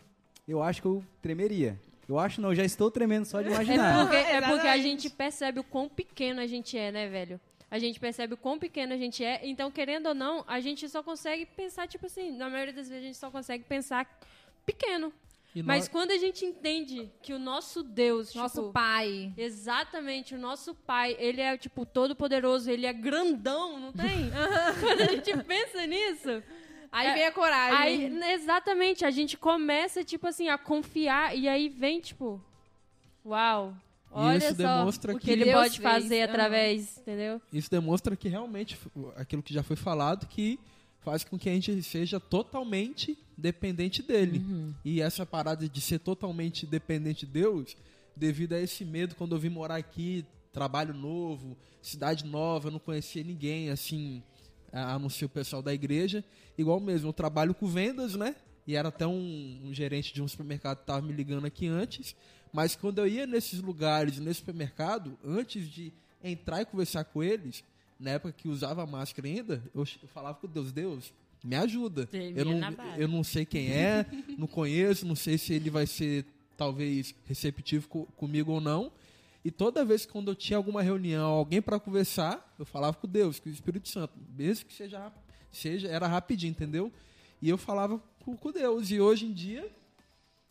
eu 0.48 0.62
acho 0.62 0.82
que 0.82 0.88
eu 0.88 1.04
tremeria. 1.22 1.80
Eu 2.08 2.18
acho 2.18 2.42
não, 2.42 2.54
já 2.56 2.66
estou 2.66 2.90
tremendo 2.90 3.26
só 3.26 3.42
de 3.42 3.50
É 3.50 3.52
imaginar. 3.52 4.00
porque, 4.02 4.16
é 4.16 4.42
porque 4.42 4.68
a 4.68 4.78
gente 4.78 5.08
percebe 5.08 5.60
o 5.60 5.64
quão 5.64 5.88
pequeno 5.88 6.42
a 6.42 6.48
gente 6.48 6.76
é, 6.76 6.92
né, 6.92 7.08
velho? 7.08 7.40
A 7.72 7.78
gente 7.78 8.00
percebe 8.00 8.34
o 8.34 8.38
quão 8.38 8.58
pequeno 8.58 8.94
a 8.94 8.98
gente 8.98 9.24
é. 9.24 9.42
Então, 9.44 9.70
querendo 9.70 10.08
ou 10.08 10.16
não, 10.16 10.44
a 10.48 10.60
gente 10.60 10.88
só 10.90 11.04
consegue 11.04 11.46
pensar, 11.46 11.88
tipo 11.88 12.06
assim, 12.08 12.32
na 12.32 12.50
maioria 12.50 12.74
das 12.74 12.90
vezes 12.90 13.04
a 13.04 13.08
gente 13.08 13.18
só 13.18 13.30
consegue 13.30 13.64
pensar 13.64 14.08
pequeno. 14.66 15.14
E 15.56 15.64
Mas 15.64 15.80
nós- 15.82 15.88
quando 15.88 16.12
a 16.12 16.18
gente 16.18 16.46
entende 16.46 17.12
que 17.24 17.34
o 17.34 17.40
nosso 17.40 17.82
Deus, 17.84 18.34
Nosso 18.36 18.62
tipo, 18.62 18.74
pai. 18.74 19.34
Exatamente, 19.38 20.36
o 20.36 20.38
nosso 20.38 20.74
pai, 20.76 21.16
ele 21.20 21.42
é, 21.42 21.58
tipo, 21.58 21.86
todo 21.86 22.16
poderoso, 22.16 22.70
ele 22.70 22.86
é 22.86 22.94
grandão, 22.94 23.80
não 23.80 23.92
tem? 23.92 24.30
Quando 24.80 25.02
a 25.02 25.06
gente 25.06 25.36
pensa 25.44 25.86
nisso, 25.86 26.44
Aí 26.92 27.06
É, 27.08 27.14
vem 27.14 27.26
a 27.26 27.32
coragem. 27.32 27.78
aí, 28.18 28.32
exatamente, 28.34 29.06
a 29.06 29.12
gente 29.12 29.38
começa, 29.38 30.04
tipo 30.04 30.26
assim, 30.26 30.50
a 30.50 30.58
confiar, 30.58 31.38
e 31.38 31.48
aí 31.48 31.70
vem, 31.70 32.00
tipo, 32.00 32.42
uau, 33.24 33.76
olha 34.12 34.38
isso 34.38 34.56
demonstra 34.56 35.14
o 35.14 35.20
que, 35.20 35.26
que 35.26 35.32
ele 35.32 35.46
Deus 35.46 35.56
pode 35.62 35.82
fazer 35.82 36.22
através, 36.22 36.98
entendeu? 36.98 37.42
Isso 37.54 37.70
demonstra 37.70 38.16
que 38.16 38.28
realmente 38.28 38.78
aquilo 39.16 39.42
que 39.44 39.54
já 39.54 39.64
foi 39.64 39.76
falado 39.76 40.28
que 40.28 40.60
faz 41.02 41.24
com 41.24 41.38
que 41.38 41.50
a 41.50 41.54
gente 41.54 41.82
seja 41.84 42.20
totalmente 42.20 43.18
dependente 43.38 44.02
dele. 44.02 44.44
E 44.84 45.02
essa 45.02 45.26
parada 45.26 45.68
de 45.68 45.82
ser 45.82 46.00
totalmente 46.00 46.66
dependente 46.66 47.26
de 47.26 47.32
Deus, 47.32 47.78
devido 48.16 48.54
a 48.54 48.60
esse 48.60 48.84
medo 48.84 49.16
quando 49.16 49.34
eu 49.36 49.40
vim 49.40 49.50
morar 49.50 49.76
aqui, 49.78 50.26
trabalho 50.52 50.94
novo, 50.94 51.58
cidade 51.82 52.26
nova, 52.26 52.68
eu 52.68 52.72
não 52.72 52.80
conhecia 52.80 53.24
ninguém, 53.24 53.70
assim, 53.70 54.22
a- 54.74 54.94
anuncio 54.96 55.28
o 55.28 55.30
pessoal 55.30 55.62
da 55.62 55.74
igreja. 55.74 56.24
Igual 56.58 56.80
mesmo, 56.82 57.08
eu 57.10 57.14
trabalho 57.14 57.54
com 57.56 57.66
vendas, 57.68 58.16
né? 58.16 58.36
E 58.68 58.76
era 58.76 58.90
até 58.90 59.08
um, 59.08 59.62
um 59.64 59.74
gerente 59.74 60.14
de 60.14 60.22
um 60.22 60.28
supermercado 60.28 60.78
que 60.78 60.84
estava 60.84 61.02
me 61.02 61.14
ligando 61.14 61.46
aqui 61.46 61.66
antes. 61.68 62.16
Mas 62.52 62.76
quando 62.76 63.00
eu 63.00 63.08
ia 63.08 63.28
nesses 63.28 63.62
lugares, 63.62 64.20
nesse 64.20 64.40
supermercado, 64.40 65.18
antes 65.24 65.70
de 65.70 65.92
entrar 66.24 66.62
e 66.62 66.66
conversar 66.66 67.04
com 67.06 67.22
eles, 67.24 67.64
na 68.00 68.12
época 68.12 68.34
que 68.34 68.48
usava 68.48 68.86
máscara 68.86 69.28
ainda, 69.28 69.64
eu, 69.76 69.86
falava 70.14 70.38
com 70.40 70.48
Deus, 70.48 70.72
Deus, 70.72 71.14
me 71.44 71.56
ajuda. 71.56 72.08
Eu 72.38 72.46
não, 72.46 72.60
eu 72.98 73.08
não 73.08 73.24
sei 73.24 73.46
quem 73.46 73.72
é, 73.72 74.06
não 74.38 74.48
conheço, 74.48 75.06
não 75.06 75.16
sei 75.16 75.38
se 75.38 75.54
ele 75.54 75.70
vai 75.70 75.86
ser 75.88 76.26
talvez 76.58 77.14
receptivo 77.26 77.88
co- 77.88 78.06
comigo 78.18 78.52
ou 78.52 78.60
não. 78.62 78.92
E 79.46 79.50
toda 79.52 79.86
vez 79.86 80.06
que 80.06 80.12
quando 80.12 80.30
eu 80.32 80.36
tinha 80.36 80.58
alguma 80.58 80.82
reunião, 80.82 81.30
alguém 81.32 81.62
para 81.62 81.80
conversar, 81.80 82.54
eu 82.60 82.66
falava 82.66 82.98
com 82.98 83.08
Deus, 83.08 83.40
com 83.40 83.48
o 83.50 83.52
Espírito 83.54 83.88
Santo, 83.88 84.14
mesmo 84.38 84.66
que 84.66 84.74
seja, 84.74 85.12
seja 85.52 85.88
era 85.88 86.08
rapidinho, 86.08 86.52
entendeu? 86.52 86.92
E 87.42 87.48
eu 87.48 87.58
falava 87.58 88.02
com, 88.20 88.36
com 88.36 88.52
Deus. 88.52 88.92
E 88.92 89.00
hoje 89.00 89.26
em 89.26 89.32
dia, 89.32 89.72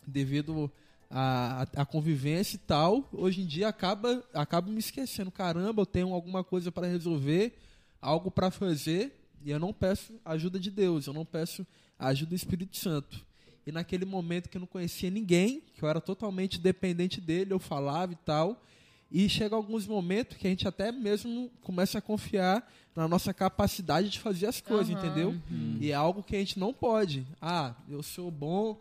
devido 0.06 0.70
à 1.10 1.66
à 1.76 1.86
convivência 1.86 2.56
e 2.56 2.58
tal, 2.58 3.08
hoje 3.12 3.40
em 3.42 3.46
dia 3.46 3.68
acaba, 3.68 4.22
acaba 4.34 4.70
me 4.70 4.78
esquecendo. 4.78 5.30
Caramba, 5.30 5.82
eu 5.82 5.86
tenho 5.86 6.12
alguma 6.12 6.44
coisa 6.44 6.70
para 6.70 6.86
resolver, 6.86 7.56
algo 8.00 8.30
para 8.30 8.50
fazer, 8.50 9.12
e 9.44 9.50
eu 9.50 9.58
não 9.58 9.72
peço 9.72 10.12
ajuda 10.24 10.58
de 10.58 10.70
Deus, 10.70 11.06
eu 11.06 11.12
não 11.12 11.24
peço 11.24 11.66
a 11.98 12.08
ajuda 12.08 12.30
do 12.30 12.34
Espírito 12.36 12.76
Santo. 12.76 13.24
E 13.66 13.72
naquele 13.72 14.04
momento 14.04 14.48
que 14.48 14.56
eu 14.56 14.60
não 14.60 14.66
conhecia 14.66 15.10
ninguém, 15.10 15.62
que 15.74 15.82
eu 15.82 15.88
era 15.88 16.00
totalmente 16.00 16.58
dependente 16.58 17.20
dele, 17.20 17.52
eu 17.52 17.58
falava 17.58 18.12
e 18.12 18.16
tal. 18.16 18.62
E 19.10 19.28
chega 19.28 19.54
alguns 19.56 19.86
momentos 19.86 20.36
que 20.36 20.46
a 20.46 20.50
gente 20.50 20.68
até 20.68 20.92
mesmo 20.92 21.50
começa 21.62 21.98
a 21.98 22.00
confiar 22.00 22.66
na 22.94 23.06
nossa 23.08 23.32
capacidade 23.32 24.10
de 24.10 24.18
fazer 24.20 24.46
as 24.46 24.60
coisas, 24.60 24.94
Aham. 24.94 25.06
entendeu? 25.06 25.36
E 25.80 25.90
é 25.90 25.94
algo 25.94 26.22
que 26.22 26.36
a 26.36 26.38
gente 26.38 26.58
não 26.58 26.72
pode. 26.72 27.26
Ah, 27.40 27.74
eu 27.88 28.02
sou 28.02 28.30
bom 28.30 28.78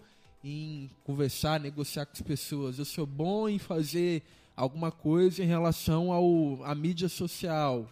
em 0.48 0.90
conversar, 1.04 1.60
negociar 1.60 2.06
com 2.06 2.14
as 2.14 2.22
pessoas. 2.22 2.80
Eu 2.80 2.86
sou 2.86 3.06
bom 3.06 3.50
em 3.50 3.60
fazer 3.60 4.24
alguma 4.56 4.92
coisa 4.92 5.44
em 5.44 5.48
relação 5.48 6.12
ao 6.12 6.64
à 6.64 6.74
mídia 6.74 7.10
social, 7.10 7.88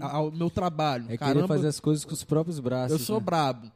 a- 0.00 0.06
a- 0.06 0.16
ao 0.16 0.30
meu 0.32 0.48
trabalho. 0.50 1.04
É 1.04 1.08
querer 1.08 1.18
Caramba, 1.18 1.48
fazer 1.48 1.66
as 1.68 1.80
coisas 1.80 2.04
com 2.04 2.12
os 2.14 2.24
próprios 2.24 2.58
braços. 2.60 2.92
eu 2.92 2.98
sou 3.04 3.18
né? 3.18 3.24
brabo. 3.24 3.70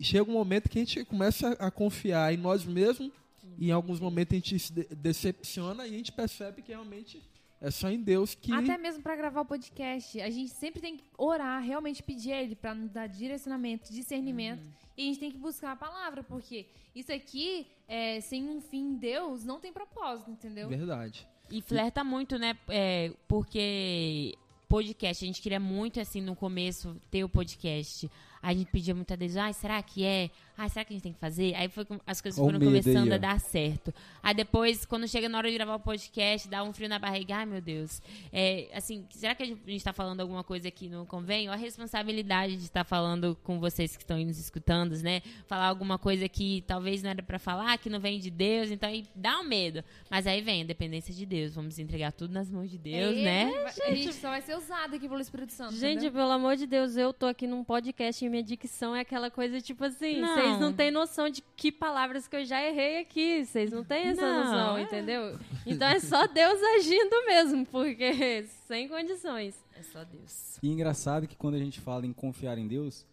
Chega 0.00 0.28
um 0.30 0.32
momento 0.34 0.68
que 0.68 0.78
a 0.78 0.82
gente 0.84 1.04
começa 1.04 1.50
a 1.58 1.70
confiar 1.70 2.32
em 2.32 2.36
nós 2.36 2.64
mesmos 2.64 3.10
e 3.58 3.68
em 3.68 3.72
alguns 3.72 4.00
momentos 4.00 4.32
a 4.32 4.36
gente 4.36 4.58
se 4.58 4.72
de- 4.72 4.88
decepciona 4.94 5.86
e 5.86 5.94
a 5.94 5.96
gente 5.98 6.12
percebe 6.12 6.62
que 6.62 6.72
realmente 6.72 7.20
é 7.60 7.70
só 7.70 7.90
em 7.90 8.00
Deus 8.00 8.34
que 8.34 8.52
Até 8.52 8.78
mesmo 8.78 9.02
pra 9.02 9.14
gravar 9.14 9.42
o 9.42 9.44
podcast, 9.44 10.20
a 10.20 10.30
gente 10.30 10.50
sempre 10.50 10.80
tem 10.80 10.96
que 10.96 11.04
orar, 11.18 11.62
realmente 11.62 12.02
pedir 12.02 12.32
a 12.32 12.42
ele 12.42 12.56
pra 12.56 12.74
nos 12.74 12.90
dar 12.90 13.06
direcionamento, 13.06 13.92
discernimento. 13.92 14.62
E 14.96 15.02
a 15.02 15.04
gente 15.06 15.20
tem 15.20 15.30
que 15.30 15.38
buscar 15.38 15.72
a 15.72 15.76
palavra, 15.76 16.22
porque 16.22 16.66
isso 16.94 17.12
aqui, 17.12 17.66
é, 17.86 18.20
sem 18.20 18.48
um 18.48 18.60
fim 18.60 18.92
em 18.92 18.94
Deus, 18.96 19.44
não 19.44 19.60
tem 19.60 19.72
propósito, 19.72 20.30
entendeu? 20.30 20.68
verdade. 20.68 21.26
E 21.50 21.60
flerta 21.60 22.02
muito, 22.02 22.38
né? 22.38 22.56
É, 22.68 23.12
porque 23.26 24.34
podcast, 24.68 25.24
a 25.24 25.26
gente 25.26 25.42
queria 25.42 25.58
muito, 25.58 26.00
assim, 26.00 26.20
no 26.20 26.36
começo, 26.36 26.96
ter 27.10 27.24
o 27.24 27.28
podcast. 27.28 28.08
Aí 28.40 28.54
a 28.54 28.58
gente 28.58 28.70
pedia 28.70 28.94
muitas 28.94 29.18
vezes, 29.18 29.36
ai, 29.36 29.52
será 29.52 29.82
que 29.82 30.04
é? 30.04 30.30
Ai, 30.60 30.68
será 30.68 30.84
que 30.84 30.92
a 30.92 30.94
gente 30.94 31.02
tem 31.02 31.12
que 31.14 31.18
fazer? 31.18 31.54
Aí 31.54 31.70
foi, 31.70 31.86
as 32.06 32.20
coisas 32.20 32.38
foram 32.38 32.58
aí, 32.58 32.64
começando 32.66 33.12
ó. 33.12 33.14
a 33.14 33.16
dar 33.16 33.40
certo. 33.40 33.94
Aí 34.22 34.34
depois, 34.34 34.84
quando 34.84 35.08
chega 35.08 35.26
na 35.26 35.38
hora 35.38 35.48
de 35.48 35.54
gravar 35.56 35.76
o 35.76 35.80
podcast, 35.80 36.46
dá 36.46 36.62
um 36.62 36.70
frio 36.70 36.86
na 36.86 36.98
barriga. 36.98 37.36
Ai, 37.36 37.46
meu 37.46 37.62
Deus. 37.62 38.02
É, 38.30 38.68
assim, 38.74 39.06
será 39.08 39.34
que 39.34 39.42
a 39.42 39.46
gente 39.46 39.62
está 39.68 39.94
falando 39.94 40.20
alguma 40.20 40.44
coisa 40.44 40.70
que 40.70 40.86
não 40.86 41.06
convém? 41.06 41.48
Ou 41.48 41.54
a 41.54 41.56
responsabilidade 41.56 42.58
de 42.58 42.64
estar 42.64 42.84
falando 42.84 43.38
com 43.42 43.58
vocês 43.58 43.96
que 43.96 44.02
estão 44.02 44.18
aí 44.18 44.24
nos 44.26 44.38
escutando, 44.38 44.92
né? 45.02 45.22
Falar 45.46 45.64
alguma 45.64 45.98
coisa 45.98 46.28
que 46.28 46.62
talvez 46.66 47.02
não 47.02 47.08
era 47.08 47.22
para 47.22 47.38
falar, 47.38 47.78
que 47.78 47.88
não 47.88 47.98
vem 47.98 48.20
de 48.20 48.30
Deus. 48.30 48.70
Então 48.70 48.86
aí 48.86 49.06
dá 49.14 49.40
um 49.40 49.44
medo. 49.44 49.82
Mas 50.10 50.26
aí 50.26 50.42
vem 50.42 50.60
a 50.60 50.64
dependência 50.66 51.14
de 51.14 51.24
Deus. 51.24 51.54
Vamos 51.54 51.78
entregar 51.78 52.12
tudo 52.12 52.34
nas 52.34 52.50
mãos 52.50 52.70
de 52.70 52.76
Deus, 52.76 53.16
É, 53.16 53.22
né? 53.22 53.64
A 53.86 53.94
gente 53.94 54.12
só 54.12 54.28
vai 54.28 54.42
ser 54.42 54.58
usado 54.58 54.94
aqui 54.94 55.08
pelo 55.08 55.22
Espírito 55.22 55.54
Santo. 55.54 55.74
Gente, 55.74 56.00
entendeu? 56.04 56.12
pelo 56.12 56.32
amor 56.32 56.54
de 56.54 56.66
Deus, 56.66 56.98
eu 56.98 57.14
tô 57.14 57.24
aqui 57.24 57.46
num 57.46 57.64
podcast 57.64 58.22
e 58.22 58.28
minha 58.28 58.42
dicção 58.42 58.94
é 58.94 59.00
aquela 59.00 59.30
coisa 59.30 59.58
tipo 59.58 59.84
assim, 59.84 60.20
Não. 60.20 60.49
Vocês 60.50 60.60
não 60.60 60.72
têm 60.72 60.90
noção 60.90 61.28
de 61.28 61.42
que 61.56 61.70
palavras 61.72 62.26
que 62.28 62.36
eu 62.36 62.44
já 62.44 62.62
errei 62.62 62.98
aqui, 63.00 63.44
vocês 63.44 63.70
não 63.70 63.84
têm 63.84 64.08
essa 64.08 64.20
Não, 64.22 64.44
noção, 64.44 64.78
é. 64.78 64.82
entendeu? 64.82 65.38
Então 65.66 65.88
é 65.88 65.98
só 66.00 66.26
Deus 66.26 66.60
agindo 66.76 67.26
mesmo, 67.26 67.66
porque 67.66 68.44
sem 68.66 68.88
condições. 68.88 69.54
É 69.74 69.82
só 69.82 70.04
Deus. 70.04 70.58
E 70.62 70.68
engraçado 70.68 71.26
que 71.26 71.36
quando 71.36 71.54
a 71.54 71.58
gente 71.58 71.80
fala 71.80 72.06
em 72.06 72.12
confiar 72.12 72.58
em 72.58 72.66
Deus, 72.66 73.06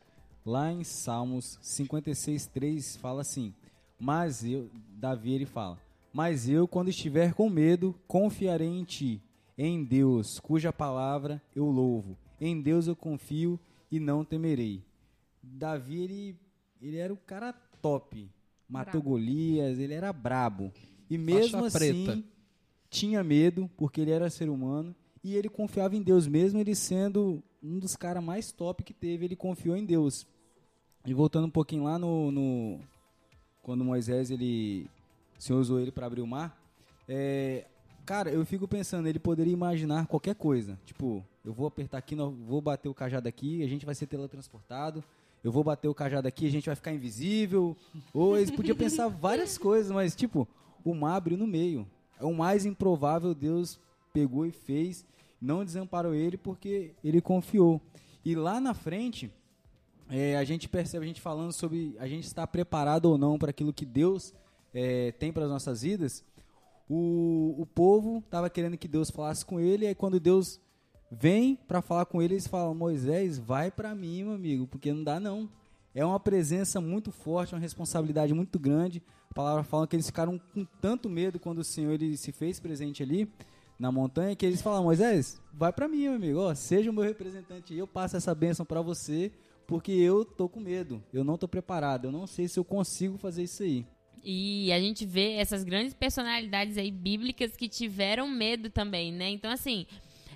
lá 0.46 0.72
em 0.72 0.84
Salmos 0.84 1.58
56:3 1.62 2.98
fala 2.98 3.22
assim: 3.22 3.54
"Mas 4.00 4.44
eu, 4.44 4.70
Davi 4.90 5.34
ele 5.34 5.46
fala: 5.46 5.78
"Mas 6.14 6.50
eu 6.50 6.68
quando 6.68 6.90
estiver 6.90 7.34
com 7.34 7.50
medo, 7.50 7.96
confiarei 8.08 8.68
em 8.68 8.84
ti, 8.84 9.22
em 9.58 9.84
Deus, 9.84 10.40
cuja 10.40 10.72
palavra 10.74 11.42
eu 11.56 11.66
louvo. 11.66 12.18
Em 12.40 12.62
Deus 12.62 12.88
eu 12.88 12.96
confio 12.96 13.60
e 13.92 14.00
não 14.00 14.24
temerei." 14.26 14.84
Davi 15.42 16.02
ele 16.02 16.36
ele 16.82 16.98
era 16.98 17.14
o 17.14 17.18
cara 17.18 17.54
top. 17.82 18.30
Matou 18.70 18.94
Brabo. 19.02 19.10
Golias, 19.12 19.80
ele 19.80 19.94
era 19.94 20.12
brabo. 20.12 20.72
E 21.10 21.18
mesmo 21.18 21.62
Faixa 21.64 21.78
assim, 21.78 22.06
preta. 22.06 22.24
tinha 22.90 23.24
medo, 23.24 23.70
porque 23.78 24.02
ele 24.02 24.12
era 24.12 24.30
ser 24.30 24.50
humano, 24.50 24.94
e 25.24 25.36
ele 25.36 25.48
confiava 25.50 25.96
em 25.96 26.02
Deus, 26.02 26.28
mesmo 26.28 26.60
ele 26.60 26.76
sendo 26.76 27.42
um 27.64 27.80
dos 27.80 27.96
caras 27.96 28.24
mais 28.24 28.52
top 28.52 28.84
que 28.84 28.94
teve, 28.94 29.26
ele 29.26 29.36
confiou 29.36 29.76
em 29.78 29.86
Deus. 29.86 30.28
E 31.06 31.14
voltando 31.14 31.48
um 31.48 31.50
pouquinho 31.50 31.84
lá 31.84 31.98
no. 31.98 32.32
no- 32.32 32.80
quando 33.64 33.84
Moisés, 33.84 34.30
ele. 34.32 34.90
O 35.38 35.42
Senhor 35.42 35.60
usou 35.60 35.80
ele 35.80 35.92
para 35.92 36.06
abrir 36.08 36.22
o 36.22 36.28
mar. 36.28 36.58
é, 37.08 37.66
cara, 38.06 38.30
eu 38.30 38.46
fico 38.46 38.68
pensando, 38.68 39.08
ele 39.08 39.20
poderia 39.20 39.52
imaginar 39.54 40.08
qualquer 40.08 40.36
coisa. 40.36 40.78
Tipo, 40.86 41.24
eu 41.46 41.54
vou 41.54 41.68
apertar 41.68 41.98
aqui, 41.98 42.16
não- 42.16 42.32
vou 42.32 42.60
bater 42.62 42.90
o 42.90 42.94
cajado 42.94 43.28
aqui, 43.30 43.64
a 43.64 43.68
gente 43.68 43.86
vai 43.86 43.96
ser 43.96 44.08
teletransportado. 44.08 45.02
Eu 45.44 45.52
vou 45.52 45.64
bater 45.64 45.88
o 45.88 45.94
cajado 45.94 46.28
aqui, 46.28 46.48
a 46.48 46.52
gente 46.52 46.66
vai 46.66 46.76
ficar 46.76 46.94
invisível. 46.94 47.76
Ou 48.14 48.38
eles 48.38 48.52
podiam 48.52 48.76
pensar 48.76 49.08
várias 49.10 49.58
coisas, 49.58 49.92
mas 49.92 50.16
tipo, 50.16 50.48
o 50.84 50.94
mar 50.94 51.16
abriu 51.16 51.38
no 51.38 51.48
meio. 51.48 51.88
É 52.20 52.26
o 52.26 52.34
mais 52.34 52.66
improvável, 52.66 53.34
Deus 53.34 53.80
pegou 54.12 54.46
e 54.46 54.52
fez. 54.52 55.06
Não 55.40 55.64
desamparou 55.64 56.14
ele 56.14 56.38
porque 56.38 56.92
ele 57.04 57.22
confiou. 57.22 57.82
E 58.26 58.36
lá 58.36 58.60
na 58.60 58.74
frente, 58.74 59.32
é, 60.10 60.36
a 60.36 60.44
gente 60.44 60.68
percebe, 60.68 61.06
a 61.06 61.08
gente 61.08 61.22
falando 61.22 61.52
sobre 61.52 61.96
a 62.00 62.08
gente 62.08 62.26
estar 62.26 62.48
preparado 62.48 63.06
ou 63.06 63.18
não 63.18 63.38
para 63.38 63.52
aquilo 63.52 63.74
que 63.74 63.86
Deus 63.86 64.34
é, 64.74 65.12
tem 65.14 65.32
para 65.32 65.46
as 65.46 65.50
nossas 65.50 65.82
vidas. 65.82 66.24
O, 66.90 67.56
o 67.58 67.66
povo 67.66 68.20
estava 68.20 68.50
querendo 68.50 68.78
que 68.78 68.88
Deus 68.88 69.10
falasse 69.10 69.46
com 69.46 69.60
ele, 69.60 69.86
e 69.86 69.88
aí 69.90 69.96
quando 69.96 70.20
Deus 70.20 70.60
vem 71.12 71.56
para 71.56 71.82
falar 71.82 72.06
com 72.06 72.22
ele, 72.22 72.36
eles 72.36 72.48
falam: 72.48 72.74
Moisés, 72.76 73.38
vai 73.38 73.72
para 73.72 73.96
mim, 73.96 74.24
meu 74.24 74.34
amigo, 74.34 74.68
porque 74.68 74.92
não 74.92 75.04
dá 75.04 75.20
não. 75.20 75.50
É 75.94 76.06
uma 76.06 76.20
presença 76.20 76.80
muito 76.80 77.12
forte, 77.12 77.56
uma 77.56 77.62
responsabilidade 77.62 78.34
muito 78.34 78.60
grande. 78.60 79.02
A 79.32 79.34
palavra 79.34 79.64
fala 79.64 79.88
que 79.88 79.96
eles 79.96 80.06
ficaram 80.06 80.40
com 80.54 80.64
tanto 80.80 81.10
medo 81.10 81.40
quando 81.40 81.60
o 81.60 81.64
Senhor 81.64 81.94
ele 81.94 82.16
se 82.18 82.32
fez 82.32 82.60
presente 82.60 83.02
ali 83.02 83.32
na 83.80 83.92
montanha 83.92 84.36
que 84.36 84.46
eles 84.46 84.62
falam: 84.62 84.84
Moisés, 84.84 85.42
vai 85.54 85.72
para 85.72 85.88
mim, 85.88 86.04
meu 86.04 86.14
amigo, 86.14 86.56
seja 86.56 86.90
o 86.90 86.94
meu 86.94 87.04
representante, 87.04 87.76
eu 87.76 87.88
passo 87.88 88.18
essa 88.18 88.34
bênção 88.34 88.66
para 88.66 88.82
você, 88.82 89.32
porque 89.66 89.92
eu 89.92 90.26
tô 90.26 90.48
com 90.50 90.60
medo, 90.60 91.04
eu 91.14 91.24
não 91.24 91.38
tô 91.38 91.48
preparado, 91.48 92.06
eu 92.06 92.12
não 92.12 92.28
sei 92.28 92.48
se 92.48 92.60
eu 92.60 92.64
consigo 92.64 93.18
fazer 93.18 93.44
isso 93.44 93.64
aí. 93.64 93.86
E 94.24 94.72
a 94.74 94.80
gente 94.80 95.06
vê 95.06 95.34
essas 95.34 95.64
grandes 95.64 95.94
personalidades 95.94 96.78
aí 96.78 96.92
bíblicas 96.92 97.56
que 97.56 97.70
tiveram 97.70 98.28
medo 98.28 98.70
também, 98.70 99.12
né? 99.12 99.30
Então, 99.30 99.50
assim, 99.50 99.86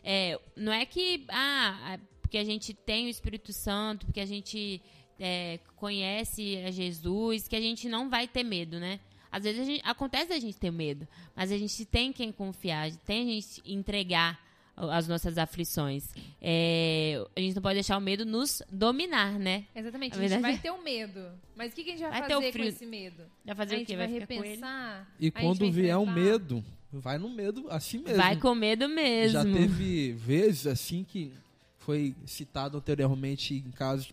é, 0.04 0.40
não 0.56 0.72
é 0.72 0.86
que, 0.86 1.26
ah, 1.30 2.00
porque 2.22 2.38
a 2.38 2.44
gente 2.44 2.74
tem 2.74 3.08
o 3.08 3.10
Espírito 3.10 3.52
Santo, 3.54 4.06
porque 4.06 4.20
a 4.20 4.26
gente 4.26 4.82
é, 5.20 5.60
conhece 5.76 6.58
a 6.66 6.72
Jesus, 6.72 7.48
que 7.48 7.56
a 7.56 7.62
gente 7.62 7.88
não 7.88 8.10
vai 8.10 8.28
ter 8.28 8.44
medo, 8.44 8.80
né? 8.80 9.00
Às 9.32 9.44
vezes 9.44 9.62
a 9.62 9.66
gente, 9.66 9.82
acontece 9.86 10.34
a 10.34 10.40
gente 10.40 10.58
ter 10.58 10.72
medo, 10.72 11.08
mas 11.36 11.52
a 11.52 11.58
gente 11.58 11.86
tem 11.86 12.12
quem 12.12 12.32
confiar, 12.32 12.92
tem 13.06 13.22
a 13.22 13.26
gente 13.26 13.62
entregar 13.66 14.40
as 14.76 15.08
nossas 15.08 15.38
aflições. 15.38 16.10
É, 16.42 17.24
a 17.36 17.40
gente 17.40 17.56
não 17.56 17.62
pode 17.62 17.76
deixar 17.76 17.98
o 17.98 18.02
medo 18.02 18.26
nos 18.26 18.64
dominar, 18.72 19.38
né? 19.38 19.66
Exatamente, 19.76 20.14
A 20.14 20.18
a 20.18 20.22
gente 20.22 20.30
verdade 20.30 20.42
vai 20.42 20.54
é- 20.54 20.58
ter 20.58 20.72
o 20.72 20.82
medo. 20.82 21.32
Mas 21.56 21.72
o 21.72 21.76
que, 21.76 21.84
que 21.84 21.92
a 21.92 21.94
gente 21.94 22.02
vai, 22.02 22.20
Vai 22.20 22.28
ter 22.28 22.36
o 22.36 22.42
fazer 22.42 22.58
com 22.58 22.64
esse 22.64 22.86
medo? 22.86 23.24
Vai 23.46 23.56
fazer 23.56 23.76
a 23.76 23.80
o 23.80 23.86
quê? 23.86 23.96
vai, 23.96 24.08
ficar 24.08 24.28
com 24.28 24.34
ele? 24.34 24.44
repensar. 24.50 25.14
E 25.20 25.32
quando 25.32 25.60
vai 25.60 25.72
vier 25.72 25.98
o 25.98 26.06
medo, 26.06 26.64
vai 26.92 27.18
no 27.18 27.30
medo 27.30 27.66
assim 27.70 28.00
mesmo. 28.00 28.18
Vai 28.18 28.38
com 28.38 28.54
medo 28.56 28.88
mesmo. 28.90 29.34
Já 29.34 29.44
teve 29.44 30.14
vezes 30.14 30.68
assim 30.68 31.04
que 31.04 31.32
foi 31.80 32.16
citado 32.26 32.78
anteriormente 32.78 33.54
em 33.56 33.72
casos 33.72 34.12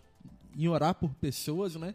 em 0.57 0.67
orar 0.67 0.95
por 0.95 1.13
pessoas, 1.15 1.75
né? 1.75 1.93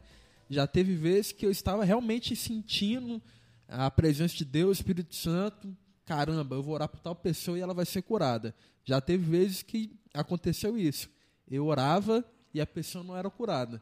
Já 0.49 0.66
teve 0.66 0.95
vezes 0.95 1.32
que 1.32 1.45
eu 1.47 1.51
estava 1.51 1.85
realmente 1.85 2.37
sentindo 2.37 3.20
a 3.68 3.91
presença 3.91 4.37
de 4.37 4.45
Deus, 4.45 4.78
Espírito 4.78 5.14
Santo. 5.14 5.74
Caramba, 6.07 6.57
eu 6.57 6.62
vou 6.62 6.74
orar 6.74 6.89
por 6.89 7.01
tal 7.01 7.14
pessoa 7.14 7.59
e 7.59 7.62
ela 7.62 7.74
vai 7.74 7.87
ser 7.87 8.03
curada. 8.03 8.55
Já 8.85 9.01
teve 9.01 9.24
vezes 9.24 9.62
que 9.62 9.91
aconteceu 10.12 10.76
isso. 10.78 11.09
Eu 11.51 11.66
orava 11.66 12.24
e 12.53 12.61
a 12.61 12.66
pessoa 12.66 13.03
não 13.03 13.16
era 13.16 13.28
curada. 13.30 13.80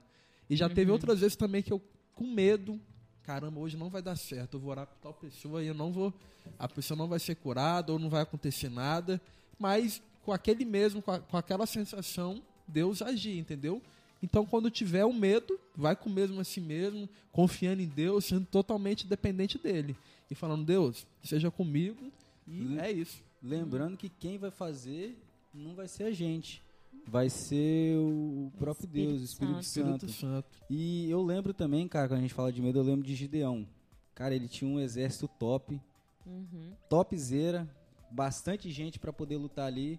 E 0.48 0.56
já 0.56 0.68
Uhum. 0.68 0.74
teve 0.74 0.90
outras 0.90 1.20
vezes 1.20 1.36
também 1.36 1.62
que 1.62 1.72
eu, 1.72 1.82
com 2.14 2.26
medo, 2.26 2.80
caramba, 3.24 3.60
hoje 3.60 3.76
não 3.76 3.88
vai 3.88 4.02
dar 4.02 4.16
certo, 4.16 4.54
eu 4.54 4.60
vou 4.60 4.70
orar 4.70 4.86
por 4.86 4.96
tal 4.98 5.14
pessoa 5.14 5.62
e 5.62 5.66
eu 5.68 5.74
não 5.74 5.92
vou, 5.92 6.12
a 6.58 6.68
pessoa 6.68 6.96
não 6.96 7.06
vai 7.08 7.18
ser 7.18 7.34
curada 7.36 7.92
ou 7.92 7.98
não 7.98 8.08
vai 8.10 8.22
acontecer 8.22 8.68
nada, 8.68 9.20
mas 9.58 10.02
com 10.24 10.32
aquele 10.32 10.64
mesmo, 10.64 11.00
com, 11.02 11.10
a- 11.12 11.20
com 11.20 11.36
aquela 11.36 11.66
sensação, 11.66 12.42
Deus 12.66 13.00
agia, 13.02 13.38
entendeu? 13.38 13.80
Então, 14.22 14.46
quando 14.46 14.70
tiver 14.70 15.04
o 15.04 15.12
medo, 15.12 15.58
vai 15.76 15.96
com 15.96 16.08
mesmo 16.08 16.40
a 16.40 16.44
si 16.44 16.60
mesmo, 16.60 17.08
confiando 17.32 17.82
em 17.82 17.88
Deus, 17.88 18.24
sendo 18.26 18.46
totalmente 18.46 19.04
dependente 19.06 19.58
dele. 19.58 19.96
E 20.30 20.34
falando, 20.34 20.64
Deus, 20.64 21.04
seja 21.24 21.50
comigo, 21.50 22.10
e 22.46 22.78
é 22.78 22.90
isso. 22.92 23.20
Lembrando 23.42 23.96
que 23.96 24.08
quem 24.08 24.38
vai 24.38 24.50
fazer 24.52 25.16
não 25.52 25.74
vai 25.74 25.88
ser 25.88 26.04
a 26.04 26.12
gente. 26.12 26.62
Vai 27.06 27.28
ser 27.28 27.96
o 27.98 28.50
próprio 28.58 28.86
Espírito 28.86 29.08
Deus, 29.10 29.20
o 29.20 29.24
Espírito 29.24 29.60
Espírito 29.60 30.08
Santo. 30.08 30.12
Santo. 30.12 30.58
E 30.70 31.10
eu 31.10 31.22
lembro 31.22 31.52
também, 31.52 31.86
cara, 31.88 32.08
quando 32.08 32.18
a 32.18 32.22
gente 32.22 32.32
fala 32.34 32.52
de 32.52 32.62
medo, 32.62 32.78
eu 32.78 32.82
lembro 32.82 33.06
de 33.06 33.14
Gideão. 33.14 33.66
Cara, 34.14 34.34
ele 34.34 34.48
tinha 34.48 34.70
um 34.70 34.78
exército 34.80 35.28
top, 35.38 35.80
Uhum. 36.24 36.72
topzera, 36.88 37.68
bastante 38.10 38.70
gente 38.70 38.98
pra 38.98 39.12
poder 39.12 39.36
lutar 39.36 39.66
ali. 39.66 39.98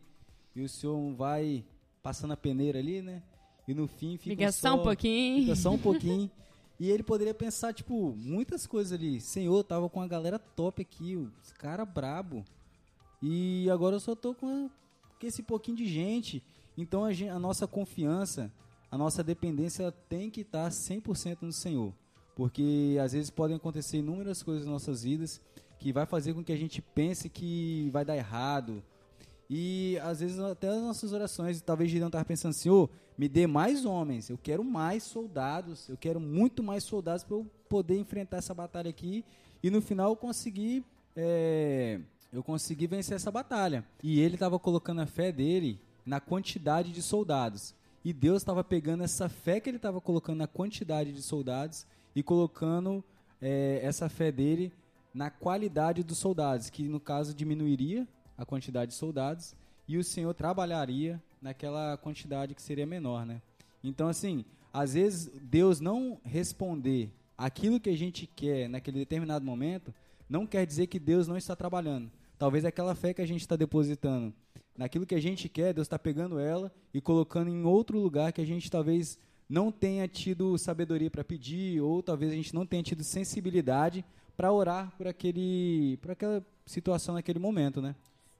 E 0.55 0.61
o 0.61 0.69
senhor 0.69 1.13
vai 1.13 1.63
passando 2.01 2.31
a 2.31 2.37
peneira 2.37 2.79
ali, 2.79 3.01
né? 3.01 3.21
E 3.67 3.73
no 3.73 3.87
fim 3.87 4.17
fica 4.17 4.35
Fica 4.35 4.51
só 4.51 4.75
um 4.75 4.83
pouquinho. 4.83 5.41
Fica 5.41 5.55
só 5.55 5.71
um 5.71 5.79
pouquinho. 5.79 6.29
E 6.79 6.89
ele 6.89 7.03
poderia 7.03 7.35
pensar, 7.35 7.71
tipo, 7.71 8.13
muitas 8.17 8.65
coisas 8.65 8.91
ali. 8.91 9.21
Senhor, 9.21 9.55
eu 9.55 9.63
tava 9.63 9.87
com 9.89 10.01
a 10.01 10.07
galera 10.07 10.37
top 10.39 10.81
aqui, 10.81 11.15
os 11.15 11.51
cara 11.53 11.85
brabo. 11.85 12.43
E 13.21 13.69
agora 13.69 13.95
eu 13.95 13.99
só 13.99 14.15
tô 14.15 14.33
com, 14.33 14.47
a- 14.65 14.69
com 15.19 15.25
esse 15.27 15.43
pouquinho 15.43 15.77
de 15.77 15.85
gente. 15.85 16.41
Então 16.77 17.03
a, 17.05 17.13
gen- 17.13 17.29
a 17.29 17.39
nossa 17.39 17.67
confiança, 17.67 18.51
a 18.89 18.97
nossa 18.97 19.23
dependência 19.23 19.91
tem 20.09 20.29
que 20.29 20.41
estar 20.41 20.69
100% 20.69 21.37
no 21.41 21.51
Senhor. 21.51 21.93
Porque 22.35 22.97
às 23.03 23.13
vezes 23.13 23.29
podem 23.29 23.55
acontecer 23.57 23.97
inúmeras 23.97 24.41
coisas 24.41 24.65
nas 24.65 24.73
nossas 24.73 25.03
vidas 25.03 25.39
que 25.79 25.91
vai 25.93 26.05
fazer 26.05 26.33
com 26.33 26.43
que 26.43 26.51
a 26.51 26.57
gente 26.57 26.81
pense 26.81 27.29
que 27.29 27.89
vai 27.91 28.03
dar 28.03 28.15
errado. 28.15 28.83
E 29.49 29.99
às 30.01 30.19
vezes 30.21 30.39
até 30.39 30.69
as 30.69 30.81
nossas 30.81 31.11
orações, 31.11 31.61
talvez 31.61 31.91
Gideão 31.91 32.07
estava 32.07 32.25
pensando, 32.25 32.53
Senhor, 32.53 32.89
me 33.17 33.27
dê 33.27 33.45
mais 33.45 33.85
homens, 33.85 34.29
eu 34.29 34.37
quero 34.37 34.63
mais 34.63 35.03
soldados, 35.03 35.87
eu 35.89 35.97
quero 35.97 36.19
muito 36.19 36.63
mais 36.63 36.83
soldados 36.83 37.23
para 37.23 37.35
eu 37.37 37.45
poder 37.69 37.99
enfrentar 37.99 38.37
essa 38.37 38.53
batalha 38.53 38.89
aqui 38.89 39.23
e 39.61 39.69
no 39.69 39.81
final 39.81 40.11
eu 40.11 40.15
conseguir, 40.15 40.83
é, 41.15 41.99
eu 42.31 42.41
consegui 42.41 42.87
vencer 42.87 43.15
essa 43.15 43.29
batalha. 43.29 43.85
E 44.01 44.19
ele 44.19 44.35
estava 44.35 44.57
colocando 44.57 45.01
a 45.01 45.05
fé 45.05 45.31
dele 45.31 45.79
na 46.05 46.19
quantidade 46.19 46.91
de 46.91 47.01
soldados. 47.01 47.73
E 48.03 48.11
Deus 48.11 48.41
estava 48.41 48.63
pegando 48.63 49.03
essa 49.03 49.29
fé 49.29 49.59
que 49.59 49.69
ele 49.69 49.77
estava 49.77 50.01
colocando 50.01 50.39
na 50.39 50.47
quantidade 50.47 51.13
de 51.13 51.21
soldados 51.21 51.85
e 52.15 52.21
colocando 52.21 53.03
é, 53.41 53.79
essa 53.81 54.09
fé 54.09 54.31
dele 54.31 54.71
na 55.13 55.29
qualidade 55.29 56.03
dos 56.03 56.17
soldados, 56.17 56.69
que 56.69 56.83
no 56.87 56.99
caso 56.99 57.33
diminuiria 57.33 58.07
a 58.37 58.45
quantidade 58.45 58.91
de 58.91 58.97
soldados 58.97 59.55
e 59.87 59.97
o 59.97 60.03
Senhor 60.03 60.33
trabalharia 60.33 61.21
naquela 61.41 61.97
quantidade 61.97 62.55
que 62.55 62.61
seria 62.61 62.85
menor, 62.85 63.25
né? 63.25 63.41
Então, 63.83 64.07
assim, 64.07 64.45
às 64.73 64.93
vezes 64.93 65.29
Deus 65.41 65.79
não 65.79 66.19
responder 66.23 67.11
aquilo 67.37 67.79
que 67.79 67.89
a 67.89 67.97
gente 67.97 68.25
quer 68.25 68.67
naquele 68.69 68.99
determinado 68.99 69.45
momento, 69.45 69.93
não 70.29 70.47
quer 70.47 70.65
dizer 70.65 70.87
que 70.87 70.99
Deus 70.99 71.27
não 71.27 71.37
está 71.37 71.55
trabalhando. 71.55 72.09
Talvez 72.43 72.65
aquela 72.65 72.93
fé 72.93 73.13
que 73.13 73.21
a 73.21 73.25
gente 73.25 73.39
está 73.39 73.55
depositando 73.55 74.33
naquilo 74.77 75.05
que 75.05 75.15
a 75.15 75.21
gente 75.21 75.47
quer, 75.47 75.73
Deus 75.73 75.85
está 75.85 75.97
pegando 75.97 76.37
ela 76.37 76.69
e 76.93 76.99
colocando 76.99 77.49
em 77.49 77.63
outro 77.63 77.97
lugar 77.97 78.33
que 78.33 78.41
a 78.41 78.45
gente 78.45 78.69
talvez 78.69 79.17
não 79.47 79.71
tenha 79.71 80.05
tido 80.09 80.57
sabedoria 80.57 81.09
para 81.09 81.23
pedir, 81.23 81.79
ou 81.79 82.03
talvez 82.03 82.33
a 82.33 82.35
gente 82.35 82.53
não 82.53 82.65
tenha 82.65 82.83
tido 82.83 83.01
sensibilidade 83.01 84.03
para 84.35 84.51
orar 84.51 84.91
por 84.97 85.07
aquele, 85.07 85.97
por 86.01 86.11
aquela 86.11 86.45
situação 86.65 87.15
naquele 87.15 87.39
momento, 87.39 87.81
né? 87.81 87.95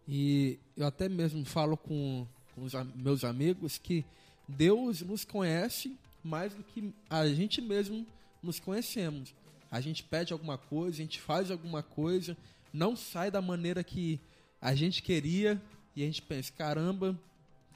E 0.06 0.60
eu 0.76 0.86
até 0.86 1.08
mesmo 1.08 1.46
falo 1.46 1.78
com, 1.78 2.28
com 2.54 2.64
os 2.66 2.74
meus 2.94 3.24
amigos 3.24 3.78
que 3.78 4.04
Deus 4.46 5.02
nos 5.02 5.24
conhece 5.24 5.98
mais 6.22 6.54
do 6.54 6.62
que 6.62 6.94
a 7.10 7.26
gente 7.30 7.62
mesmo 7.62 8.06
nos 8.44 8.60
conhecemos. 8.60 9.34
A 9.72 9.80
gente 9.80 10.04
pede 10.04 10.34
alguma 10.34 10.58
coisa, 10.58 10.98
a 10.98 11.02
gente 11.06 11.22
faz 11.22 11.50
alguma 11.50 11.82
coisa, 11.82 12.36
não 12.74 12.96
sai 12.96 13.30
da 13.30 13.42
maneira 13.42 13.84
que 13.84 14.20
a 14.60 14.74
gente 14.74 15.04
queria 15.04 15.62
e 15.96 16.02
a 16.02 16.06
gente 16.06 16.22
pensa, 16.24 16.52
caramba, 16.52 17.18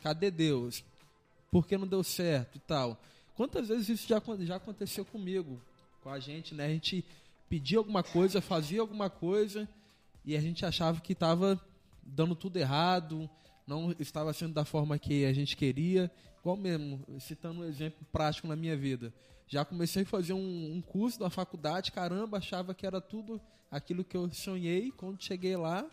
cadê 0.01 0.31
Deus? 0.31 0.83
Por 1.51 1.67
que 1.67 1.77
não 1.77 1.87
deu 1.87 2.03
certo 2.03 2.57
e 2.57 2.59
tal? 2.59 2.99
Quantas 3.35 3.67
vezes 3.67 3.89
isso 3.89 4.07
já, 4.07 4.21
já 4.39 4.55
aconteceu 4.55 5.05
comigo, 5.05 5.61
com 6.01 6.09
a 6.09 6.19
gente, 6.19 6.55
né? 6.55 6.65
A 6.65 6.69
gente 6.69 7.05
pedia 7.47 7.77
alguma 7.77 8.01
coisa, 8.01 8.41
fazia 8.41 8.81
alguma 8.81 9.09
coisa 9.09 9.69
e 10.25 10.35
a 10.35 10.41
gente 10.41 10.65
achava 10.65 10.99
que 10.99 11.13
estava 11.13 11.61
dando 12.01 12.35
tudo 12.35 12.57
errado, 12.57 13.29
não 13.67 13.93
estava 13.99 14.33
sendo 14.33 14.53
da 14.53 14.65
forma 14.65 14.97
que 14.97 15.25
a 15.25 15.33
gente 15.33 15.55
queria. 15.55 16.11
Igual 16.39 16.57
mesmo, 16.57 17.05
citando 17.19 17.61
um 17.61 17.65
exemplo 17.65 18.05
prático 18.11 18.47
na 18.47 18.55
minha 18.55 18.75
vida. 18.75 19.13
Já 19.47 19.63
comecei 19.63 20.03
a 20.03 20.05
fazer 20.05 20.33
um, 20.33 20.73
um 20.75 20.81
curso 20.81 21.19
da 21.19 21.29
faculdade, 21.29 21.91
caramba, 21.91 22.37
achava 22.37 22.73
que 22.73 22.85
era 22.85 22.99
tudo 22.99 23.39
aquilo 23.71 24.03
que 24.03 24.15
eu 24.17 24.29
sonhei. 24.31 24.91
Quando 24.91 25.23
cheguei 25.23 25.55
lá, 25.55 25.85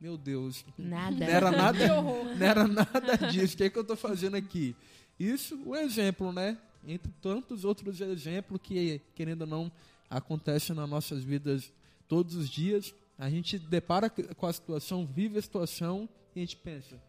meu 0.00 0.16
Deus, 0.18 0.64
Nada. 0.76 1.16
não 1.16 1.26
era 1.26 1.50
nada, 1.50 1.78
Que 1.86 1.90
horror. 1.92 2.24
não 2.36 2.46
era 2.46 2.68
nada 2.68 3.16
disso. 3.30 3.54
O 3.54 3.56
que, 3.56 3.64
é 3.64 3.70
que 3.70 3.78
eu 3.78 3.82
estou 3.82 3.96
fazendo 3.96 4.36
aqui? 4.36 4.76
Isso, 5.18 5.58
o 5.64 5.74
exemplo, 5.74 6.32
né? 6.32 6.58
Entre 6.86 7.10
tantos 7.20 7.64
outros 7.64 8.00
exemplos 8.00 8.60
que, 8.62 9.00
querendo 9.14 9.42
ou 9.42 9.46
não, 9.48 9.72
acontecem 10.08 10.76
nas 10.76 10.88
nossas 10.88 11.24
vidas 11.24 11.72
todos 12.06 12.34
os 12.36 12.48
dias. 12.48 12.94
A 13.18 13.28
gente 13.28 13.58
depara 13.58 14.08
com 14.10 14.46
a 14.46 14.52
situação, 14.52 15.04
vive 15.04 15.38
a 15.38 15.42
situação 15.42 16.08
e 16.36 16.38
a 16.38 16.42
gente 16.44 16.56
pensa: 16.56 17.02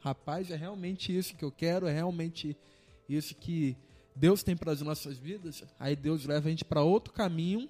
rapaz, 0.00 0.50
é 0.50 0.56
realmente 0.56 1.16
isso 1.16 1.34
que 1.34 1.44
eu 1.44 1.50
quero, 1.50 1.86
é 1.88 1.92
realmente 1.92 2.56
isso 3.08 3.34
que 3.34 3.76
Deus 4.18 4.42
tem 4.42 4.56
para 4.56 4.72
as 4.72 4.82
nossas 4.82 5.16
vidas. 5.16 5.64
Aí 5.78 5.94
Deus 5.94 6.26
leva 6.26 6.48
a 6.48 6.50
gente 6.50 6.64
para 6.64 6.82
outro 6.82 7.12
caminho 7.12 7.68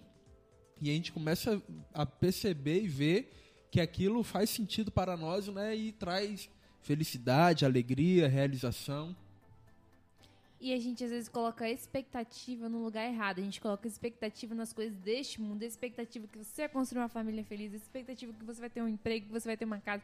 e 0.81 0.91
a 0.91 0.95
gente 0.95 1.13
começa 1.13 1.63
a 1.93 2.07
perceber 2.07 2.83
e 2.83 2.89
ver 2.89 3.31
que 3.71 3.81
aquilo 3.81 4.23
faz 4.23 4.49
sentido 4.49 4.91
para 4.91 5.17
nós, 5.17 5.47
né? 5.49 5.77
E 5.77 5.93
traz 5.93 6.49
felicidade, 6.81 7.67
alegria, 7.67 8.29
realização. 8.29 9.15
E 10.59 10.73
a 10.73 10.79
gente 10.79 11.05
às 11.05 11.11
vezes 11.11 11.29
coloca 11.29 11.67
a 11.67 11.71
expectativa 11.71 12.67
no 12.67 12.83
lugar 12.83 13.07
errado. 13.07 13.41
A 13.41 13.43
gente 13.43 13.61
coloca 13.61 13.87
a 13.87 13.91
expectativa 13.91 14.55
nas 14.55 14.73
coisas 14.73 14.97
deste 15.01 15.41
mundo, 15.41 15.63
a 15.63 15.67
expectativa 15.67 16.27
que 16.27 16.39
você 16.39 16.63
vai 16.63 16.69
construir 16.71 17.03
uma 17.03 17.09
família 17.09 17.45
feliz, 17.45 17.75
a 17.75 17.77
expectativa 17.77 18.33
que 18.33 18.45
você 18.45 18.59
vai 18.59 18.71
ter 18.71 18.83
um 18.83 18.89
emprego, 18.89 19.27
que 19.27 19.33
você 19.33 19.47
vai 19.47 19.57
ter 19.57 19.67
uma 19.67 19.81
casa. 19.81 20.03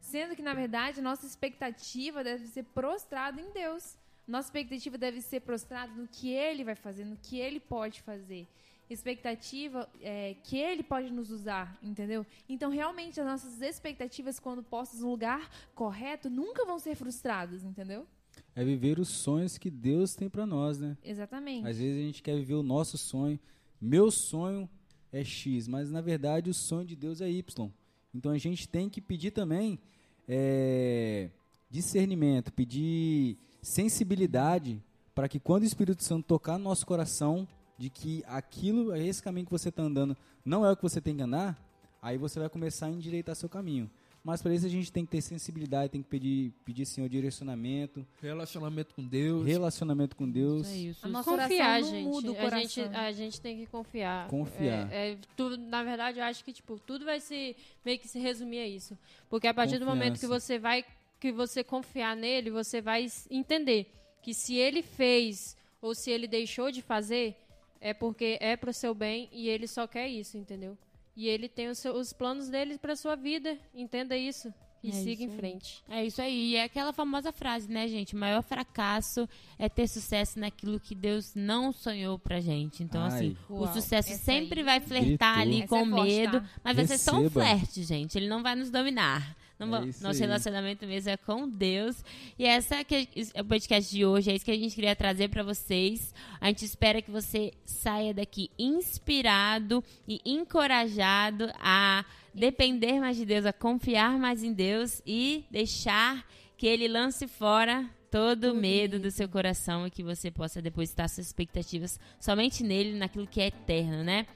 Sendo 0.00 0.36
que, 0.36 0.42
na 0.42 0.54
verdade, 0.54 1.02
nossa 1.02 1.26
expectativa 1.26 2.22
deve 2.22 2.46
ser 2.46 2.62
prostrada 2.66 3.40
em 3.40 3.50
Deus. 3.50 3.98
Nossa 4.26 4.48
expectativa 4.48 4.98
deve 4.98 5.20
ser 5.20 5.40
prostrada 5.40 5.92
no 5.94 6.08
que 6.08 6.30
Ele 6.30 6.64
vai 6.64 6.74
fazer, 6.74 7.04
no 7.04 7.16
que 7.16 7.38
Ele 7.38 7.60
pode 7.60 8.02
fazer. 8.02 8.46
Expectativa 8.88 9.88
é, 10.00 10.34
que 10.42 10.56
Ele 10.56 10.82
pode 10.82 11.12
nos 11.12 11.30
usar, 11.30 11.78
entendeu? 11.82 12.26
Então, 12.48 12.70
realmente, 12.70 13.20
as 13.20 13.26
nossas 13.26 13.60
expectativas, 13.60 14.38
quando 14.38 14.62
postas 14.62 15.00
no 15.00 15.10
lugar 15.10 15.48
correto, 15.74 16.28
nunca 16.28 16.64
vão 16.64 16.78
ser 16.78 16.94
frustradas, 16.96 17.64
entendeu? 17.64 18.06
É 18.54 18.64
viver 18.64 18.98
os 18.98 19.08
sonhos 19.08 19.58
que 19.58 19.70
Deus 19.70 20.14
tem 20.14 20.28
para 20.28 20.46
nós, 20.46 20.78
né? 20.78 20.96
Exatamente. 21.04 21.66
Às 21.68 21.78
vezes 21.78 21.98
a 22.02 22.06
gente 22.06 22.22
quer 22.22 22.36
viver 22.36 22.54
o 22.54 22.62
nosso 22.62 22.96
sonho. 22.96 23.38
Meu 23.80 24.10
sonho 24.10 24.68
é 25.12 25.22
X, 25.22 25.68
mas 25.68 25.90
na 25.90 26.00
verdade 26.00 26.50
o 26.50 26.54
sonho 26.54 26.86
de 26.86 26.96
Deus 26.96 27.20
é 27.20 27.30
Y. 27.30 27.70
Então 28.14 28.32
a 28.32 28.38
gente 28.38 28.68
tem 28.68 28.88
que 28.88 29.00
pedir 29.00 29.30
também 29.30 29.78
é, 30.26 31.28
discernimento, 31.70 32.52
pedir 32.52 33.38
sensibilidade 33.66 34.80
para 35.14 35.28
que 35.28 35.40
quando 35.40 35.62
o 35.62 35.66
Espírito 35.66 36.02
Santo 36.04 36.24
tocar 36.24 36.56
no 36.56 36.64
nosso 36.64 36.86
coração 36.86 37.46
de 37.76 37.90
que 37.90 38.22
aquilo, 38.26 38.94
esse 38.94 39.22
caminho 39.22 39.44
que 39.46 39.52
você 39.52 39.70
está 39.70 39.82
andando, 39.82 40.16
não 40.44 40.64
é 40.64 40.70
o 40.70 40.76
que 40.76 40.82
você 40.82 41.00
tem 41.00 41.16
que 41.16 41.22
andar, 41.22 41.58
aí 42.00 42.16
você 42.16 42.38
vai 42.38 42.48
começar 42.48 42.86
a 42.86 42.90
endireitar 42.90 43.34
seu 43.34 43.48
caminho. 43.48 43.90
Mas 44.22 44.42
para 44.42 44.52
isso 44.54 44.66
a 44.66 44.68
gente 44.68 44.90
tem 44.90 45.04
que 45.04 45.10
ter 45.12 45.20
sensibilidade, 45.20 45.90
tem 45.92 46.02
que 46.02 46.08
pedir, 46.08 46.52
pedir 46.64 46.84
Senhor 46.84 47.08
direcionamento, 47.08 48.04
Relacionamento 48.20 48.92
com 48.94 49.06
Deus. 49.06 49.46
relacionamento 49.46 50.16
com 50.16 50.28
Deus. 50.28 50.66
Isso 50.66 50.74
é 50.74 50.78
isso. 50.78 51.06
A 51.06 51.08
nossa 51.08 51.30
confiar, 51.30 51.82
gente. 51.82 52.04
muda 52.04 52.32
o 52.32 52.36
a, 52.36 52.50
gente 52.58 52.80
a 52.80 53.12
gente 53.12 53.40
tem 53.40 53.56
que 53.56 53.66
confiar. 53.66 54.26
Confiar. 54.28 54.92
É, 54.92 55.12
é, 55.12 55.18
tu- 55.36 55.56
na 55.56 55.84
verdade, 55.84 56.18
eu 56.18 56.24
acho 56.24 56.44
que 56.44 56.52
tipo, 56.52 56.78
tudo 56.80 57.04
vai 57.04 57.20
se 57.20 57.54
meio 57.84 57.98
que 58.00 58.08
se 58.08 58.18
resumir 58.18 58.58
a 58.58 58.66
isso. 58.66 58.98
Porque 59.30 59.46
a 59.46 59.54
partir 59.54 59.78
do 59.78 59.86
momento 59.86 60.14
que 60.14 60.26
Confiança. 60.26 60.40
você 60.40 60.58
vai 60.58 60.84
que 61.20 61.32
você 61.32 61.64
confiar 61.64 62.14
nele, 62.16 62.50
você 62.50 62.80
vai 62.80 63.06
entender 63.30 63.92
que 64.22 64.34
se 64.34 64.54
ele 64.56 64.82
fez 64.82 65.56
ou 65.80 65.94
se 65.94 66.10
ele 66.10 66.26
deixou 66.26 66.70
de 66.70 66.82
fazer, 66.82 67.36
é 67.80 67.94
porque 67.94 68.38
é 68.40 68.56
pro 68.56 68.72
seu 68.72 68.94
bem 68.94 69.28
e 69.32 69.48
ele 69.48 69.66
só 69.66 69.86
quer 69.86 70.08
isso, 70.08 70.36
entendeu? 70.36 70.76
E 71.16 71.28
ele 71.28 71.48
tem 71.48 71.68
os, 71.68 71.78
seu- 71.78 71.94
os 71.94 72.12
planos 72.12 72.48
dele 72.48 72.76
para 72.78 72.94
sua 72.96 73.14
vida, 73.14 73.56
entenda 73.74 74.16
isso. 74.16 74.52
E 74.84 74.90
É 74.90 74.92
siga 74.92 75.24
em 75.24 75.30
frente. 75.30 75.82
É 75.88 76.04
isso 76.04 76.20
aí. 76.20 76.50
E 76.50 76.56
é 76.56 76.62
aquela 76.64 76.92
famosa 76.92 77.32
frase, 77.32 77.68
né, 77.68 77.88
gente? 77.88 78.14
O 78.14 78.18
maior 78.18 78.42
fracasso 78.42 79.26
é 79.58 79.68
ter 79.68 79.88
sucesso 79.88 80.38
naquilo 80.38 80.78
que 80.78 80.94
Deus 80.94 81.34
não 81.34 81.72
sonhou 81.72 82.18
pra 82.18 82.38
gente. 82.40 82.84
Então, 82.84 83.00
Ai. 83.02 83.08
assim, 83.08 83.36
Uau, 83.50 83.62
o 83.62 83.66
sucesso 83.72 84.12
essa 84.12 84.22
sempre 84.24 84.60
aí 84.60 84.64
vai 84.66 84.80
flertar 84.80 85.36
gritou. 85.40 85.42
ali 85.42 85.58
Essa 85.62 85.68
com 85.68 85.78
é 85.78 86.04
medo, 86.04 86.40
tá? 86.40 86.46
mas 86.62 86.76
vai 86.76 86.86
ser 86.86 86.98
só 86.98 87.12
um 87.12 87.22
Receba. 87.22 87.30
flerte, 87.40 87.82
gente. 87.82 88.16
Ele 88.18 88.28
não 88.28 88.42
vai 88.42 88.54
nos 88.54 88.70
dominar. 88.70 89.34
Não 89.58 89.74
É 89.76 89.86
nosso 90.02 90.20
relacionamento 90.20 90.86
mesmo 90.86 91.10
é 91.10 91.16
com 91.16 91.48
Deus. 91.48 92.04
E 92.38 92.44
essa 92.44 92.84
que 92.84 93.08
é 93.34 93.40
o 93.40 93.44
podcast 93.44 93.90
de 93.90 94.04
hoje, 94.04 94.30
é 94.30 94.34
isso 94.34 94.44
que 94.44 94.50
a 94.50 94.56
gente 94.56 94.74
queria 94.74 94.94
trazer 94.94 95.28
pra 95.28 95.42
vocês. 95.42 96.14
A 96.40 96.48
gente 96.48 96.64
espera 96.64 97.00
que 97.00 97.10
você 97.10 97.52
saia 97.64 98.12
daqui 98.12 98.50
inspirado 98.58 99.82
e 100.06 100.20
encorajado 100.26 101.50
a 101.58 102.04
depender 102.34 103.00
mais 103.00 103.16
de 103.16 103.24
Deus, 103.24 103.46
a 103.46 103.52
confiar 103.52 104.18
mais 104.18 104.42
em 104.42 104.52
Deus 104.52 105.00
e 105.06 105.44
deixar 105.50 106.26
que 106.56 106.66
ele 106.66 106.86
lance 106.86 107.26
fora 107.26 107.88
todo 108.10 108.52
o 108.52 108.54
medo 108.54 108.98
do 108.98 109.10
seu 109.10 109.28
coração 109.28 109.86
e 109.86 109.90
que 109.90 110.02
você 110.02 110.30
possa 110.30 110.60
depositar 110.62 111.08
suas 111.08 111.26
expectativas 111.26 111.98
somente 112.20 112.62
nele, 112.62 112.96
naquilo 112.96 113.26
que 113.26 113.40
é 113.40 113.46
eterno, 113.46 114.04
né? 114.04 114.26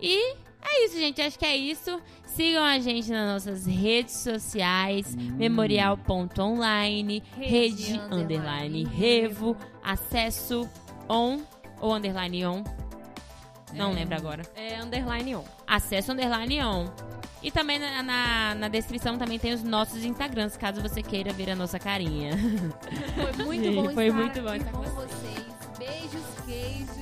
E 0.00 0.34
é 0.64 0.84
isso, 0.84 0.98
gente. 0.98 1.20
Acho 1.20 1.38
que 1.38 1.46
é 1.46 1.56
isso. 1.56 2.00
Sigam 2.26 2.64
a 2.64 2.78
gente 2.78 3.10
nas 3.10 3.44
nossas 3.44 3.66
redes 3.66 4.14
sociais, 4.16 5.14
memorial.online, 5.14 7.22
Rede 7.36 7.92
rede 7.92 8.00
underline 8.00 8.84
underline 8.84 8.86
revo, 8.96 9.56
acesso 9.82 10.68
on 11.08 11.40
ou 11.80 11.94
underline 11.94 12.44
on. 12.46 12.64
Não 13.74 13.92
lembro 13.92 14.16
agora. 14.16 14.42
É 14.54 14.80
underline 14.80 15.36
on. 15.36 15.44
Acesso 15.66 16.12
underline 16.12 16.62
on. 16.62 16.86
E 17.42 17.50
também 17.50 17.78
na, 17.78 18.02
na, 18.02 18.54
na 18.54 18.68
descrição 18.68 19.18
também 19.18 19.38
tem 19.38 19.52
os 19.52 19.64
nossos 19.64 20.04
Instagrams, 20.04 20.56
caso 20.56 20.80
você 20.80 21.02
queira 21.02 21.32
ver 21.32 21.50
a 21.50 21.56
nossa 21.56 21.78
carinha. 21.78 22.32
Foi 23.14 23.44
muito 23.44 23.64
Sim, 23.64 23.74
bom 23.74 23.90
foi 23.90 24.06
estar 24.06 24.18
muito 24.18 24.40
bom 24.42 24.48
aqui 24.48 24.58
estar 24.58 24.72
com 24.72 24.78
com 24.78 24.90
vocês. 24.90 25.46
Beijos, 25.78 26.22
queijos. 26.46 27.01